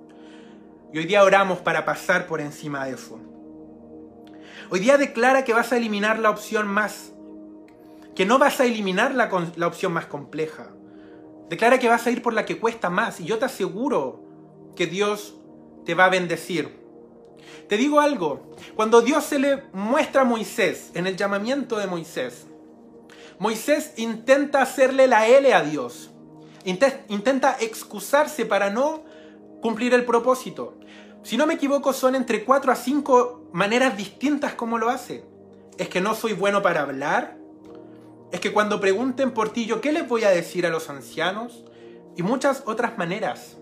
Y 0.93 0.99
hoy 0.99 1.05
día 1.05 1.23
oramos 1.23 1.59
para 1.59 1.85
pasar 1.85 2.27
por 2.27 2.41
encima 2.41 2.85
de 2.85 2.93
eso. 2.93 3.21
Hoy 4.71 4.81
día 4.81 4.99
declara 4.99 5.45
que 5.45 5.53
vas 5.53 5.73
a 5.73 5.77
eliminar 5.77 6.19
la 6.19 6.31
opción 6.31 6.67
más, 6.67 7.13
que 8.15 8.27
no 8.27 8.39
vas 8.39 8.61
a 8.61 8.65
eliminar 8.65 9.15
la, 9.15 9.31
la 9.57 9.67
opción 9.67 9.93
más 9.93 10.07
compleja. 10.07 10.69
Declara 11.51 11.81
que 11.81 11.89
vas 11.89 12.07
a 12.07 12.13
ir 12.13 12.23
por 12.23 12.33
la 12.33 12.47
que 12.47 12.61
cuesta 12.61 12.91
más 12.91 13.19
y 13.19 13.25
yo 13.25 13.39
te 13.39 13.45
aseguro 13.45 14.21
que 14.77 14.87
Dios 14.87 15.35
te 15.85 15.97
va 15.97 16.05
a 16.05 16.09
bendecir. 16.09 16.79
Te 17.69 17.77
digo 17.77 17.99
algo, 17.99 18.55
cuando 18.77 19.03
Dios 19.03 19.25
se 19.25 19.41
le 19.41 19.65
muestra 19.73 20.23
a 20.23 20.25
Moisés 20.25 20.93
en 20.95 21.09
el 21.09 21.17
llamamiento 21.17 21.77
de 21.77 21.89
Moisés, 21.89 22.47
Moisés 23.41 23.95
intenta 23.97 24.63
hacerle 24.63 25.09
la 25.09 25.27
L 25.27 25.53
a 25.53 25.63
Dios. 25.63 26.13
Intenta 26.65 27.57
excusarse 27.59 28.47
para 28.47 28.71
no 28.71 29.03
cumplir 29.61 29.93
el 29.93 30.05
propósito. 30.05 30.79
Si 31.25 31.37
no 31.37 31.49
me 31.49 31.55
equivoco, 31.55 31.93
son 31.93 32.15
entre 32.15 32.45
4 32.45 32.71
a 32.71 32.77
5 32.77 33.49
maneras 33.53 33.97
distintas 33.97 34.55
como 34.55 34.79
lo 34.79 34.89
hace. 34.89 35.25
Es 35.79 35.89
que 35.89 36.01
no 36.01 36.15
soy 36.15 36.35
bueno 36.35 36.63
para 36.63 36.83
hablar. 36.83 37.40
Es 38.33 38.41
que 38.41 38.53
cuando 38.53 38.81
pregunten 38.81 39.33
por 39.33 39.53
ti, 39.53 39.67
¿yo 39.67 39.81
qué 39.81 39.93
les 39.93 40.07
voy 40.07 40.25
a 40.25 40.31
decir 40.31 40.67
a 40.67 40.71
los 40.71 40.89
ancianos? 40.89 41.65
Y 42.17 42.23
muchas 42.23 42.63
otras 42.67 42.97
maneras. 42.97 43.57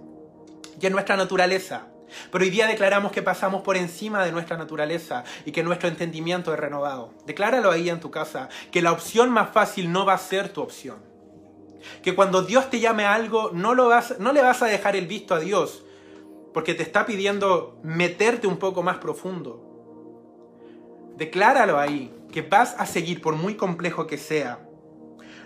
Y 0.81 0.87
en 0.87 0.93
nuestra 0.93 1.17
naturaleza. 1.17 1.87
Pero 2.31 2.45
hoy 2.45 2.51
día 2.51 2.67
declaramos 2.67 3.13
que 3.13 3.23
pasamos 3.23 3.63
por 3.63 3.77
encima 3.77 4.25
de 4.25 4.33
nuestra 4.33 4.57
naturaleza 4.57 5.25
y 5.45 5.53
que 5.53 5.63
nuestro 5.63 5.89
entendimiento 5.89 6.53
es 6.53 6.61
renovado. 6.61 7.15
Decláralo 7.27 7.71
ahí 7.71 7.89
en 7.89 8.01
tu 8.01 8.11
casa, 8.11 8.49
que 8.71 8.83
la 8.83 8.93
opción 8.93 9.31
más 9.31 9.51
fácil 9.51 9.93
no 9.93 10.05
va 10.07 10.15
a 10.15 10.19
ser 10.19 10.51
tu 10.51 10.63
opción. 10.63 10.97
Que 12.03 12.15
cuando 12.15 12.43
Dios 12.43 12.71
te 12.71 12.81
llame 12.81 13.05
a 13.05 13.15
algo, 13.15 13.51
no, 13.53 13.75
lo 13.75 13.89
vas, 13.89 14.19
no 14.19 14.33
le 14.33 14.43
vas 14.43 14.63
a 14.63 14.67
dejar 14.67 14.97
el 14.97 15.07
visto 15.07 15.35
a 15.35 15.41
Dios, 15.41 15.85
porque 16.53 16.75
te 16.75 16.83
está 16.83 17.07
pidiendo 17.07 17.79
meterte 17.83 18.47
un 18.47 18.57
poco 18.57 18.83
más 18.83 18.99
profundo. 18.99 19.68
Decláralo 21.19 21.81
ahí, 21.81 22.15
que 22.31 22.43
vas 22.43 22.77
a 22.79 22.87
seguir 22.87 23.21
por 23.21 23.35
muy 23.35 23.57
complejo 23.57 24.07
que 24.07 24.19
sea. 24.19 24.61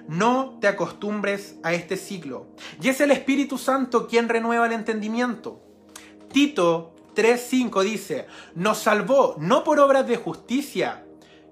No 0.06 0.58
te 0.60 0.68
acostumbres 0.68 1.56
a 1.62 1.72
este 1.72 1.96
ciclo. 1.96 2.48
Y 2.82 2.90
es 2.90 3.00
el 3.00 3.10
Espíritu 3.10 3.56
Santo 3.56 4.06
quien 4.06 4.28
renueva 4.28 4.66
el 4.66 4.72
entendimiento. 4.72 5.62
Tito 6.30 6.94
3.5 7.16 7.82
dice, 7.84 8.26
nos 8.54 8.78
salvó 8.78 9.36
no 9.38 9.64
por 9.64 9.80
obras 9.80 10.06
de 10.06 10.18
justicia 10.18 11.06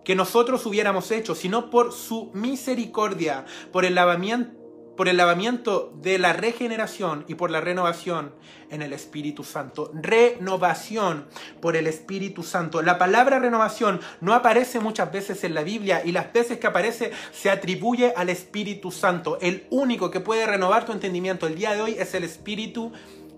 que 0.05 0.15
nosotros 0.15 0.67
hubiéramos 0.67 1.11
hecho, 1.11 1.35
sino 1.35 1.71
por 1.71 1.93
su 1.93 2.31
misericordia, 2.35 3.47
por 3.73 3.87
el 3.87 3.95
lavamiento 3.95 4.60
por 5.01 5.09
el 5.09 5.17
lavamiento 5.17 5.95
de 6.03 6.19
la 6.19 6.35
regeneración 6.35 7.25
y 7.27 7.35
por 7.35 7.51
la 7.51 7.63
renovación 7.63 8.35
en 8.69 8.83
el 8.83 8.93
Espíritu 8.93 9.45
Santo. 9.45 9.91
Renovación 9.95 11.25
por 11.63 11.75
el 11.75 11.87
Espíritu 11.87 12.43
Santo. 12.43 12.83
La 12.83 12.99
palabra 12.99 13.39
renovación 13.39 14.03
no 14.21 14.35
aparece 14.35 14.79
muchas 14.79 15.11
veces 15.11 15.43
en 15.43 15.55
la 15.55 15.63
Biblia 15.63 16.03
y 16.05 16.13
las 16.13 16.31
veces 16.35 16.59
que 16.59 16.67
aparece 16.67 17.13
se 17.33 17.49
atribuye 17.49 18.13
al 18.15 18.29
Espíritu 18.29 18.91
Santo. 18.91 19.39
El 19.41 19.67
único 19.71 20.11
que 20.11 20.21
puede 20.21 20.45
renovar 20.45 20.85
tu 20.85 20.93
entendimiento 20.93 21.47
el 21.47 21.55
día 21.55 21.73
de 21.73 21.81
hoy 21.81 21.97
es 21.99 22.13
el 22.13 22.25
Espíritu 22.25 22.93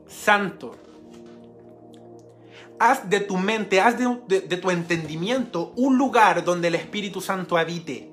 Santo 0.08 0.76
haz 2.80 3.08
de 3.08 3.20
tu 3.20 3.36
mente, 3.36 3.80
haz 3.80 3.96
de, 3.96 4.56
tu 4.56 4.70
entendimiento 4.72 5.72
un 5.76 5.96
lugar 5.96 6.42
donde 6.42 6.66
el 6.66 6.74
Espíritu 6.74 7.20
Santo 7.20 7.56
habite. 7.56 8.11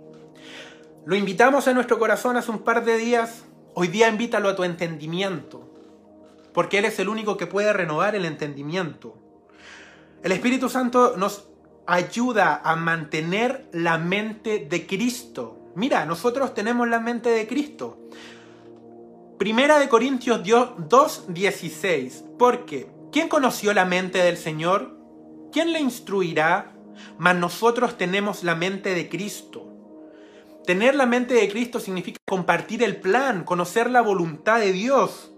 Lo 1.05 1.15
invitamos 1.15 1.67
a 1.67 1.73
nuestro 1.73 1.99
corazón 1.99 2.37
hace 2.37 2.51
un 2.51 2.59
par 2.59 2.85
de 2.85 2.97
días. 2.97 3.43
Hoy 3.73 3.87
día 3.87 4.09
invítalo 4.09 4.49
a 4.49 4.55
tu 4.55 4.63
entendimiento. 4.63 5.69
Porque 6.53 6.79
Él 6.79 6.85
es 6.85 6.99
el 6.99 7.09
único 7.09 7.37
que 7.37 7.47
puede 7.47 7.73
renovar 7.73 8.15
el 8.15 8.25
entendimiento. 8.25 9.17
El 10.23 10.31
Espíritu 10.31 10.69
Santo 10.69 11.15
nos 11.17 11.47
ayuda 11.87 12.61
a 12.63 12.75
mantener 12.75 13.67
la 13.71 13.97
mente 13.97 14.67
de 14.69 14.85
Cristo. 14.85 15.71
Mira, 15.75 16.05
nosotros 16.05 16.53
tenemos 16.53 16.87
la 16.87 16.99
mente 16.99 17.29
de 17.29 17.47
Cristo. 17.47 17.97
Primera 19.37 19.79
de 19.79 19.87
Corintios 19.87 20.43
2.16. 20.43 22.37
Porque 22.37 22.99
¿Quién 23.11 23.27
conoció 23.27 23.73
la 23.73 23.85
mente 23.85 24.19
del 24.19 24.37
Señor? 24.37 24.95
¿Quién 25.51 25.73
le 25.73 25.79
instruirá? 25.79 26.75
Mas 27.17 27.35
nosotros 27.35 27.97
tenemos 27.97 28.43
la 28.43 28.53
mente 28.53 28.93
de 28.93 29.09
Cristo. 29.09 29.68
Tener 30.65 30.95
la 30.95 31.05
mente 31.05 31.33
de 31.33 31.49
Cristo 31.49 31.79
significa 31.79 32.19
compartir 32.27 32.83
el 32.83 32.97
plan, 32.97 33.43
conocer 33.43 33.89
la 33.89 34.01
voluntad 34.01 34.59
de 34.59 34.71
Dios. 34.71 35.31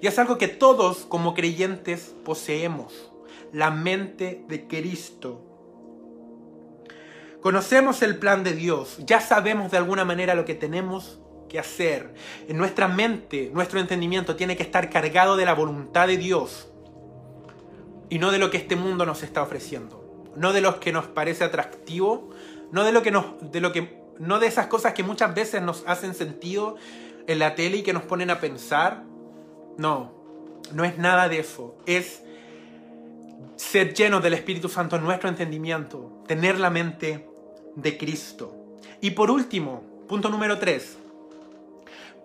Y 0.00 0.06
es 0.06 0.18
algo 0.18 0.38
que 0.38 0.48
todos 0.48 0.98
como 1.06 1.34
creyentes 1.34 2.14
poseemos, 2.24 3.10
la 3.52 3.70
mente 3.70 4.44
de 4.48 4.66
Cristo. 4.66 5.44
Conocemos 7.40 8.02
el 8.02 8.18
plan 8.18 8.44
de 8.44 8.52
Dios, 8.52 8.98
ya 9.06 9.20
sabemos 9.20 9.70
de 9.70 9.78
alguna 9.78 10.04
manera 10.04 10.34
lo 10.34 10.44
que 10.44 10.54
tenemos 10.54 11.20
que 11.48 11.58
hacer. 11.58 12.14
En 12.48 12.58
nuestra 12.58 12.88
mente, 12.88 13.50
nuestro 13.52 13.80
entendimiento 13.80 14.36
tiene 14.36 14.56
que 14.56 14.62
estar 14.62 14.90
cargado 14.90 15.36
de 15.36 15.46
la 15.46 15.54
voluntad 15.54 16.06
de 16.06 16.16
Dios 16.16 16.68
y 18.10 18.18
no 18.18 18.30
de 18.30 18.38
lo 18.38 18.50
que 18.50 18.58
este 18.58 18.76
mundo 18.76 19.06
nos 19.06 19.22
está 19.22 19.42
ofreciendo. 19.42 20.04
No 20.36 20.52
de 20.52 20.60
lo 20.60 20.78
que 20.78 20.92
nos 20.92 21.06
parece 21.06 21.44
atractivo, 21.44 22.30
no 22.70 22.84
de 22.84 22.92
lo 22.92 23.02
que 23.02 23.10
nos 23.10 23.24
de 23.50 23.60
lo 23.60 23.72
que 23.72 23.97
no 24.18 24.38
de 24.38 24.46
esas 24.46 24.66
cosas 24.66 24.94
que 24.94 25.02
muchas 25.02 25.34
veces 25.34 25.62
nos 25.62 25.84
hacen 25.86 26.14
sentido 26.14 26.76
en 27.26 27.38
la 27.38 27.54
tele 27.54 27.78
y 27.78 27.82
que 27.82 27.92
nos 27.92 28.02
ponen 28.02 28.30
a 28.30 28.40
pensar. 28.40 29.04
No, 29.76 30.12
no 30.72 30.84
es 30.84 30.98
nada 30.98 31.28
de 31.28 31.40
eso. 31.40 31.76
Es 31.86 32.22
ser 33.56 33.94
llenos 33.94 34.22
del 34.22 34.34
Espíritu 34.34 34.68
Santo 34.68 34.96
en 34.96 35.04
nuestro 35.04 35.28
entendimiento, 35.28 36.22
tener 36.26 36.58
la 36.58 36.70
mente 36.70 37.28
de 37.76 37.98
Cristo. 37.98 38.54
Y 39.00 39.12
por 39.12 39.30
último, 39.30 39.82
punto 40.08 40.28
número 40.28 40.58
3, 40.58 40.98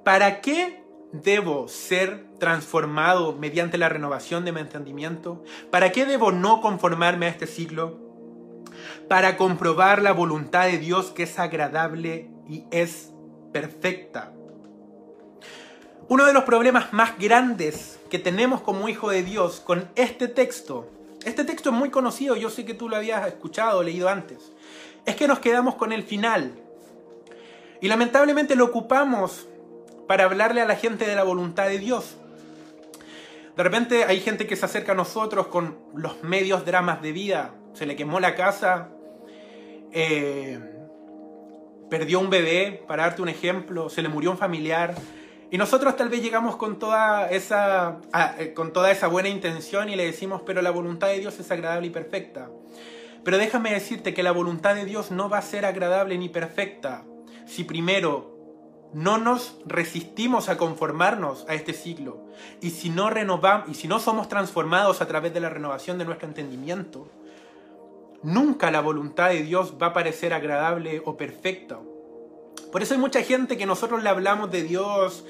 ¿Para 0.03 0.41
qué 0.41 0.83
debo 1.13 1.69
ser 1.69 2.25
transformado 2.37 3.33
mediante 3.33 3.77
la 3.77 3.87
renovación 3.87 4.43
de 4.43 4.51
mi 4.51 4.59
entendimiento? 4.59 5.43
¿Para 5.71 5.93
qué 5.93 6.05
debo 6.05 6.33
no 6.33 6.59
conformarme 6.59 7.27
a 7.27 7.29
este 7.29 7.47
siglo? 7.47 8.02
Para 9.07 9.37
comprobar 9.37 10.01
la 10.01 10.13
voluntad 10.13 10.65
de 10.65 10.77
Dios 10.77 11.11
que 11.11 11.23
es 11.23 11.39
agradable 11.39 12.29
y 12.47 12.65
es 12.71 13.11
perfecta. 13.51 14.31
Uno 16.07 16.25
de 16.25 16.33
los 16.33 16.43
problemas 16.43 16.91
más 16.93 17.17
grandes 17.17 17.99
que 18.09 18.19
tenemos 18.19 18.61
como 18.61 18.89
hijo 18.89 19.09
de 19.09 19.23
Dios 19.23 19.61
con 19.61 19.89
este 19.95 20.27
texto, 20.27 20.89
este 21.25 21.45
texto 21.45 21.69
es 21.69 21.75
muy 21.75 21.89
conocido, 21.89 22.35
yo 22.35 22.49
sé 22.49 22.65
que 22.65 22.73
tú 22.73 22.89
lo 22.89 22.97
habías 22.97 23.25
escuchado 23.27 23.79
o 23.79 23.83
leído 23.83 24.09
antes, 24.09 24.51
es 25.05 25.15
que 25.15 25.27
nos 25.27 25.39
quedamos 25.39 25.75
con 25.75 25.93
el 25.93 26.03
final. 26.03 26.53
Y 27.79 27.87
lamentablemente 27.87 28.55
lo 28.55 28.65
ocupamos 28.65 29.47
para 30.07 30.25
hablarle 30.25 30.61
a 30.61 30.65
la 30.65 30.75
gente 30.75 31.05
de 31.05 31.15
la 31.15 31.23
voluntad 31.23 31.67
de 31.67 31.79
Dios. 31.79 32.17
De 33.55 33.63
repente 33.63 34.05
hay 34.05 34.19
gente 34.19 34.47
que 34.47 34.55
se 34.55 34.65
acerca 34.65 34.93
a 34.93 34.95
nosotros 34.95 35.47
con 35.47 35.77
los 35.95 36.23
medios 36.23 36.65
dramas 36.65 37.01
de 37.01 37.11
vida. 37.11 37.53
Se 37.73 37.85
le 37.85 37.95
quemó 37.95 38.19
la 38.19 38.35
casa, 38.35 38.89
eh, 39.91 40.59
perdió 41.89 42.19
un 42.19 42.29
bebé, 42.29 42.83
para 42.87 43.03
darte 43.03 43.21
un 43.21 43.29
ejemplo, 43.29 43.89
se 43.89 44.01
le 44.01 44.09
murió 44.09 44.31
un 44.31 44.37
familiar. 44.37 44.95
Y 45.51 45.57
nosotros 45.57 45.95
tal 45.95 46.09
vez 46.09 46.23
llegamos 46.23 46.55
con 46.55 46.79
toda 46.79 47.29
esa, 47.29 47.99
eh, 48.39 48.53
con 48.53 48.73
toda 48.73 48.91
esa 48.91 49.07
buena 49.07 49.29
intención 49.29 49.89
y 49.89 49.95
le 49.95 50.05
decimos, 50.05 50.41
pero 50.45 50.61
la 50.61 50.71
voluntad 50.71 51.07
de 51.07 51.19
Dios 51.19 51.39
es 51.39 51.51
agradable 51.51 51.87
y 51.87 51.91
perfecta. 51.91 52.49
Pero 53.23 53.37
déjame 53.37 53.71
decirte 53.71 54.13
que 54.13 54.23
la 54.23 54.31
voluntad 54.31 54.75
de 54.75 54.85
Dios 54.85 55.11
no 55.11 55.29
va 55.29 55.37
a 55.37 55.41
ser 55.43 55.65
agradable 55.65 56.17
ni 56.17 56.29
perfecta 56.29 57.03
si 57.45 57.63
primero 57.63 58.33
no 58.93 59.17
nos 59.17 59.57
resistimos 59.65 60.49
a 60.49 60.57
conformarnos 60.57 61.45
a 61.47 61.55
este 61.55 61.73
siglo. 61.73 62.25
Y 62.61 62.71
si 62.71 62.89
no 62.89 63.09
renovamos, 63.09 63.69
y 63.69 63.73
si 63.73 63.87
no 63.87 63.99
somos 63.99 64.29
transformados 64.29 65.01
a 65.01 65.07
través 65.07 65.33
de 65.33 65.39
la 65.39 65.49
renovación 65.49 65.97
de 65.97 66.05
nuestro 66.05 66.27
entendimiento, 66.27 67.09
nunca 68.23 68.71
la 68.71 68.81
voluntad 68.81 69.29
de 69.29 69.43
Dios 69.43 69.75
va 69.81 69.87
a 69.87 69.93
parecer 69.93 70.33
agradable 70.33 71.01
o 71.05 71.15
perfecta. 71.15 71.79
Por 72.71 72.81
eso 72.81 72.95
hay 72.95 72.99
mucha 72.99 73.21
gente 73.21 73.57
que 73.57 73.65
nosotros 73.65 74.01
le 74.01 74.09
hablamos 74.09 74.49
de 74.49 74.63
Dios 74.63 75.25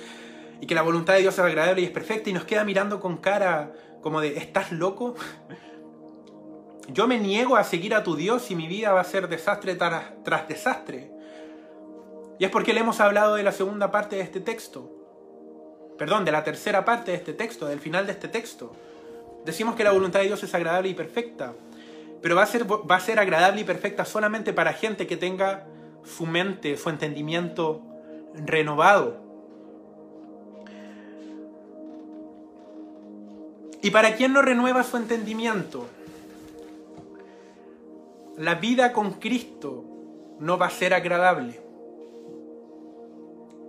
y 0.62 0.66
que 0.66 0.76
la 0.76 0.82
voluntad 0.82 1.16
de 1.16 1.22
Dios 1.22 1.34
es 1.34 1.40
agradable 1.40 1.82
y 1.82 1.86
es 1.86 1.92
perfecta 1.92 2.30
y 2.30 2.34
nos 2.34 2.46
queda 2.46 2.64
mirando 2.64 3.00
con 3.00 3.18
cara 3.18 3.74
como 4.02 4.22
de, 4.22 4.38
¿estás 4.38 4.72
loco? 4.72 5.16
Yo 6.88 7.08
me 7.08 7.18
niego 7.18 7.56
a 7.56 7.64
seguir 7.64 7.96
a 7.96 8.04
tu 8.04 8.16
Dios 8.16 8.52
y 8.52 8.56
mi 8.56 8.68
vida 8.68 8.92
va 8.92 9.02
a 9.02 9.06
ser 9.06 9.28
desastre 9.28 9.76
tras, 9.76 10.48
desastre. 10.48 11.12
Y 12.40 12.46
es 12.46 12.52
porque 12.52 12.74
le 12.74 12.82
hemos 12.82 13.00
hablado 13.00 13.36
de 13.36 13.44
la 13.44 13.52
segunda 13.52 13.90
parte 13.90 14.18
de 14.18 14.22
este 14.22 14.42
texto. 14.42 14.92
Perdón, 15.98 16.26
de 16.26 16.32
la 16.32 16.44
tercera 16.44 16.84
parte 16.84 17.12
de 17.12 17.18
este 17.18 17.34
texto, 17.34 17.68
del 17.68 17.80
final 17.80 18.06
de 18.06 18.12
este 18.12 18.28
texto. 18.28 18.74
Decimos 19.46 19.76
que 19.76 19.84
la 19.84 19.92
voluntad 19.92 20.20
de 20.20 20.28
Dios 20.28 20.44
es 20.44 20.54
agradable 20.54 20.90
y 20.90 20.94
perfecta. 20.94 21.54
Pero 22.24 22.36
va 22.36 22.42
a 22.42 22.48
ser, 22.48 22.66
va 22.66 22.96
a 22.96 23.00
ser 23.00 23.20
agradable 23.20 23.62
y 23.62 23.64
perfecta 23.64 24.04
solamente 24.04 24.52
para 24.52 24.74
gente 24.74 25.06
que 25.06 25.18
tenga 25.18 25.68
su 26.04 26.26
mente, 26.26 26.76
su 26.78 26.90
entendimiento 26.90 27.84
renovado. 28.34 29.22
¿Y 33.84 33.92
para 33.92 34.16
quién 34.16 34.34
no 34.34 34.42
renueva 34.42 34.82
su 34.82 34.98
entendimiento? 34.98 35.88
la 38.38 38.56
vida 38.56 38.94
con 38.94 39.14
Cristo 39.14 39.84
no 40.40 40.58
va 40.58 40.68
a 40.68 40.72
ser 40.72 40.94
agradable. 40.94 41.62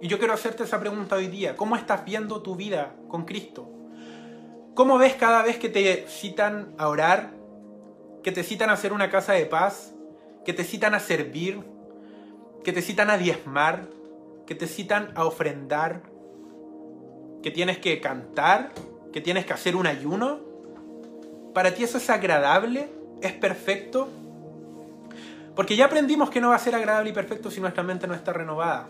Y 0.00 0.08
yo 0.08 0.18
quiero 0.18 0.34
hacerte 0.34 0.64
esa 0.64 0.80
pregunta 0.80 1.16
hoy 1.16 1.28
día. 1.28 1.56
¿Cómo 1.56 1.76
estás 1.76 2.04
viendo 2.04 2.42
tu 2.42 2.56
vida 2.56 2.94
con 3.08 3.24
Cristo? 3.24 3.68
¿Cómo 4.74 4.98
ves 4.98 5.14
cada 5.14 5.42
vez 5.42 5.58
que 5.58 5.68
te 5.68 6.06
citan 6.08 6.74
a 6.78 6.88
orar? 6.88 7.30
¿Que 8.24 8.32
te 8.32 8.42
citan 8.42 8.70
a 8.70 8.72
hacer 8.72 8.94
una 8.94 9.10
casa 9.10 9.34
de 9.34 9.44
paz? 9.44 9.92
¿Que 10.46 10.54
te 10.54 10.64
citan 10.64 10.94
a 10.94 11.00
servir? 11.00 11.60
¿Que 12.64 12.72
te 12.72 12.80
citan 12.80 13.10
a 13.10 13.18
diezmar? 13.18 13.86
¿Que 14.46 14.54
te 14.54 14.66
citan 14.66 15.12
a 15.14 15.26
ofrendar? 15.26 16.00
¿Que 17.42 17.50
tienes 17.50 17.76
que 17.76 18.00
cantar? 18.00 18.72
¿Que 19.12 19.20
tienes 19.20 19.44
que 19.44 19.52
hacer 19.52 19.76
un 19.76 19.86
ayuno? 19.86 20.40
¿Para 21.52 21.74
ti 21.74 21.84
eso 21.84 21.98
es 21.98 22.08
agradable? 22.08 22.88
¿Es 23.20 23.32
perfecto? 23.32 24.08
Porque 25.54 25.76
ya 25.76 25.84
aprendimos 25.84 26.30
que 26.30 26.40
no 26.40 26.48
va 26.48 26.56
a 26.56 26.60
ser 26.60 26.74
agradable 26.74 27.10
y 27.10 27.12
perfecto 27.12 27.50
si 27.50 27.60
nuestra 27.60 27.82
mente 27.82 28.06
no 28.06 28.14
está 28.14 28.32
renovada. 28.32 28.88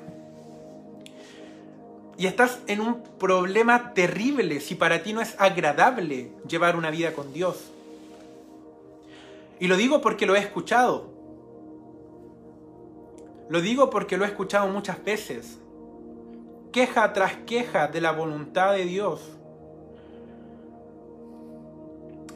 Y 2.16 2.26
estás 2.26 2.61
en 2.68 2.80
un 2.80 3.03
problema 3.18 3.95
terrible 3.95 4.61
si 4.61 4.76
para 4.76 5.03
ti 5.03 5.12
no 5.12 5.20
es 5.20 5.35
agradable 5.41 6.30
llevar 6.47 6.76
una 6.76 6.91
vida 6.91 7.14
con 7.14 7.32
Dios. 7.32 7.74
Y 9.61 9.68
lo 9.68 9.76
digo 9.76 10.00
porque 10.00 10.26
lo 10.26 10.34
he 10.36 10.38
escuchado. 10.38 11.12
Lo 13.48 13.61
digo 13.61 13.90
porque 13.90 14.16
lo 14.16 14.24
he 14.24 14.28
escuchado 14.28 14.68
muchas 14.68 15.02
veces. 15.05 15.59
Queja 16.72 17.12
tras 17.12 17.36
queja 17.46 17.88
de 17.88 18.00
la 18.00 18.12
voluntad 18.12 18.72
de 18.72 18.84
Dios. 18.84 19.20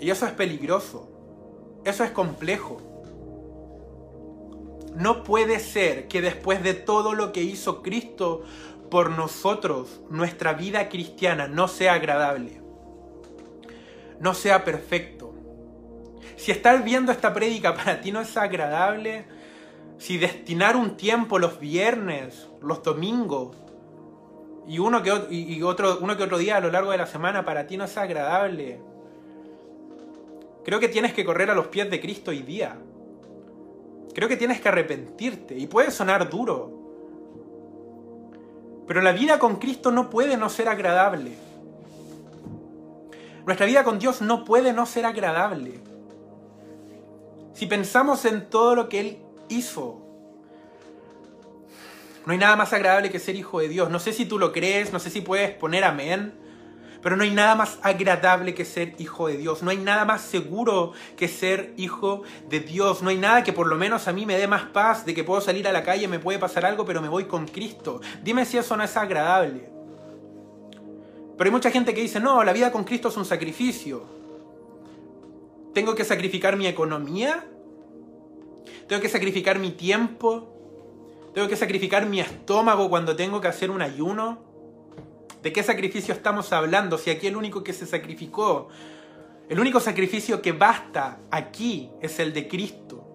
Y 0.00 0.10
eso 0.10 0.26
es 0.26 0.32
peligroso. 0.32 1.08
Eso 1.84 2.04
es 2.04 2.10
complejo. 2.10 2.82
No 4.94 5.22
puede 5.22 5.60
ser 5.60 6.08
que 6.08 6.20
después 6.20 6.62
de 6.62 6.74
todo 6.74 7.14
lo 7.14 7.32
que 7.32 7.42
hizo 7.42 7.82
Cristo 7.82 8.42
por 8.90 9.10
nosotros, 9.10 10.00
nuestra 10.10 10.54
vida 10.54 10.88
cristiana 10.88 11.46
no 11.46 11.68
sea 11.68 11.94
agradable, 11.94 12.60
no 14.18 14.34
sea 14.34 14.64
perfecto. 14.64 15.27
Si 16.36 16.52
estar 16.52 16.82
viendo 16.82 17.12
esta 17.12 17.32
prédica 17.32 17.74
para 17.74 18.00
ti 18.00 18.12
no 18.12 18.20
es 18.20 18.36
agradable, 18.36 19.24
si 19.98 20.18
destinar 20.18 20.76
un 20.76 20.96
tiempo 20.96 21.38
los 21.38 21.58
viernes, 21.58 22.48
los 22.62 22.82
domingos, 22.82 23.56
y 24.66 24.78
uno 24.78 25.02
que, 25.02 25.10
y 25.30 25.62
otro, 25.62 25.98
uno 26.00 26.16
que 26.16 26.22
otro 26.24 26.38
día 26.38 26.56
a 26.56 26.60
lo 26.60 26.70
largo 26.70 26.90
de 26.90 26.98
la 26.98 27.06
semana 27.06 27.44
para 27.44 27.66
ti 27.66 27.76
no 27.76 27.84
es 27.84 27.96
agradable, 27.96 28.80
creo 30.64 30.78
que 30.78 30.88
tienes 30.88 31.14
que 31.14 31.24
correr 31.24 31.50
a 31.50 31.54
los 31.54 31.68
pies 31.68 31.90
de 31.90 32.00
Cristo 32.00 32.30
hoy 32.30 32.42
día. 32.42 32.76
Creo 34.14 34.28
que 34.28 34.36
tienes 34.36 34.60
que 34.60 34.68
arrepentirte 34.68 35.56
y 35.56 35.66
puede 35.66 35.90
sonar 35.90 36.28
duro. 36.28 36.78
Pero 38.86 39.00
la 39.00 39.12
vida 39.12 39.38
con 39.38 39.56
Cristo 39.56 39.90
no 39.90 40.10
puede 40.10 40.36
no 40.36 40.48
ser 40.48 40.68
agradable. 40.68 41.32
Nuestra 43.46 43.66
vida 43.66 43.84
con 43.84 43.98
Dios 43.98 44.20
no 44.20 44.44
puede 44.44 44.72
no 44.72 44.86
ser 44.86 45.06
agradable. 45.06 45.80
Si 47.58 47.66
pensamos 47.66 48.24
en 48.24 48.48
todo 48.48 48.76
lo 48.76 48.88
que 48.88 49.00
Él 49.00 49.18
hizo, 49.48 50.00
no 52.24 52.30
hay 52.32 52.38
nada 52.38 52.54
más 52.54 52.72
agradable 52.72 53.10
que 53.10 53.18
ser 53.18 53.34
hijo 53.34 53.58
de 53.58 53.68
Dios. 53.68 53.90
No 53.90 53.98
sé 53.98 54.12
si 54.12 54.26
tú 54.26 54.38
lo 54.38 54.52
crees, 54.52 54.92
no 54.92 55.00
sé 55.00 55.10
si 55.10 55.22
puedes 55.22 55.50
poner 55.56 55.82
amén. 55.82 56.34
Pero 57.02 57.16
no 57.16 57.24
hay 57.24 57.32
nada 57.32 57.56
más 57.56 57.80
agradable 57.82 58.54
que 58.54 58.64
ser 58.64 58.94
hijo 58.98 59.26
de 59.26 59.38
Dios. 59.38 59.64
No 59.64 59.70
hay 59.70 59.76
nada 59.76 60.04
más 60.04 60.20
seguro 60.20 60.92
que 61.16 61.26
ser 61.26 61.74
hijo 61.76 62.22
de 62.48 62.60
Dios. 62.60 63.02
No 63.02 63.08
hay 63.08 63.18
nada 63.18 63.42
que 63.42 63.52
por 63.52 63.66
lo 63.66 63.74
menos 63.74 64.06
a 64.06 64.12
mí 64.12 64.24
me 64.24 64.38
dé 64.38 64.46
más 64.46 64.62
paz 64.66 65.04
de 65.04 65.12
que 65.12 65.24
puedo 65.24 65.40
salir 65.40 65.66
a 65.66 65.72
la 65.72 65.82
calle, 65.82 66.06
me 66.06 66.20
puede 66.20 66.38
pasar 66.38 66.64
algo, 66.64 66.84
pero 66.84 67.02
me 67.02 67.08
voy 67.08 67.24
con 67.24 67.48
Cristo. 67.48 68.00
Dime 68.22 68.44
si 68.44 68.56
eso 68.56 68.76
no 68.76 68.84
es 68.84 68.96
agradable. 68.96 69.68
Pero 71.36 71.48
hay 71.48 71.52
mucha 71.52 71.72
gente 71.72 71.92
que 71.92 72.02
dice, 72.02 72.20
no, 72.20 72.44
la 72.44 72.52
vida 72.52 72.70
con 72.70 72.84
Cristo 72.84 73.08
es 73.08 73.16
un 73.16 73.24
sacrificio. 73.24 74.17
Tengo 75.78 75.94
que 75.94 76.04
sacrificar 76.04 76.56
mi 76.56 76.66
economía. 76.66 77.46
Tengo 78.88 79.00
que 79.00 79.08
sacrificar 79.08 79.60
mi 79.60 79.70
tiempo. 79.70 80.52
Tengo 81.32 81.46
que 81.46 81.54
sacrificar 81.54 82.04
mi 82.04 82.18
estómago 82.18 82.90
cuando 82.90 83.14
tengo 83.14 83.40
que 83.40 83.46
hacer 83.46 83.70
un 83.70 83.80
ayuno. 83.80 84.42
¿De 85.40 85.52
qué 85.52 85.62
sacrificio 85.62 86.12
estamos 86.12 86.52
hablando? 86.52 86.98
Si 86.98 87.10
aquí 87.10 87.28
el 87.28 87.36
único 87.36 87.62
que 87.62 87.72
se 87.72 87.86
sacrificó, 87.86 88.70
el 89.48 89.60
único 89.60 89.78
sacrificio 89.78 90.42
que 90.42 90.50
basta 90.50 91.20
aquí 91.30 91.92
es 92.02 92.18
el 92.18 92.32
de 92.32 92.48
Cristo. 92.48 93.06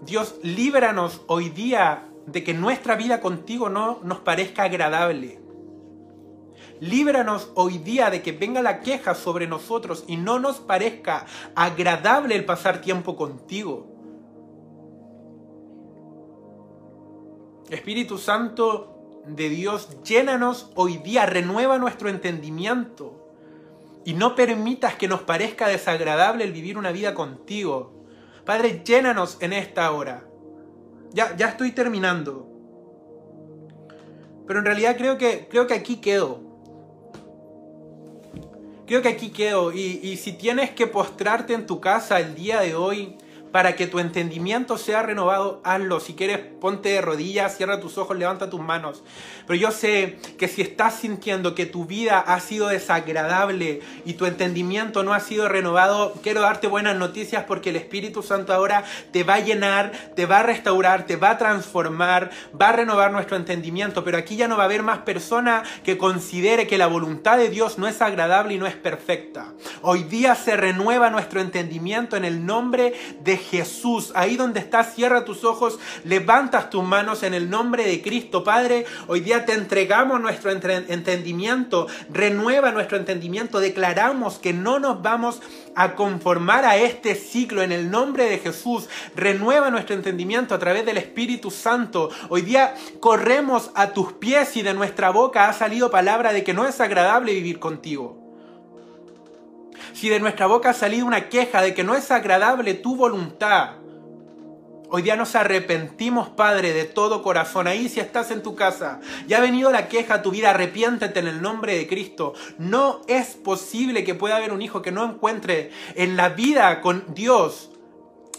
Dios, 0.00 0.36
líbranos 0.42 1.20
hoy 1.26 1.50
día 1.50 2.08
de 2.24 2.42
que 2.42 2.54
nuestra 2.54 2.96
vida 2.96 3.20
contigo 3.20 3.68
no 3.68 4.00
nos 4.04 4.20
parezca 4.20 4.62
agradable. 4.62 5.41
Líbranos 6.82 7.52
hoy 7.54 7.78
día 7.78 8.10
de 8.10 8.22
que 8.22 8.32
venga 8.32 8.60
la 8.60 8.80
queja 8.80 9.14
sobre 9.14 9.46
nosotros 9.46 10.02
y 10.08 10.16
no 10.16 10.40
nos 10.40 10.58
parezca 10.58 11.26
agradable 11.54 12.34
el 12.34 12.44
pasar 12.44 12.80
tiempo 12.80 13.14
contigo. 13.14 13.86
Espíritu 17.70 18.18
Santo, 18.18 19.22
de 19.28 19.48
Dios, 19.48 20.02
llénanos 20.02 20.72
hoy 20.74 20.96
día, 20.96 21.24
renueva 21.24 21.78
nuestro 21.78 22.08
entendimiento 22.08 23.28
y 24.04 24.14
no 24.14 24.34
permitas 24.34 24.96
que 24.96 25.06
nos 25.06 25.22
parezca 25.22 25.68
desagradable 25.68 26.42
el 26.42 26.52
vivir 26.52 26.76
una 26.76 26.90
vida 26.90 27.14
contigo. 27.14 27.92
Padre, 28.44 28.82
llénanos 28.84 29.36
en 29.40 29.52
esta 29.52 29.92
hora. 29.92 30.24
Ya, 31.12 31.36
ya 31.36 31.50
estoy 31.50 31.70
terminando. 31.70 32.48
Pero 34.48 34.58
en 34.58 34.64
realidad 34.64 34.96
creo 34.96 35.16
que, 35.16 35.46
creo 35.48 35.68
que 35.68 35.74
aquí 35.74 36.00
quedo. 36.00 36.50
Creo 38.86 39.02
que 39.02 39.08
aquí 39.08 39.30
quedo. 39.30 39.72
Y, 39.72 40.00
y 40.02 40.16
si 40.16 40.32
tienes 40.32 40.70
que 40.70 40.86
postrarte 40.86 41.54
en 41.54 41.66
tu 41.66 41.80
casa 41.80 42.20
el 42.20 42.34
día 42.34 42.60
de 42.60 42.74
hoy, 42.74 43.16
para 43.52 43.76
que 43.76 43.86
tu 43.86 43.98
entendimiento 43.98 44.78
sea 44.78 45.02
renovado, 45.02 45.60
hazlo. 45.62 46.00
Si 46.00 46.14
quieres, 46.14 46.38
ponte 46.38 46.88
de 46.88 47.02
rodillas, 47.02 47.56
cierra 47.56 47.80
tus 47.80 47.98
ojos, 47.98 48.16
levanta 48.16 48.48
tus 48.50 48.60
manos. 48.60 49.04
Pero 49.46 49.60
yo 49.60 49.70
sé 49.70 50.18
que 50.38 50.48
si 50.48 50.62
estás 50.62 50.94
sintiendo 50.94 51.54
que 51.54 51.66
tu 51.66 51.84
vida 51.84 52.18
ha 52.18 52.40
sido 52.40 52.68
desagradable 52.68 53.80
y 54.04 54.14
tu 54.14 54.24
entendimiento 54.24 55.02
no 55.02 55.12
ha 55.12 55.20
sido 55.20 55.48
renovado, 55.48 56.14
quiero 56.22 56.40
darte 56.40 56.66
buenas 56.66 56.96
noticias 56.96 57.44
porque 57.44 57.70
el 57.70 57.76
Espíritu 57.76 58.22
Santo 58.22 58.54
ahora 58.54 58.84
te 59.12 59.22
va 59.22 59.34
a 59.34 59.40
llenar, 59.40 59.92
te 60.16 60.24
va 60.24 60.40
a 60.40 60.42
restaurar, 60.42 61.04
te 61.04 61.16
va 61.16 61.30
a 61.30 61.38
transformar, 61.38 62.30
va 62.60 62.70
a 62.70 62.72
renovar 62.72 63.12
nuestro 63.12 63.36
entendimiento. 63.36 64.02
Pero 64.02 64.16
aquí 64.16 64.36
ya 64.36 64.48
no 64.48 64.56
va 64.56 64.62
a 64.62 64.66
haber 64.66 64.82
más 64.82 65.00
persona 65.00 65.62
que 65.84 65.98
considere 65.98 66.66
que 66.66 66.78
la 66.78 66.86
voluntad 66.86 67.36
de 67.36 67.50
Dios 67.50 67.78
no 67.78 67.86
es 67.86 68.00
agradable 68.00 68.54
y 68.54 68.58
no 68.58 68.66
es 68.66 68.76
perfecta. 68.76 69.52
Hoy 69.82 70.04
día 70.04 70.34
se 70.34 70.56
renueva 70.56 71.10
nuestro 71.10 71.40
entendimiento 71.40 72.16
en 72.16 72.24
el 72.24 72.46
nombre 72.46 72.94
de 73.20 73.41
Jesús. 73.50 74.12
Ahí 74.14 74.36
donde 74.36 74.60
estás, 74.60 74.94
cierra 74.94 75.24
tus 75.24 75.44
ojos, 75.44 75.78
levantas 76.04 76.70
tus 76.70 76.82
manos 76.82 77.22
en 77.22 77.34
el 77.34 77.50
nombre 77.50 77.84
de 77.84 78.00
Cristo. 78.00 78.42
Padre, 78.44 78.86
hoy 79.06 79.20
día 79.20 79.44
te 79.44 79.52
entregamos 79.52 80.20
nuestro 80.20 80.50
entendimiento, 80.50 81.86
renueva 82.10 82.72
nuestro 82.72 82.96
entendimiento, 82.96 83.60
declaramos 83.60 84.38
que 84.38 84.52
no 84.52 84.78
nos 84.78 85.02
vamos 85.02 85.40
a 85.74 85.94
conformar 85.94 86.64
a 86.64 86.76
este 86.76 87.14
ciclo 87.14 87.62
en 87.62 87.72
el 87.72 87.90
nombre 87.90 88.24
de 88.24 88.38
Jesús. 88.38 88.88
Renueva 89.14 89.70
nuestro 89.70 89.94
entendimiento 89.94 90.54
a 90.54 90.58
través 90.58 90.86
del 90.86 90.96
Espíritu 90.96 91.50
Santo. 91.50 92.10
Hoy 92.28 92.42
día 92.42 92.74
corremos 93.00 93.70
a 93.74 93.88
tus 93.92 94.12
pies 94.14 94.56
y 94.56 94.62
de 94.62 94.74
nuestra 94.74 95.10
boca 95.10 95.48
ha 95.48 95.52
salido 95.52 95.90
palabra 95.90 96.32
de 96.32 96.44
que 96.44 96.54
no 96.54 96.66
es 96.66 96.80
agradable 96.80 97.32
vivir 97.34 97.58
contigo 97.58 98.21
si 100.02 100.08
de 100.08 100.18
nuestra 100.18 100.46
boca 100.46 100.70
ha 100.70 100.74
salido 100.74 101.06
una 101.06 101.28
queja 101.28 101.62
de 101.62 101.74
que 101.74 101.84
no 101.84 101.94
es 101.94 102.10
agradable 102.10 102.74
tu 102.74 102.96
voluntad, 102.96 103.76
Hoy 104.94 105.00
día 105.00 105.16
nos 105.16 105.34
arrepentimos, 105.36 106.28
Padre, 106.28 106.74
de 106.74 106.84
todo 106.84 107.22
corazón. 107.22 107.66
Ahí 107.66 107.88
si 107.88 107.98
estás 107.98 108.30
en 108.30 108.42
tu 108.42 108.54
casa, 108.54 109.00
ya 109.26 109.38
ha 109.38 109.40
venido 109.40 109.70
la 109.70 109.88
queja 109.88 110.14
a 110.14 110.22
tu 110.22 110.32
vida, 110.32 110.50
arrepiéntete 110.50 111.20
en 111.20 111.28
el 111.28 111.40
nombre 111.40 111.74
de 111.76 111.86
Cristo. 111.86 112.34
No 112.58 113.00
es 113.06 113.28
posible 113.28 114.04
que 114.04 114.14
pueda 114.14 114.36
haber 114.36 114.52
un 114.52 114.60
hijo 114.60 114.82
que 114.82 114.92
no 114.92 115.02
encuentre 115.02 115.70
en 115.94 116.18
la 116.18 116.28
vida 116.30 116.82
con 116.82 117.14
Dios 117.14 117.70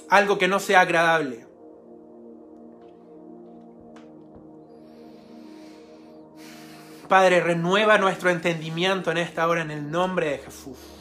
algo 0.09 0.38
que 0.38 0.47
no 0.47 0.59
sea 0.59 0.82
agradable. 0.82 1.47
Padre, 7.07 7.39
renueva 7.39 7.97
nuestro 7.97 8.30
entendimiento 8.30 9.09
en 9.09 9.18
esta 9.18 9.47
hora 9.47 9.61
en 9.64 9.72
el 9.72 9.89
nombre 9.89 10.30
de 10.30 10.38
Jesús. 10.38 10.92